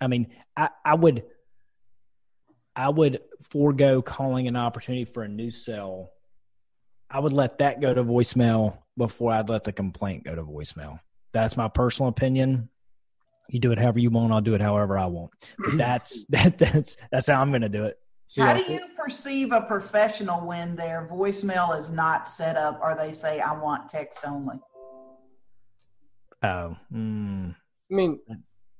I 0.00 0.06
mean, 0.08 0.28
I, 0.56 0.70
I 0.84 0.94
would 0.94 1.24
I 2.76 2.88
would 2.88 3.20
forego 3.42 4.02
calling 4.02 4.48
an 4.48 4.56
opportunity 4.56 5.04
for 5.04 5.22
a 5.22 5.28
new 5.28 5.50
sell. 5.50 6.12
I 7.10 7.18
would 7.18 7.32
let 7.32 7.58
that 7.58 7.80
go 7.80 7.92
to 7.92 8.04
voicemail 8.04 8.78
before 8.96 9.32
I'd 9.32 9.48
let 9.48 9.64
the 9.64 9.72
complaint 9.72 10.24
go 10.24 10.34
to 10.34 10.42
voicemail. 10.42 11.00
That's 11.32 11.56
my 11.56 11.68
personal 11.68 12.08
opinion. 12.08 12.68
You 13.48 13.58
do 13.58 13.72
it 13.72 13.78
however 13.78 13.98
you 13.98 14.10
want. 14.10 14.32
I'll 14.32 14.40
do 14.40 14.54
it 14.54 14.60
however 14.60 14.96
I 14.96 15.06
want. 15.06 15.32
But 15.58 15.76
that's 15.76 16.24
that, 16.28 16.58
that's 16.58 16.96
that's 17.10 17.26
how 17.26 17.40
I'm 17.40 17.50
going 17.50 17.62
to 17.62 17.68
do 17.68 17.84
it. 17.84 17.98
How 18.38 18.54
do 18.54 18.72
you 18.72 18.80
perceive 18.96 19.50
a 19.50 19.62
professional 19.62 20.46
when 20.46 20.76
their 20.76 21.08
voicemail 21.10 21.76
is 21.76 21.90
not 21.90 22.28
set 22.28 22.56
up 22.56 22.78
or 22.80 22.94
they 22.94 23.12
say, 23.12 23.40
I 23.40 23.58
want 23.58 23.88
text 23.88 24.20
only? 24.24 24.56
Oh, 26.42 26.76
mm, 26.94 27.54
I 27.90 27.94
mean, 27.94 28.20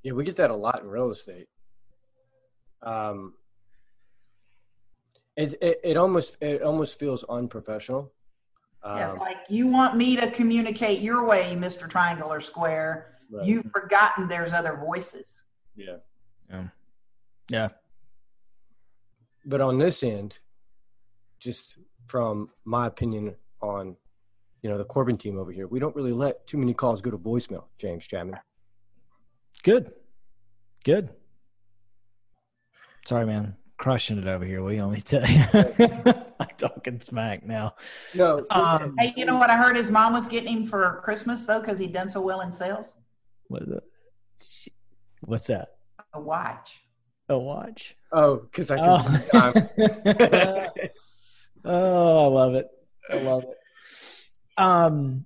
yeah, 0.05 0.13
we 0.13 0.23
get 0.25 0.37
that 0.37 0.51
a 0.51 0.57
lot 0.57 0.83
in 0.83 0.89
real 0.89 1.11
estate. 1.11 1.49
Um, 2.83 3.35
it 5.37 5.55
it, 5.61 5.81
it 5.83 5.97
almost 5.97 6.37
it 6.41 6.63
almost 6.63 6.99
feels 6.99 7.25
unprofessional. 7.25 8.13
Um, 8.83 8.97
yes, 8.97 9.15
like 9.19 9.39
you 9.49 9.67
want 9.67 9.97
me 9.97 10.17
to 10.17 10.31
communicate 10.31 11.01
your 11.01 11.25
way, 11.27 11.55
Mr. 11.57 11.89
Triangle 11.89 12.33
or 12.33 12.41
Square. 12.41 13.19
right. 13.31 13.45
You've 13.45 13.71
forgotten 13.73 14.27
there's 14.27 14.53
other 14.55 14.77
voices. 14.83 15.43
yeah. 15.77 15.97
yeah, 16.51 16.65
yeah, 17.51 17.69
But 19.45 19.61
on 19.61 19.79
this 19.79 20.03
end, 20.03 20.39
just 21.39 21.77
from 22.07 22.49
my 22.65 22.87
opinion 22.87 23.35
on, 23.61 23.97
you 24.63 24.71
know, 24.71 24.79
the 24.79 24.85
Corbin 24.85 25.19
team 25.19 25.39
over 25.39 25.53
here, 25.53 25.67
we 25.67 25.79
don't 25.79 25.95
really 25.95 26.13
let 26.13 26.47
too 26.47 26.57
many 26.57 26.73
calls 26.73 27.03
go 27.03 27.11
to 27.11 27.19
voicemail. 27.19 27.65
James 27.79 28.07
Chapman. 28.07 28.39
good, 29.63 29.93
good. 30.85 31.11
Sorry, 33.07 33.27
man, 33.27 33.57
crushing 33.81 34.19
it 34.19 34.27
over 34.29 34.45
here. 34.45 34.63
We 34.63 34.79
only 34.79 35.01
tell 35.01 35.27
you? 35.27 35.43
I'm 36.39 36.49
talking 36.59 37.01
smack 37.01 37.47
now. 37.47 37.75
No, 38.15 38.47
Um, 38.51 38.95
Hey, 38.99 39.15
you 39.17 39.25
know 39.25 39.39
what 39.39 39.49
I 39.49 39.57
heard 39.57 39.75
his 39.75 39.91
mom 39.91 40.13
was 40.13 40.29
getting 40.29 40.49
him 40.49 40.67
for 40.67 41.01
Christmas 41.03 41.47
though, 41.47 41.61
because 41.61 41.79
he'd 41.79 41.95
done 41.95 42.09
so 42.09 42.21
well 42.21 42.43
in 42.43 42.53
sales? 42.53 42.95
what 43.49 43.63
what's 45.23 45.47
that? 45.47 45.77
A 46.13 46.21
watch. 46.21 46.83
A 47.31 47.39
watch. 47.39 47.97
oh, 48.13 48.37
because 48.37 48.71
I 48.71 48.77
can. 48.77 49.23
Oh. 49.33 50.69
oh, 51.65 52.25
I 52.25 52.29
love 52.29 52.55
it. 52.55 52.69
I 53.11 53.17
love 53.17 53.45
it. 53.45 53.59
Um, 54.59 55.25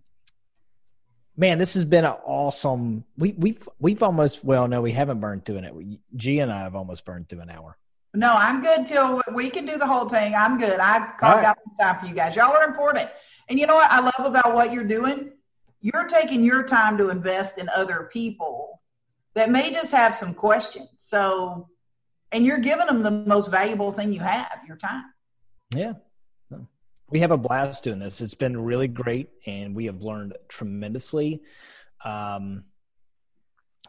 man, 1.36 1.58
this 1.58 1.74
has 1.74 1.84
been 1.84 2.04
an 2.04 2.14
awesome. 2.24 3.04
We 3.18 3.32
we've 3.32 3.68
we've 3.80 4.02
almost 4.02 4.44
well, 4.44 4.68
no, 4.68 4.80
we 4.80 4.92
haven't 4.92 5.20
burned 5.20 5.44
through 5.44 5.58
an 5.58 5.64
hour. 5.64 5.82
G 6.16 6.38
and 6.38 6.52
I 6.52 6.60
have 6.60 6.76
almost 6.76 7.04
burned 7.04 7.28
through 7.28 7.40
an 7.40 7.50
hour. 7.50 7.76
No, 8.14 8.32
I'm 8.32 8.62
good 8.62 8.86
till 8.86 9.20
we 9.34 9.50
can 9.50 9.66
do 9.66 9.76
the 9.76 9.86
whole 9.86 10.08
thing. 10.08 10.34
I'm 10.34 10.56
good. 10.56 10.78
I've 10.78 11.16
carved 11.18 11.42
right. 11.42 11.46
out 11.46 11.58
some 11.66 11.76
time 11.76 12.00
for 12.00 12.06
you 12.06 12.14
guys. 12.14 12.36
Y'all 12.36 12.52
are 12.52 12.64
important. 12.64 13.10
And 13.48 13.58
you 13.58 13.66
know 13.66 13.74
what 13.74 13.90
I 13.90 14.00
love 14.00 14.26
about 14.26 14.54
what 14.54 14.72
you're 14.72 14.84
doing? 14.84 15.32
You're 15.80 16.06
taking 16.06 16.44
your 16.44 16.62
time 16.62 16.96
to 16.98 17.10
invest 17.10 17.58
in 17.58 17.68
other 17.68 18.08
people 18.12 18.80
that 19.34 19.50
may 19.50 19.72
just 19.72 19.90
have 19.90 20.16
some 20.16 20.32
questions. 20.32 20.88
So, 20.96 21.68
and 22.30 22.46
you're 22.46 22.58
giving 22.58 22.86
them 22.86 23.02
the 23.02 23.10
most 23.10 23.50
valuable 23.50 23.92
thing 23.92 24.12
you 24.12 24.20
have, 24.20 24.60
your 24.66 24.76
time. 24.76 25.04
Yeah. 25.74 25.94
We 27.10 27.20
have 27.20 27.32
a 27.32 27.36
blast 27.36 27.84
doing 27.84 27.98
this. 27.98 28.20
It's 28.20 28.34
been 28.34 28.56
really 28.56 28.88
great, 28.88 29.28
and 29.46 29.74
we 29.74 29.86
have 29.86 30.02
learned 30.02 30.36
tremendously. 30.48 31.42
Um, 32.04 32.64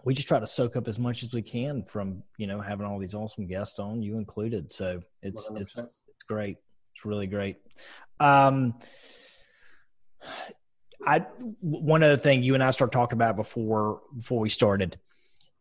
we 0.05 0.13
just 0.13 0.27
try 0.27 0.39
to 0.39 0.47
soak 0.47 0.75
up 0.75 0.87
as 0.87 0.99
much 0.99 1.23
as 1.23 1.33
we 1.33 1.41
can 1.41 1.83
from 1.83 2.23
you 2.37 2.47
know 2.47 2.61
having 2.61 2.85
all 2.85 2.99
these 2.99 3.15
awesome 3.15 3.47
guests 3.47 3.79
on, 3.79 4.01
you 4.01 4.17
included. 4.17 4.71
So 4.71 5.01
it's 5.21 5.49
it's 5.49 5.77
100%. 5.79 5.85
it's 5.85 6.23
great. 6.29 6.57
It's 6.93 7.03
really 7.03 7.27
great. 7.27 7.57
Um, 8.19 8.75
I 11.05 11.25
one 11.59 12.03
other 12.03 12.17
thing 12.17 12.43
you 12.43 12.53
and 12.53 12.63
I 12.63 12.69
started 12.69 12.93
talking 12.93 13.17
about 13.17 13.35
before 13.35 14.01
before 14.15 14.39
we 14.39 14.49
started, 14.49 14.99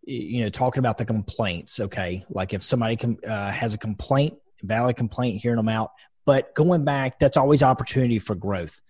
you 0.03 0.42
know, 0.42 0.51
talking 0.51 0.78
about 0.78 0.99
the 0.99 1.07
complaints. 1.07 1.80
Okay, 1.80 2.24
like 2.28 2.53
if 2.53 2.62
somebody 2.62 2.97
com- 2.97 3.18
uh, 3.26 3.51
has 3.51 3.72
a 3.72 3.78
complaint, 3.78 4.34
valid 4.62 4.97
complaint, 4.97 5.40
hearing 5.40 5.57
them 5.57 5.68
out. 5.68 5.92
But 6.26 6.55
going 6.55 6.84
back, 6.84 7.18
that's 7.18 7.36
always 7.36 7.62
opportunity 7.62 8.18
for 8.18 8.34
growth. 8.34 8.80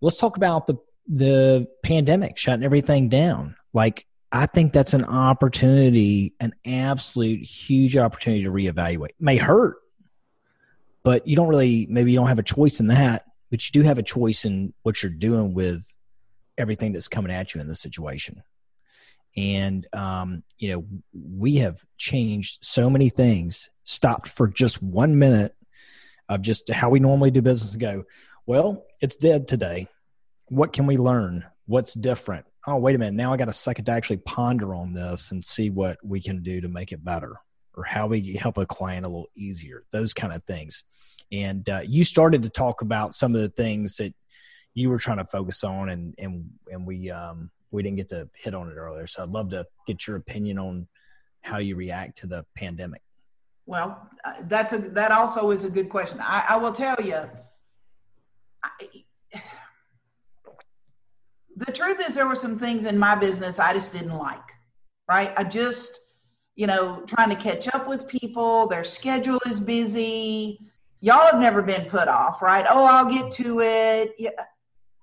Let's 0.00 0.18
talk 0.18 0.36
about 0.36 0.68
the 0.68 0.76
the 1.08 1.66
pandemic 1.82 2.38
shutting 2.38 2.64
everything 2.64 3.08
down. 3.08 3.56
Like 3.72 4.06
I 4.34 4.46
think 4.46 4.72
that's 4.72 4.94
an 4.94 5.04
opportunity, 5.04 6.34
an 6.40 6.54
absolute 6.66 7.44
huge 7.44 7.96
opportunity 7.96 8.42
to 8.42 8.50
reevaluate. 8.50 9.10
May 9.20 9.36
hurt, 9.36 9.76
but 11.04 11.28
you 11.28 11.36
don't 11.36 11.46
really 11.46 11.86
maybe 11.88 12.10
you 12.10 12.18
don't 12.18 12.26
have 12.26 12.40
a 12.40 12.42
choice 12.42 12.80
in 12.80 12.88
that, 12.88 13.26
but 13.52 13.64
you 13.64 13.70
do 13.80 13.86
have 13.86 13.98
a 13.98 14.02
choice 14.02 14.44
in 14.44 14.74
what 14.82 15.00
you're 15.00 15.12
doing 15.12 15.54
with 15.54 15.86
everything 16.58 16.92
that's 16.92 17.06
coming 17.06 17.30
at 17.30 17.54
you 17.54 17.60
in 17.60 17.68
this 17.68 17.78
situation. 17.78 18.42
And 19.36 19.86
um, 19.92 20.42
you 20.58 20.72
know, 20.72 20.84
we 21.12 21.56
have 21.56 21.78
changed 21.96 22.58
so 22.64 22.90
many 22.90 23.10
things, 23.10 23.70
stopped 23.84 24.28
for 24.28 24.48
just 24.48 24.82
one 24.82 25.16
minute 25.16 25.54
of 26.28 26.42
just 26.42 26.68
how 26.70 26.90
we 26.90 26.98
normally 26.98 27.30
do 27.30 27.40
business 27.40 27.70
and 27.70 27.80
go, 27.80 28.02
well, 28.46 28.84
it's 29.00 29.14
dead 29.14 29.46
today. 29.46 29.86
What 30.46 30.72
can 30.72 30.86
we 30.86 30.96
learn? 30.96 31.44
What's 31.66 31.94
different? 31.94 32.46
Oh, 32.66 32.76
wait 32.76 32.94
a 32.94 32.98
minute. 32.98 33.14
Now 33.14 33.32
I 33.32 33.36
got 33.36 33.48
a 33.48 33.52
second 33.52 33.84
to 33.86 33.92
actually 33.92 34.16
ponder 34.18 34.74
on 34.74 34.94
this 34.94 35.32
and 35.32 35.44
see 35.44 35.68
what 35.68 35.98
we 36.02 36.20
can 36.20 36.42
do 36.42 36.62
to 36.62 36.68
make 36.68 36.92
it 36.92 37.04
better 37.04 37.36
or 37.76 37.84
how 37.84 38.06
we 38.06 38.34
help 38.34 38.56
a 38.56 38.64
client 38.64 39.04
a 39.04 39.08
little 39.08 39.28
easier, 39.36 39.84
those 39.90 40.14
kind 40.14 40.32
of 40.32 40.42
things. 40.44 40.82
And 41.30 41.68
uh, 41.68 41.80
you 41.84 42.04
started 42.04 42.44
to 42.44 42.50
talk 42.50 42.80
about 42.80 43.12
some 43.12 43.34
of 43.34 43.40
the 43.40 43.48
things 43.50 43.96
that 43.96 44.14
you 44.72 44.88
were 44.88 44.98
trying 44.98 45.18
to 45.18 45.26
focus 45.26 45.62
on 45.62 45.88
and, 45.90 46.14
and, 46.18 46.50
and 46.70 46.86
we, 46.86 47.10
um, 47.10 47.50
we 47.70 47.82
didn't 47.82 47.96
get 47.96 48.08
to 48.10 48.28
hit 48.34 48.54
on 48.54 48.70
it 48.70 48.76
earlier. 48.76 49.06
So 49.06 49.22
I'd 49.22 49.28
love 49.30 49.50
to 49.50 49.66
get 49.86 50.06
your 50.06 50.16
opinion 50.16 50.58
on 50.58 50.88
how 51.42 51.58
you 51.58 51.76
react 51.76 52.18
to 52.18 52.26
the 52.26 52.46
pandemic. 52.56 53.02
Well, 53.66 54.08
uh, 54.24 54.34
that's 54.42 54.72
a, 54.72 54.78
that 54.78 55.10
also 55.10 55.50
is 55.50 55.64
a 55.64 55.70
good 55.70 55.88
question. 55.88 56.18
I, 56.20 56.44
I 56.50 56.56
will 56.56 56.72
tell 56.72 57.00
you, 57.00 57.28
I, 58.62 58.70
the 61.56 61.72
truth 61.72 62.00
is 62.06 62.14
there 62.14 62.26
were 62.26 62.34
some 62.34 62.58
things 62.58 62.84
in 62.84 62.98
my 62.98 63.14
business 63.14 63.58
I 63.58 63.72
just 63.72 63.92
didn't 63.92 64.16
like, 64.16 64.52
right? 65.08 65.32
I 65.36 65.44
just, 65.44 66.00
you 66.56 66.66
know, 66.66 67.02
trying 67.06 67.30
to 67.30 67.36
catch 67.36 67.72
up 67.74 67.88
with 67.88 68.08
people. 68.08 68.66
Their 68.66 68.84
schedule 68.84 69.40
is 69.46 69.60
busy. 69.60 70.60
Y'all 71.00 71.26
have 71.30 71.40
never 71.40 71.62
been 71.62 71.86
put 71.86 72.08
off, 72.08 72.42
right? 72.42 72.64
Oh, 72.68 72.84
I'll 72.84 73.12
get 73.12 73.30
to 73.32 73.60
it. 73.60 74.14
Yeah. 74.18 74.30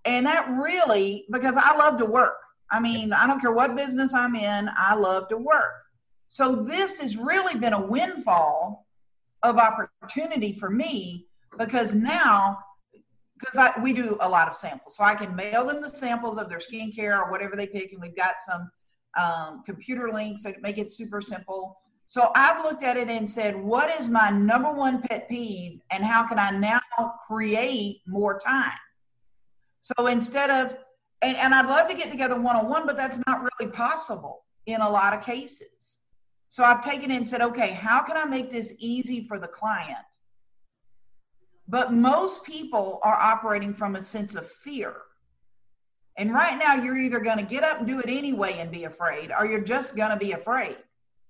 And 0.06 0.26
that 0.26 0.50
really, 0.50 1.26
because 1.30 1.56
I 1.58 1.76
love 1.76 1.98
to 2.00 2.06
work. 2.06 2.38
I 2.72 2.80
mean, 2.80 3.14
I 3.14 3.28
don't 3.28 3.40
care 3.40 3.52
what 3.52 3.76
business 3.76 4.14
I'm 4.14 4.36
in, 4.36 4.70
I 4.78 4.96
love 4.96 5.28
to 5.30 5.38
work. 5.38 5.84
So 6.30 6.56
this 6.56 7.00
has 7.00 7.18
really 7.18 7.60
been 7.60 7.74
a 7.74 7.86
windfall 7.86 8.88
of 9.44 9.58
opportunity 9.58 10.54
for 10.54 10.70
me 10.70 11.28
because 11.58 11.94
now, 11.94 12.60
because 13.42 13.72
we 13.82 13.92
do 13.92 14.18
a 14.22 14.30
lot 14.30 14.48
of 14.48 14.56
samples, 14.56 14.96
so 14.96 15.04
I 15.04 15.16
can 15.16 15.36
mail 15.36 15.66
them 15.66 15.82
the 15.82 15.90
samples 15.90 16.38
of 16.38 16.48
their 16.48 16.60
skincare 16.60 17.20
or 17.20 17.30
whatever 17.30 17.56
they 17.56 17.68
pick, 17.68 17.92
and 17.92 18.02
we've 18.02 18.16
got 18.16 18.36
some 18.40 18.72
um, 19.20 19.64
computer 19.66 20.12
links 20.14 20.44
that 20.44 20.62
make 20.62 20.78
it 20.78 20.94
super 20.94 21.22
simple. 21.22 21.78
So 22.06 22.32
I've 22.36 22.64
looked 22.64 22.84
at 22.84 22.98
it 22.98 23.10
and 23.10 23.30
said, 23.30 23.56
what 23.56 23.90
is 24.00 24.08
my 24.08 24.30
number 24.30 24.72
one 24.72 25.02
pet 25.02 25.28
peeve, 25.28 25.82
and 25.92 26.04
how 26.04 26.28
can 26.28 26.40
I 26.40 26.52
now 26.52 26.80
create 27.28 28.02
more 28.06 28.40
time? 28.40 28.72
So 29.82 30.08
instead 30.08 30.50
of, 30.50 30.78
and, 31.22 31.36
and 31.38 31.54
I'd 31.54 31.66
love 31.66 31.88
to 31.90 31.96
get 31.96 32.12
together 32.12 32.40
one 32.40 32.56
on 32.56 32.70
one, 32.70 32.86
but 32.86 32.98
that's 32.98 33.20
not 33.28 33.48
really 33.60 33.72
possible 33.72 34.44
in 34.66 34.82
a 34.82 34.90
lot 34.90 35.14
of 35.14 35.24
cases. 35.24 35.98
So 36.50 36.64
I've 36.64 36.84
taken 36.84 37.12
it 37.12 37.16
and 37.16 37.28
said, 37.28 37.42
okay, 37.42 37.72
how 37.72 38.02
can 38.02 38.18
I 38.18 38.26
make 38.26 38.52
this 38.52 38.74
easy 38.78 39.26
for 39.26 39.40
the 39.40 39.48
client? 39.48 39.98
But 41.72 41.94
most 41.94 42.44
people 42.44 43.00
are 43.02 43.16
operating 43.16 43.74
from 43.74 43.96
a 43.96 44.04
sense 44.04 44.36
of 44.36 44.52
fear. 44.52 44.94
And 46.18 46.34
right 46.34 46.60
now, 46.60 46.76
you're 46.76 46.98
either 46.98 47.22
going 47.22 47.38
to 47.38 47.44
get 47.44 47.64
up 47.64 47.78
and 47.78 47.88
do 47.88 48.00
it 48.00 48.10
anyway 48.10 48.58
and 48.58 48.70
be 48.70 48.84
afraid, 48.84 49.32
or 49.32 49.46
you're 49.46 49.62
just 49.62 49.96
going 49.96 50.10
to 50.10 50.18
be 50.18 50.34
afraid. 50.34 50.76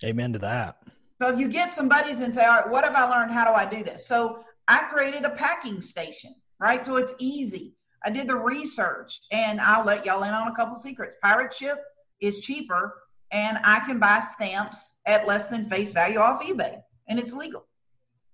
Amen 0.03 0.33
to 0.33 0.39
that. 0.39 0.77
So 1.21 1.29
if 1.31 1.39
you 1.39 1.47
get 1.47 1.75
some 1.75 1.87
buddies 1.87 2.21
and 2.21 2.33
say, 2.33 2.43
all 2.43 2.61
right, 2.61 2.67
what 2.67 2.83
have 2.83 2.95
I 2.95 3.03
learned? 3.03 3.31
How 3.31 3.45
do 3.45 3.51
I 3.51 3.69
do 3.69 3.83
this? 3.83 4.07
So 4.07 4.43
I 4.67 4.79
created 4.79 5.25
a 5.25 5.29
packing 5.29 5.79
station, 5.79 6.33
right? 6.59 6.83
So 6.83 6.95
it's 6.95 7.13
easy. 7.19 7.75
I 8.03 8.09
did 8.09 8.27
the 8.27 8.35
research 8.35 9.21
and 9.31 9.61
I'll 9.61 9.85
let 9.85 10.07
y'all 10.07 10.23
in 10.23 10.33
on 10.33 10.47
a 10.47 10.55
couple 10.55 10.75
secrets. 10.75 11.17
Pirate 11.21 11.53
ship 11.53 11.77
is 12.19 12.39
cheaper 12.39 12.95
and 13.29 13.59
I 13.63 13.81
can 13.81 13.99
buy 13.99 14.21
stamps 14.21 14.95
at 15.05 15.27
less 15.27 15.45
than 15.45 15.69
face 15.69 15.93
value 15.93 16.17
off 16.17 16.41
eBay 16.41 16.81
and 17.07 17.19
it's 17.19 17.31
legal, 17.31 17.67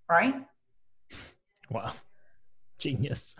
right? 0.10 0.36
Wow. 1.70 1.94
Genius. 2.78 3.36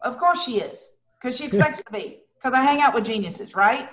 Of 0.00 0.18
course 0.18 0.44
she 0.44 0.60
is 0.60 0.88
because 1.20 1.36
she 1.36 1.46
expects 1.46 1.78
to 1.78 1.92
be 1.92 2.20
because 2.36 2.56
I 2.56 2.62
hang 2.62 2.80
out 2.80 2.94
with 2.94 3.04
geniuses, 3.04 3.54
right? 3.54 3.88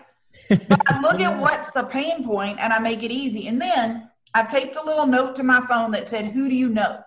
But 0.49 0.82
I 0.88 1.02
look 1.02 1.22
at 1.22 1.39
what's 1.41 1.72
the 1.72 1.84
pain 1.84 2.26
point 2.26 2.60
and 2.60 2.74
I 2.74 2.80
make 2.80 3.04
it 3.04 3.12
easy. 3.12 3.47
And 3.47 3.60
then 3.60 4.10
I 4.34 4.43
taped 4.43 4.76
a 4.76 4.86
little 4.86 5.06
note 5.06 5.36
to 5.38 5.43
my 5.43 5.66
phone 5.68 5.91
that 5.91 6.10
said, 6.10 6.26
Who 6.26 6.49
do 6.49 6.56
you 6.56 6.70
know? 6.70 6.99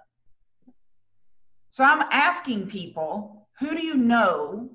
So 1.70 1.84
I'm 1.84 2.07
asking 2.11 2.68
people, 2.68 3.47
Who 3.61 3.76
do 3.76 3.84
you 3.84 3.95
know 3.95 4.70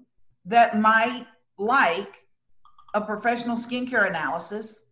that 0.45 0.79
might 0.79 1.25
like 1.57 2.15
a 2.93 3.01
professional 3.01 3.57
skincare 3.57 4.07
analysis 4.07 4.83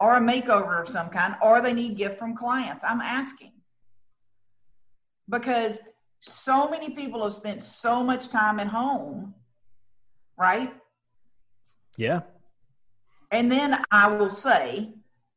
or 0.00 0.16
a 0.16 0.20
makeover 0.20 0.80
of 0.80 0.88
some 0.88 1.08
kind, 1.08 1.36
or 1.42 1.60
they 1.60 1.72
need 1.72 1.96
gift 1.96 2.18
from 2.18 2.36
clients? 2.36 2.84
I'm 2.84 3.00
asking. 3.00 3.52
Because 5.28 5.78
so 6.22 6.68
many 6.68 6.90
people 6.90 7.24
have 7.24 7.32
spent 7.32 7.64
so 7.64 8.02
much 8.02 8.28
time 8.28 8.60
at 8.60 8.68
home, 8.68 9.34
right? 10.38 10.72
Yeah. 11.98 12.20
And 13.32 13.50
then 13.50 13.82
I 13.90 14.06
will 14.06 14.30
say, 14.30 14.92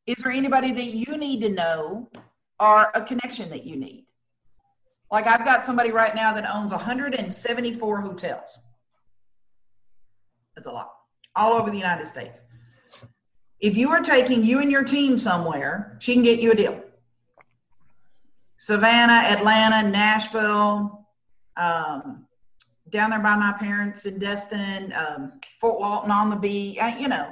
is 0.05 0.17
there 0.17 0.31
anybody 0.31 0.71
that 0.71 0.85
you 0.85 1.17
need 1.17 1.41
to 1.41 1.49
know 1.49 2.07
or 2.59 2.91
a 2.93 3.01
connection 3.01 3.49
that 3.49 3.65
you 3.65 3.77
need? 3.77 4.05
Like 5.11 5.25
I've 5.25 5.43
got 5.43 5.63
somebody 5.63 5.89
right 5.89 6.13
now 6.13 6.33
that 6.33 6.47
owns 6.47 6.71
174 6.71 8.01
hotels. 8.01 8.59
That's 10.55 10.67
a 10.67 10.71
lot. 10.71 10.91
All 11.35 11.53
over 11.53 11.71
the 11.71 11.77
United 11.77 12.05
States. 12.05 12.43
If 13.59 13.75
you 13.75 13.89
are 13.89 14.01
taking 14.01 14.43
you 14.43 14.59
and 14.59 14.71
your 14.71 14.83
team 14.83 15.17
somewhere, 15.17 15.97
she 15.99 16.13
can 16.13 16.21
get 16.21 16.39
you 16.39 16.51
a 16.51 16.55
deal. 16.55 16.84
Savannah, 18.65 19.27
Atlanta, 19.27 19.87
Nashville, 19.87 21.05
um, 21.55 22.25
down 22.89 23.11
there 23.11 23.19
by 23.19 23.35
my 23.35 23.53
parents 23.59 24.05
in 24.05 24.17
Destin, 24.17 24.91
um, 24.93 25.33
Fort 25.61 25.79
Walton 25.79 26.09
on 26.09 26.31
the 26.31 26.35
beach, 26.35 26.79
uh, 26.81 26.95
you 26.97 27.07
know, 27.07 27.31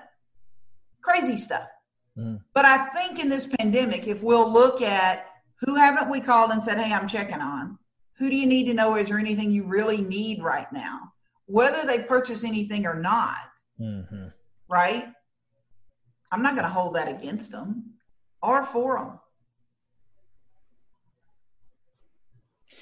crazy 1.01 1.35
stuff. 1.35 1.67
Mm. 2.15 2.39
But 2.53 2.65
I 2.65 2.85
think 2.89 3.17
in 3.17 3.29
this 3.29 3.47
pandemic, 3.47 4.05
if 4.07 4.21
we'll 4.21 4.47
look 4.53 4.83
at 4.83 5.25
who 5.61 5.73
haven't 5.73 6.11
we 6.11 6.21
called 6.21 6.51
and 6.51 6.63
said, 6.63 6.77
hey, 6.77 6.93
I'm 6.93 7.07
checking 7.07 7.41
on, 7.41 7.79
who 8.19 8.29
do 8.29 8.35
you 8.35 8.45
need 8.45 8.65
to 8.65 8.75
know? 8.75 8.95
Is 8.95 9.07
there 9.07 9.17
anything 9.17 9.49
you 9.49 9.63
really 9.63 10.01
need 10.01 10.43
right 10.43 10.71
now? 10.71 11.11
Whether 11.47 11.83
they 11.83 12.03
purchase 12.03 12.43
anything 12.43 12.85
or 12.85 12.93
not, 12.93 13.39
mm-hmm. 13.81 14.27
right? 14.69 15.07
I'm 16.31 16.43
not 16.43 16.53
going 16.53 16.67
to 16.67 16.69
hold 16.69 16.93
that 16.93 17.07
against 17.07 17.51
them 17.51 17.95
or 18.43 18.67
for 18.67 18.99
them. 18.99 19.19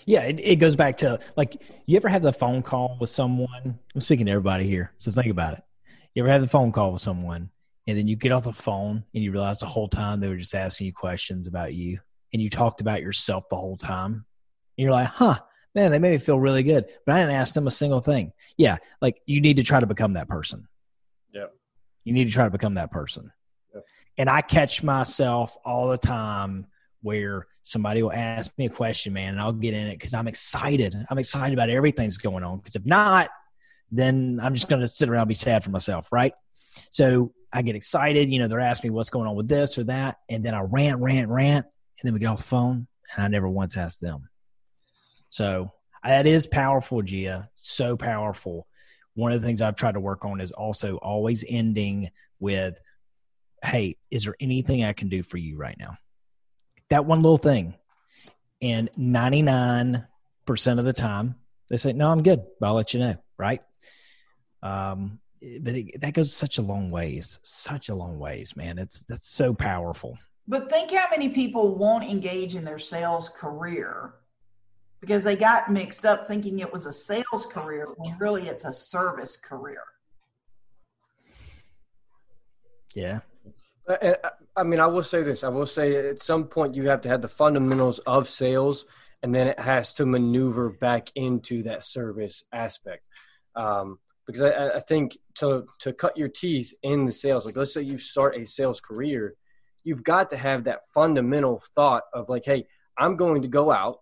Yeah, 0.06 0.22
it, 0.22 0.40
it 0.40 0.56
goes 0.58 0.76
back 0.76 0.98
to 0.98 1.20
like 1.36 1.62
you 1.86 1.98
ever 1.98 2.10
have 2.10 2.22
the 2.22 2.34
phone 2.34 2.62
call 2.62 2.98
with 3.00 3.10
someone? 3.10 3.80
I'm 3.96 4.02
speaking 4.02 4.26
to 4.26 4.32
everybody 4.32 4.68
here, 4.68 4.94
so 4.98 5.12
think 5.12 5.28
about 5.28 5.54
it. 5.54 5.64
You 6.14 6.24
ever 6.24 6.32
have 6.32 6.42
the 6.42 6.48
phone 6.48 6.72
call 6.72 6.92
with 6.92 7.02
someone 7.02 7.50
and 7.88 7.98
then 7.98 8.08
you 8.08 8.16
get 8.16 8.32
off 8.32 8.44
the 8.44 8.54
phone 8.54 9.04
and 9.14 9.24
you 9.24 9.32
realize 9.32 9.60
the 9.60 9.66
whole 9.66 9.88
time 9.88 10.20
they 10.20 10.28
were 10.28 10.38
just 10.38 10.56
asking 10.56 10.88
you 10.88 10.94
questions 10.94 11.48
about 11.48 11.74
you 11.74 12.00
and 12.34 12.42
you 12.42 12.50
talked 12.50 12.82
about 12.82 13.02
yourself 13.02 13.50
the 13.50 13.56
whole 13.56 13.78
time? 13.78 14.26
And 14.78 14.86
you're 14.86 14.92
like, 14.92 15.08
huh, 15.08 15.40
man, 15.76 15.92
they 15.92 16.00
made 16.00 16.12
me 16.12 16.18
feel 16.18 16.40
really 16.40 16.64
good, 16.64 16.86
but 17.06 17.16
I 17.16 17.20
didn't 17.20 17.36
ask 17.36 17.54
them 17.54 17.68
a 17.68 17.72
single 17.72 18.02
thing. 18.02 18.34
Yeah, 18.58 18.78
like 19.02 19.22
you 19.26 19.42
need 19.42 19.58
to 19.58 19.64
try 19.64 19.80
to 19.80 19.88
become 19.88 20.14
that 20.14 20.28
person. 20.28 20.68
Yeah. 21.34 21.48
You 22.04 22.14
need 22.14 22.26
to 22.26 22.32
try 22.32 22.46
to 22.46 22.50
become 22.52 22.76
that 22.76 22.92
person. 22.92 23.32
Yep. 23.74 23.86
And 24.18 24.30
I 24.30 24.42
catch 24.42 24.84
myself 24.84 25.58
all 25.64 25.90
the 25.90 25.98
time 25.98 26.68
where 27.02 27.48
somebody 27.64 28.04
will 28.04 28.12
ask 28.12 28.58
me 28.58 28.66
a 28.66 28.70
question, 28.70 29.14
man, 29.14 29.34
and 29.34 29.42
I'll 29.42 29.54
get 29.54 29.74
in 29.74 29.88
it 29.88 29.98
because 29.98 30.14
I'm 30.14 30.28
excited. 30.28 30.96
I'm 31.10 31.18
excited 31.18 31.54
about 31.54 31.70
everything's 31.70 32.18
going 32.18 32.44
on. 32.44 32.58
Because 32.58 32.76
if 32.76 32.86
not, 32.86 33.30
then 33.92 34.40
I'm 34.42 34.54
just 34.54 34.70
going 34.70 34.82
to 34.82 34.88
sit 34.88 35.10
around 35.10 35.28
be 35.28 35.34
sad 35.34 35.64
for 35.64 35.72
myself, 35.72 36.12
right? 36.12 36.34
So 36.90 37.34
I 37.52 37.62
get 37.62 37.76
excited. 37.76 38.32
You 38.32 38.40
know, 38.40 38.48
they're 38.48 38.60
asking 38.60 38.92
me 38.92 38.96
what's 38.96 39.10
going 39.10 39.28
on 39.28 39.36
with 39.36 39.48
this 39.48 39.78
or 39.78 39.84
that. 39.86 40.20
And 40.30 40.44
then 40.44 40.54
I 40.54 40.62
rant, 40.62 41.02
rant, 41.02 41.30
rant. 41.30 41.66
And 41.66 42.08
then 42.08 42.14
we 42.14 42.20
get 42.20 42.28
off 42.28 42.38
the 42.38 42.44
phone 42.44 42.88
and 43.16 43.24
I 43.24 43.28
never 43.28 43.50
once 43.50 43.78
ask 43.78 44.00
them. 44.00 44.30
So 45.30 45.74
that 46.04 46.26
is 46.26 46.48
powerful, 46.48 47.02
Jea. 47.02 47.44
So 47.56 47.98
powerful. 47.98 48.68
One 49.14 49.32
of 49.32 49.42
the 49.42 49.46
things 49.46 49.62
I've 49.62 49.76
tried 49.76 49.94
to 49.94 50.00
work 50.00 50.24
on 50.24 50.40
is 50.40 50.52
also 50.52 50.98
always 50.98 51.44
ending 51.48 52.12
with, 52.40 52.80
Hey, 53.64 53.98
is 54.10 54.24
there 54.24 54.36
anything 54.40 54.84
I 54.84 54.94
can 54.94 55.10
do 55.10 55.22
for 55.22 55.38
you 55.38 55.58
right 55.58 55.78
now? 55.78 55.98
That 56.92 57.06
one 57.06 57.24
little 57.24 57.38
thing. 57.38 57.74
And 58.62 58.92
99% 58.98 60.06
of 60.78 60.86
the 60.86 60.94
time, 60.94 61.36
they 61.70 61.78
say, 61.78 61.94
No, 61.94 62.12
I'm 62.12 62.22
good, 62.22 62.44
I'll 62.62 62.76
let 62.76 62.94
you 62.94 63.00
know. 63.00 63.16
Right. 63.38 63.62
Um, 64.62 65.20
but 65.42 65.74
it, 65.74 66.02
that 66.02 66.14
goes 66.14 66.32
such 66.32 66.60
a 66.60 66.62
long 66.62 66.92
ways, 66.92 67.40
such 67.42 67.90
a 67.90 67.96
long 67.96 68.20
ways, 68.20 68.56
man. 68.56 68.78
It's 68.78 69.04
that's 69.04 69.28
so 69.28 69.56
powerful. 69.56 70.20
But 70.48 70.70
think 70.70 70.92
how 70.92 71.08
many 71.10 71.30
people 71.30 71.76
won't 71.76 72.04
engage 72.04 72.56
in 72.56 72.64
their 72.64 72.78
sales 72.78 73.30
career 73.30 74.14
because 75.00 75.24
they 75.24 75.36
got 75.36 75.72
mixed 75.72 76.06
up 76.06 76.28
thinking 76.28 76.60
it 76.60 76.72
was 76.72 76.86
a 76.86 76.92
sales 76.92 77.48
career 77.50 77.88
when 77.96 78.16
really 78.20 78.48
it's 78.48 78.66
a 78.66 78.74
service 78.74 79.36
career. 79.36 79.82
Yeah. 82.94 83.22
I 83.90 84.64
mean, 84.64 84.80
I 84.80 84.88
will 84.88 85.04
say 85.04 85.24
this. 85.24 85.44
I 85.44 85.50
will 85.50 85.66
say 85.66 86.10
at 86.10 86.22
some 86.22 86.46
point 86.46 86.76
you 86.76 86.90
have 86.90 87.02
to 87.02 87.10
have 87.10 87.22
the 87.22 87.28
fundamentals 87.28 88.00
of 88.00 88.30
sales, 88.30 88.86
and 89.24 89.34
then 89.34 89.48
it 89.48 89.60
has 89.60 89.94
to 89.94 90.06
maneuver 90.06 90.70
back 90.70 91.10
into 91.16 91.64
that 91.64 91.84
service 91.84 92.44
aspect. 92.52 93.04
Um, 93.56 94.00
because 94.28 94.44
I, 94.44 94.78
I, 94.78 94.80
think 94.80 95.18
to 95.36 95.66
to 95.80 95.92
cut 95.92 96.18
your 96.18 96.30
teeth 96.30 96.74
in 96.84 97.06
the 97.06 97.12
sales, 97.12 97.46
like 97.46 97.58
let's 97.58 97.74
say 97.74 97.82
you 97.82 97.98
start 97.98 98.38
a 98.38 98.46
sales 98.46 98.80
career, 98.80 99.36
you've 99.84 100.04
got 100.04 100.30
to 100.30 100.38
have 100.38 100.66
that 100.66 100.82
fundamental 100.94 101.62
thought 101.76 102.04
of 102.14 102.30
like, 102.30 102.46
hey, 102.46 102.68
I'm 102.98 103.16
going 103.18 103.42
to 103.42 103.48
go 103.48 103.72
out 103.72 104.02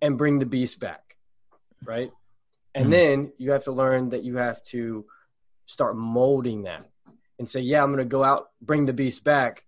and 0.00 0.18
bring 0.18 0.38
the 0.38 0.46
beast 0.46 0.78
back, 0.78 1.16
right? 1.84 2.10
And 2.74 2.84
mm-hmm. 2.84 2.90
then 2.90 3.32
you 3.38 3.52
have 3.52 3.64
to 3.64 3.72
learn 3.72 4.10
that 4.10 4.22
you 4.22 4.36
have 4.36 4.62
to 4.64 5.06
start 5.64 5.96
molding 5.96 6.64
that 6.64 6.88
and 7.38 7.48
say, 7.48 7.60
yeah, 7.60 7.82
I'm 7.82 7.92
going 7.92 7.98
to 7.98 8.04
go 8.04 8.24
out, 8.24 8.50
bring 8.60 8.86
the 8.86 8.92
beast 8.92 9.24
back. 9.24 9.64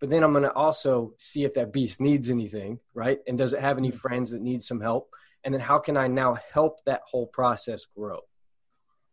But 0.00 0.10
then 0.10 0.24
I'm 0.24 0.32
going 0.32 0.42
to 0.42 0.52
also 0.52 1.14
see 1.16 1.44
if 1.44 1.54
that 1.54 1.72
beast 1.72 2.00
needs 2.00 2.28
anything, 2.28 2.80
right? 2.92 3.20
And 3.26 3.38
does 3.38 3.52
it 3.52 3.60
have 3.60 3.78
any 3.78 3.90
mm-hmm. 3.90 3.98
friends 3.98 4.30
that 4.30 4.42
need 4.42 4.62
some 4.62 4.80
help? 4.80 5.08
And 5.44 5.54
then 5.54 5.60
how 5.60 5.78
can 5.78 5.96
I 5.96 6.08
now 6.08 6.36
help 6.52 6.84
that 6.86 7.02
whole 7.08 7.26
process 7.26 7.86
grow? 7.96 8.20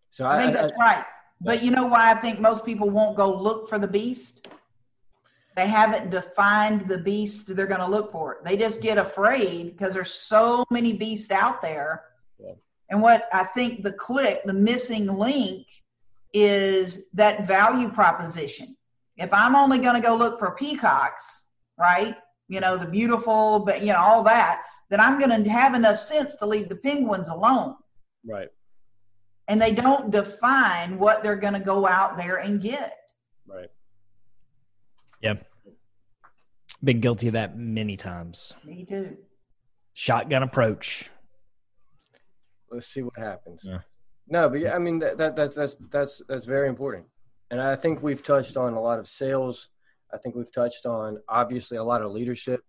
So 0.10 0.26
I, 0.26 0.38
I 0.38 0.44
think 0.44 0.54
that's 0.54 0.74
I, 0.74 0.78
right. 0.78 1.06
But 1.42 1.64
you 1.64 1.72
know 1.72 1.86
why 1.86 2.12
I 2.12 2.16
think 2.16 2.40
most 2.40 2.66
people 2.66 2.90
won't 2.90 3.16
go 3.16 3.34
look 3.34 3.70
for 3.70 3.80
the 3.80 3.88
beast? 3.88 4.48
They 5.56 5.68
haven't 5.68 6.10
defined 6.10 6.88
the 6.88 6.98
beast 6.98 7.56
they're 7.56 7.68
going 7.68 7.80
to 7.80 7.88
look 7.88 8.12
for. 8.12 8.40
They 8.44 8.58
just 8.58 8.82
get 8.82 8.98
afraid 8.98 9.78
because 9.78 9.94
there's 9.94 10.14
so 10.14 10.66
many 10.72 10.94
beasts 10.94 11.32
out 11.32 11.62
there. 11.62 12.04
Yeah. 12.40 12.54
And 12.90 13.02
what 13.02 13.30
I 13.34 13.44
think 13.46 13.84
the 13.84 13.94
click, 13.94 14.42
the 14.46 14.54
missing 14.54 15.08
link 15.08 15.68
is 16.34 17.04
that 17.14 17.48
value 17.48 17.90
proposition. 17.90 18.76
If 19.18 19.34
I'm 19.34 19.56
only 19.56 19.80
going 19.80 19.96
to 19.96 20.02
go 20.02 20.16
look 20.16 20.40
for 20.40 20.52
peacocks, 20.52 21.46
right? 21.78 22.16
You 22.48 22.60
know, 22.60 22.78
the 22.78 22.88
beautiful, 22.88 23.60
but 23.60 23.82
you 23.82 23.94
know, 23.94 24.00
all 24.00 24.24
that, 24.24 24.64
then 24.90 25.00
I'm 25.00 25.20
going 25.20 25.44
to 25.44 25.50
have 25.50 25.76
enough 25.76 26.00
sense 26.00 26.36
to 26.36 26.46
leave 26.46 26.70
the 26.70 26.76
penguins 26.76 27.30
alone. 27.30 27.76
Right. 28.26 28.50
And 29.48 29.62
they 29.62 29.74
don't 29.74 30.12
define 30.12 31.00
what 31.00 31.24
they're 31.24 31.36
going 31.36 31.54
to 31.54 31.60
go 31.60 31.88
out 31.88 32.18
there 32.18 32.38
and 32.38 32.62
get. 32.62 32.98
Right. 33.48 33.70
Yep. 35.22 35.46
Been 36.84 37.02
guilty 37.02 37.28
of 37.28 37.34
that 37.34 37.58
many 37.58 37.98
times. 37.98 38.54
Me 38.64 38.86
too. 38.86 39.18
Shotgun 39.94 40.44
approach. 40.44 41.10
Let's 42.72 42.88
see 42.88 43.02
what 43.02 43.18
happens. 43.18 43.64
Yeah. 43.66 43.80
No, 44.30 44.48
but 44.48 44.60
yeah, 44.60 44.76
I 44.76 44.80
mean 44.80 45.00
that, 45.00 45.18
that 45.18 45.36
that's 45.36 45.56
that's 45.56 45.76
that's 45.90 46.22
that's 46.28 46.46
very 46.46 46.70
important, 46.70 47.06
and 47.50 47.60
I 47.60 47.76
think 47.76 48.04
we've 48.04 48.22
touched 48.22 48.58
on 48.58 48.74
a 48.74 48.82
lot 48.82 49.00
of 49.00 49.08
sales. 49.08 49.70
I 50.14 50.18
think 50.18 50.36
we've 50.36 50.52
touched 50.52 50.86
on 50.86 51.20
obviously 51.28 51.78
a 51.78 51.84
lot 51.84 52.02
of 52.02 52.12
leadership, 52.12 52.62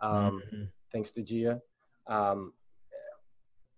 um, 0.00 0.42
mm-hmm. 0.46 0.64
thanks 0.90 1.12
to 1.12 1.22
Jea, 1.22 1.56
um, 2.06 2.54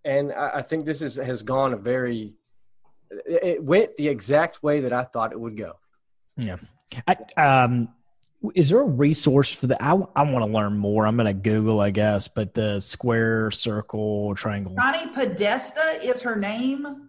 and 0.04 0.32
I, 0.32 0.58
I, 0.58 0.62
think 0.62 0.84
this 0.86 1.02
is 1.02 1.16
has 1.16 1.42
gone 1.42 1.72
a 1.72 1.76
very. 1.76 2.34
It 3.26 3.62
went 3.62 3.96
the 3.96 4.08
exact 4.08 4.62
way 4.62 4.80
that 4.80 4.92
I 4.92 5.02
thought 5.02 5.32
it 5.32 5.40
would 5.40 5.56
go. 5.56 5.74
Yeah, 6.36 6.56
I, 7.06 7.16
um, 7.36 7.88
is 8.54 8.70
there 8.70 8.80
a 8.80 8.86
resource 8.86 9.52
for 9.52 9.66
the? 9.66 9.82
I, 9.82 9.90
I 9.90 10.22
want 10.22 10.44
to 10.44 10.52
learn 10.52 10.76
more. 10.76 11.06
I'm 11.06 11.16
going 11.16 11.26
to 11.26 11.34
Google, 11.34 11.80
I 11.80 11.90
guess, 11.90 12.28
but 12.28 12.54
the 12.54 12.78
square, 12.80 13.50
circle, 13.50 14.34
triangle. 14.36 14.76
Connie 14.78 15.12
Podesta 15.12 16.00
is 16.02 16.20
her 16.22 16.36
name. 16.36 17.08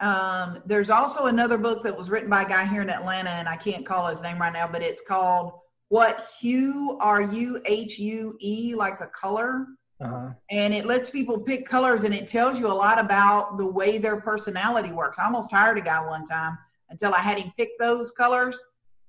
Um, 0.00 0.62
there's 0.64 0.90
also 0.90 1.26
another 1.26 1.58
book 1.58 1.82
that 1.82 1.96
was 1.96 2.08
written 2.08 2.30
by 2.30 2.42
a 2.42 2.48
guy 2.48 2.64
here 2.64 2.82
in 2.82 2.90
Atlanta, 2.90 3.30
and 3.30 3.48
I 3.48 3.56
can't 3.56 3.84
call 3.84 4.06
his 4.06 4.22
name 4.22 4.38
right 4.38 4.52
now, 4.52 4.68
but 4.68 4.82
it's 4.82 5.00
called 5.00 5.54
"What 5.88 6.28
Hue 6.40 6.96
Are 7.00 7.20
You?" 7.20 7.60
H 7.64 7.98
U 7.98 8.36
E, 8.40 8.74
like 8.74 8.98
the 8.98 9.06
color. 9.06 9.66
Uh-huh. 10.00 10.28
and 10.52 10.72
it 10.72 10.86
lets 10.86 11.10
people 11.10 11.40
pick 11.40 11.66
colors 11.66 12.04
and 12.04 12.14
it 12.14 12.28
tells 12.28 12.60
you 12.60 12.68
a 12.68 12.72
lot 12.72 13.00
about 13.00 13.58
the 13.58 13.66
way 13.66 13.98
their 13.98 14.20
personality 14.20 14.92
works. 14.92 15.18
I 15.18 15.24
almost 15.24 15.50
hired 15.50 15.76
a 15.76 15.80
guy 15.80 16.00
one 16.06 16.24
time 16.24 16.56
until 16.88 17.12
I 17.12 17.18
had 17.18 17.36
him 17.36 17.52
pick 17.56 17.70
those 17.80 18.12
colors, 18.12 18.60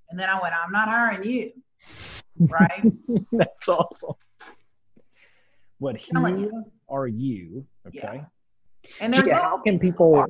and 0.09 0.19
then 0.19 0.29
I 0.29 0.41
went, 0.41 0.55
"I'm 0.55 0.71
not 0.71 0.89
hiring 0.89 1.23
you." 1.29 1.51
Right? 2.39 2.85
That's 3.33 3.67
awesome. 3.67 4.13
What 5.79 5.97
hue 5.97 6.63
are 6.87 7.07
you? 7.07 7.65
Okay. 7.87 8.23
And 9.01 9.13
there's 9.13 9.27
little, 9.27 9.41
how 9.41 9.57
can 9.57 9.77
people 9.77 10.25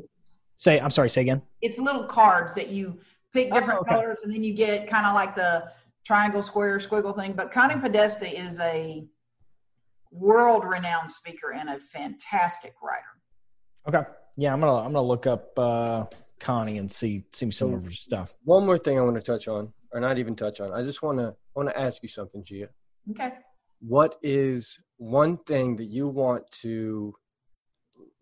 say? 0.60 0.80
I'm 0.80 0.92
sorry. 0.92 1.10
Say 1.10 1.22
again. 1.22 1.42
it's 1.62 1.80
little 1.80 2.04
cards 2.04 2.54
that 2.56 2.68
you 2.68 3.00
pick 3.34 3.50
Oh, 3.52 3.60
different 3.60 3.80
okay. 3.82 3.96
colors, 3.96 4.20
and 4.24 4.32
then 4.32 4.44
you 4.44 4.54
get 4.54 4.88
kind 4.88 5.06
of 5.08 5.16
like 5.16 5.36
the 5.36 5.72
triangle, 6.06 6.42
square, 6.44 6.78
squiggle 6.78 7.16
thing. 7.16 7.34
But 7.34 7.52
Connie 7.52 7.80
Podesta 7.80 8.28
is 8.28 8.60
a 8.60 9.06
world-renowned 10.12 11.12
speaker 11.12 11.54
and 11.54 11.70
a 11.70 11.80
fantastic 11.80 12.74
writer. 12.82 13.04
Okay. 13.88 14.10
Yeah, 14.38 14.54
I'm 14.54 14.60
gonna 14.60 14.76
I'm 14.78 14.94
gonna 14.94 15.02
look 15.02 15.28
up 15.28 15.58
uh, 15.58 16.06
Connie 16.40 16.78
and 16.78 16.92
see 16.92 17.24
see 17.34 17.52
some 17.52 17.74
of 17.74 17.84
her 17.84 17.92
stuff. 17.92 18.36
One 18.44 18.66
more 18.66 18.78
thing 18.78 18.98
I 18.98 19.02
want 19.02 19.16
to 19.16 19.22
touch 19.22 19.48
on, 19.48 19.74
or 19.92 20.00
not 20.00 20.18
even 20.18 20.36
touch 20.36 20.60
on. 20.62 20.72
I 20.72 20.84
just 20.84 21.02
want 21.02 21.18
to 21.18 21.36
want 21.56 21.70
to 21.70 21.78
ask 21.78 22.02
you 22.04 22.10
something, 22.10 22.44
Jea. 22.44 22.68
Okay. 23.12 23.34
What 23.82 24.16
is 24.22 24.80
one 24.98 25.38
thing 25.38 25.76
that 25.78 25.86
you 25.86 26.08
want 26.08 26.50
to 26.64 27.14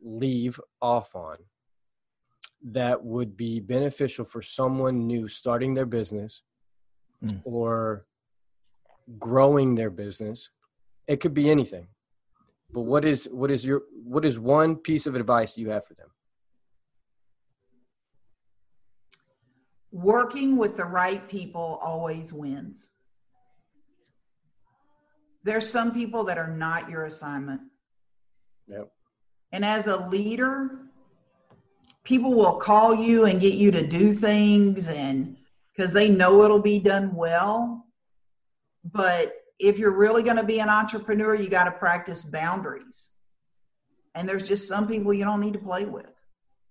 leave 0.02 0.60
off 0.82 1.16
on 1.16 1.38
that 2.64 3.04
would 3.04 3.38
be 3.38 3.60
beneficial 3.60 4.26
for 4.26 4.42
someone 4.42 5.08
new 5.08 5.28
starting 5.28 5.74
their 5.74 5.86
business 5.86 6.44
Mm. 7.24 7.42
or 7.46 8.06
growing 9.18 9.76
their 9.76 9.90
business? 9.90 10.52
It 11.08 11.18
could 11.18 11.34
be 11.34 11.50
anything. 11.50 11.88
But 12.72 12.82
what 12.82 13.06
is 13.06 13.28
what 13.32 13.50
is 13.50 13.64
your 13.66 13.84
what 14.04 14.26
is 14.26 14.38
one 14.38 14.76
piece 14.76 15.08
of 15.08 15.16
advice 15.16 15.58
you 15.58 15.70
have 15.70 15.86
for 15.88 15.94
them? 15.96 16.10
working 19.92 20.58
with 20.58 20.78
the 20.78 20.86
right 20.86 21.28
people 21.28 21.80
always 21.82 22.32
wins. 22.32 22.90
There's 25.44 25.68
some 25.68 25.92
people 25.94 26.24
that 26.26 26.38
are 26.38 26.54
not 26.54 26.90
your 26.90 27.06
assignment. 27.06 27.62
Yep. 28.68 28.92
And 29.54 29.64
as 29.64 29.88
a 29.88 30.08
leader, 30.08 30.87
people 32.08 32.34
will 32.34 32.56
call 32.56 32.96
you 32.96 33.26
and 33.26 33.42
get 33.42 33.56
you 33.56 33.70
to 33.70 33.86
do 33.86 34.14
things 34.14 34.88
and 34.88 35.36
because 35.76 35.92
they 35.92 36.08
know 36.08 36.42
it'll 36.44 36.58
be 36.58 36.80
done 36.80 37.14
well. 37.14 37.86
But 38.86 39.34
if 39.60 39.78
you're 39.78 39.92
really 39.92 40.24
going 40.24 40.38
to 40.38 40.44
be 40.44 40.62
an 40.62 40.70
entrepreneur, 40.70 41.36
you 41.36 41.50
got 41.50 41.66
to 41.66 41.72
practice 41.72 42.24
boundaries. 42.24 43.10
And 44.16 44.28
there's 44.28 44.48
just 44.48 44.70
some 44.70 44.88
people 44.88 45.14
you 45.14 45.26
don't 45.26 45.42
need 45.42 45.52
to 45.54 45.60
play 45.60 45.84
with. 45.84 46.06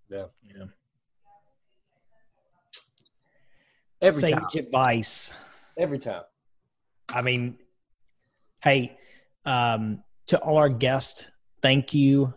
Yeah. 0.08 0.24
Yeah. 0.42 0.64
Every 4.00 4.20
Sage 4.22 4.34
time. 4.34 4.48
advice. 4.54 5.34
Every 5.76 5.98
time. 5.98 6.22
I 7.10 7.20
mean, 7.20 7.58
hey, 8.62 8.96
um, 9.44 10.02
to 10.28 10.38
all 10.38 10.56
our 10.56 10.70
guests, 10.70 11.26
thank 11.60 11.92
you. 11.92 12.32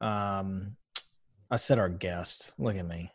Um, 0.00 0.76
I 1.50 1.56
said 1.56 1.78
our 1.78 1.88
guest. 1.88 2.52
Look 2.58 2.76
at 2.76 2.86
me. 2.86 3.10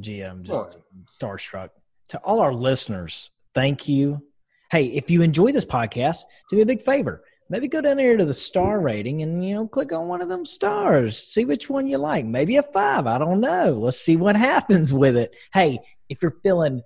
Gee, 0.00 0.20
I'm 0.22 0.44
just 0.44 0.58
What? 0.58 0.76
starstruck. 1.10 1.70
To 2.10 2.18
all 2.18 2.40
our 2.40 2.52
listeners, 2.54 3.30
thank 3.54 3.88
you. 3.88 4.22
Hey, 4.70 4.86
if 4.86 5.10
you 5.10 5.22
enjoy 5.22 5.52
this 5.52 5.64
podcast, 5.64 6.22
do 6.50 6.56
me 6.56 6.62
a 6.62 6.66
big 6.66 6.82
favor. 6.82 7.22
Maybe 7.50 7.68
go 7.68 7.80
down 7.80 7.96
there 7.96 8.18
to 8.18 8.26
the 8.26 8.34
star 8.34 8.78
rating 8.80 9.22
and 9.22 9.42
you 9.46 9.54
know 9.54 9.66
click 9.66 9.92
on 9.92 10.06
one 10.08 10.20
of 10.20 10.28
them 10.28 10.44
stars. 10.44 11.16
See 11.18 11.46
which 11.46 11.70
one 11.70 11.86
you 11.86 11.96
like. 11.96 12.26
Maybe 12.26 12.56
a 12.56 12.62
five. 12.62 13.06
I 13.06 13.16
don't 13.16 13.40
know. 13.40 13.72
Let's 13.72 13.98
see 14.00 14.16
what 14.16 14.36
happens 14.52 14.92
with 14.92 15.16
it. 15.16 15.34
Hey, 15.54 15.78
if 16.10 16.20
you're 16.20 16.36
feeling 16.42 16.82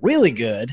really 0.00 0.30
good, 0.30 0.72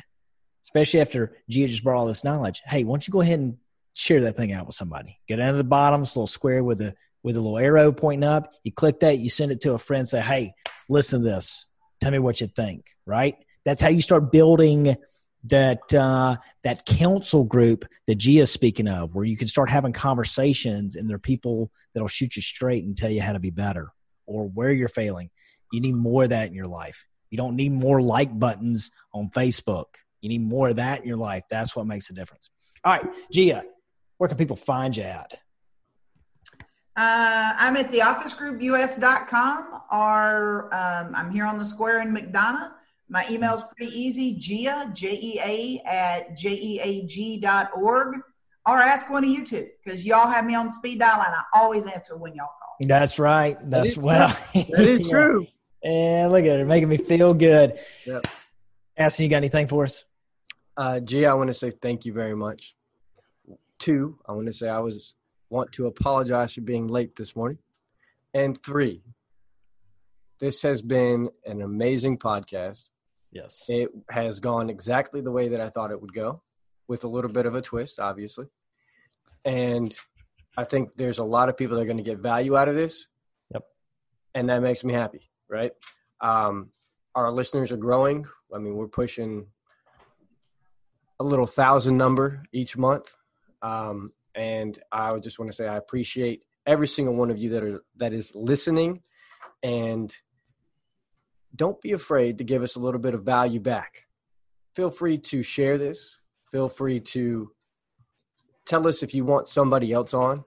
especially 0.63 1.01
after 1.01 1.35
Jea 1.49 1.67
just 1.67 1.83
brought 1.83 1.97
all 1.99 2.05
this 2.05 2.23
knowledge, 2.23 2.61
hey, 2.65 2.85
why 2.85 2.93
don't 2.93 3.05
you 3.07 3.11
go 3.11 3.19
ahead 3.21 3.39
and 3.39 3.57
share 3.93 4.21
that 4.21 4.37
thing 4.37 4.53
out 4.53 4.65
with 4.65 4.75
somebody? 4.75 5.17
Get 5.27 5.37
down 5.37 5.51
to 5.51 5.57
the 5.57 5.63
bottom, 5.65 6.03
it's 6.03 6.15
a 6.15 6.19
little 6.19 6.27
square 6.27 6.63
with 6.63 6.79
a 6.79 6.95
with 7.27 7.35
a 7.35 7.41
little 7.41 7.57
arrow 7.57 7.91
pointing 7.91 8.25
up. 8.25 8.53
You 8.63 8.71
click 8.71 9.01
that, 9.01 9.19
you 9.19 9.29
send 9.29 9.51
it 9.51 9.59
to 9.61 9.73
a 9.73 9.77
friend, 9.77 10.07
say, 10.07 10.21
hey, 10.21 10.53
listen 10.87 11.21
to 11.21 11.29
this. 11.29 11.65
Tell 11.99 12.09
me 12.09 12.19
what 12.19 12.39
you 12.39 12.47
think, 12.47 12.85
right? 13.05 13.35
That's 13.65 13.81
how 13.81 13.89
you 13.89 14.01
start 14.01 14.31
building 14.31 14.95
that 15.43 15.93
uh, 15.93 16.37
that 16.63 16.85
council 16.85 17.43
group 17.43 17.83
that 18.07 18.15
Jea's 18.15 18.49
speaking 18.49 18.87
of, 18.87 19.13
where 19.13 19.25
you 19.25 19.35
can 19.35 19.49
start 19.49 19.69
having 19.69 19.91
conversations 19.91 20.95
and 20.95 21.09
there 21.09 21.15
are 21.15 21.19
people 21.19 21.69
that'll 21.93 22.07
shoot 22.07 22.37
you 22.37 22.41
straight 22.41 22.85
and 22.85 22.95
tell 22.95 23.09
you 23.09 23.21
how 23.21 23.33
to 23.33 23.39
be 23.39 23.49
better 23.49 23.91
or 24.25 24.47
where 24.47 24.71
you're 24.71 24.87
failing. 24.87 25.29
You 25.73 25.81
need 25.81 25.95
more 25.95 26.23
of 26.23 26.29
that 26.29 26.47
in 26.47 26.53
your 26.53 26.63
life. 26.63 27.05
You 27.29 27.37
don't 27.37 27.57
need 27.57 27.73
more 27.73 28.01
like 28.01 28.39
buttons 28.39 28.89
on 29.13 29.31
Facebook. 29.31 29.87
You 30.21 30.29
need 30.29 30.43
more 30.43 30.69
of 30.69 30.77
that 30.77 31.01
in 31.01 31.07
your 31.09 31.17
life. 31.17 31.43
That's 31.49 31.75
what 31.75 31.87
makes 31.87 32.09
a 32.09 32.13
difference. 32.13 32.49
All 32.85 32.93
right, 32.93 33.05
Jea, 33.33 33.63
where 34.17 34.29
can 34.29 34.37
people 34.37 34.55
find 34.55 34.95
you 34.95 35.03
at? 35.03 35.37
Uh, 36.97 37.53
I'm 37.57 37.77
at 37.77 37.91
theofficegroupus.com 37.91 39.81
or 39.91 40.69
um, 40.73 41.13
I'm 41.15 41.29
here 41.31 41.45
on 41.45 41.59
the 41.59 41.65
square 41.65 42.01
in 42.01 42.11
McDonough. 42.11 42.71
My 43.07 43.23
email 43.29 43.53
is 43.53 43.61
pretty 43.75 43.91
easy, 43.97 44.33
Jea, 44.33 44.89
J-E-A 44.93 45.81
at 45.85 46.35
J-E-A-G 46.35 47.39
dot 47.39 47.69
org 47.75 48.15
or 48.65 48.77
ask 48.79 49.09
one 49.11 49.23
of 49.23 49.29
you 49.29 49.45
two 49.45 49.69
because 49.83 50.03
y'all 50.03 50.27
have 50.27 50.43
me 50.43 50.55
on 50.55 50.69
speed 50.71 50.99
dial 50.99 51.21
and 51.21 51.33
I 51.33 51.43
always 51.53 51.85
answer 51.85 52.17
when 52.17 52.33
y'all 52.33 52.47
call. 52.47 52.75
That's 52.81 53.19
right. 53.19 53.57
That's 53.63 53.89
is 53.91 53.97
well. 53.97 54.35
That 54.53 54.65
is 54.79 54.99
Yeah. 55.05 55.09
true. 55.11 55.47
And 55.83 56.31
look 56.31 56.45
at 56.45 56.59
it, 56.59 56.65
making 56.65 56.89
me 56.89 56.97
feel 56.97 57.33
good. 57.35 57.79
Yep. 58.05 58.25
Addison, 58.97 59.23
you 59.23 59.29
got 59.29 59.37
anything 59.37 59.67
for 59.67 59.83
us? 59.83 60.03
Uh, 60.75 60.99
Jea, 60.99 61.27
I 61.27 61.33
want 61.35 61.49
to 61.49 61.53
say 61.53 61.71
thank 61.71 62.05
you 62.05 62.11
very 62.13 62.35
much. 62.35 62.75
Two, 63.77 64.17
I 64.27 64.31
want 64.31 64.47
to 64.47 64.53
say 64.53 64.67
I 64.67 64.79
was 64.79 65.13
want 65.49 65.71
to 65.73 65.87
apologize 65.87 66.53
for 66.53 66.61
being 66.61 66.87
late 66.87 67.15
this 67.15 67.35
morning. 67.35 67.57
And 68.33 68.61
three, 68.61 69.03
this 70.39 70.61
has 70.61 70.81
been 70.81 71.29
an 71.45 71.61
amazing 71.61 72.17
podcast. 72.17 72.89
Yes. 73.31 73.63
It 73.67 73.89
has 74.09 74.39
gone 74.39 74.69
exactly 74.69 75.21
the 75.21 75.31
way 75.31 75.49
that 75.49 75.61
I 75.61 75.69
thought 75.69 75.91
it 75.91 76.01
would 76.01 76.13
go, 76.13 76.41
with 76.87 77.03
a 77.03 77.07
little 77.07 77.31
bit 77.31 77.45
of 77.45 77.55
a 77.55 77.61
twist, 77.61 77.99
obviously. 77.99 78.47
And 79.45 79.95
I 80.57 80.63
think 80.63 80.95
there's 80.95 81.19
a 81.19 81.23
lot 81.23 81.49
of 81.49 81.57
people 81.57 81.75
that 81.75 81.83
are 81.83 81.85
going 81.85 81.97
to 81.97 82.03
get 82.03 82.19
value 82.19 82.57
out 82.57 82.67
of 82.67 82.75
this. 82.75 83.07
Yep. 83.53 83.63
And 84.35 84.49
that 84.49 84.61
makes 84.61 84.83
me 84.83 84.93
happy, 84.93 85.29
right? 85.49 85.71
Um, 86.21 86.71
our 87.15 87.31
listeners 87.31 87.71
are 87.71 87.77
growing. 87.77 88.25
I 88.53 88.59
mean, 88.59 88.75
we're 88.75 88.87
pushing 88.87 89.47
a 91.19 91.23
little 91.23 91.47
thousand 91.47 91.97
number 91.97 92.43
each 92.51 92.77
month. 92.77 93.15
Um, 93.61 94.11
and 94.37 94.77
I 94.91 95.11
would 95.11 95.23
just 95.23 95.39
want 95.39 95.51
to 95.51 95.55
say 95.55 95.67
I 95.67 95.77
appreciate 95.77 96.43
every 96.65 96.87
single 96.87 97.15
one 97.15 97.31
of 97.31 97.37
you 97.39 97.49
that 97.49 97.63
are 97.63 97.81
that 97.97 98.13
is 98.13 98.35
listening 98.35 99.01
and 99.63 100.15
don't 101.55 101.81
be 101.81 101.93
afraid 101.93 102.37
to 102.37 102.43
give 102.43 102.61
us 102.61 102.75
a 102.75 102.79
little 102.79 103.01
bit 103.01 103.15
of 103.15 103.23
value 103.23 103.59
back. 103.59 104.05
Feel 104.75 104.91
free 104.91 105.17
to 105.17 105.41
share 105.41 105.79
this. 105.79 106.19
Feel 106.51 106.69
free 106.69 106.99
to 106.99 107.51
tell 108.65 108.87
us 108.87 109.01
if 109.01 109.15
you 109.15 109.25
want 109.25 109.49
somebody 109.49 109.91
else 109.91 110.13
on. 110.13 110.43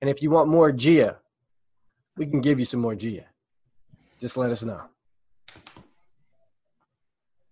And 0.00 0.08
if 0.08 0.22
you 0.22 0.30
want 0.30 0.48
more 0.48 0.72
Jea, 0.72 1.10
we 2.16 2.26
can 2.26 2.40
give 2.40 2.58
you 2.58 2.64
some 2.64 2.80
more 2.80 2.94
Jea. 2.94 3.26
Just 4.18 4.38
let 4.38 4.50
us 4.50 4.62
know. 4.62 4.80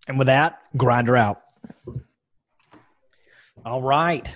And 0.08 0.18
with 0.18 0.28
that, 0.28 0.60
grinder 0.76 1.16
out. 1.16 1.42
All 3.66 3.82
right. 3.82 4.26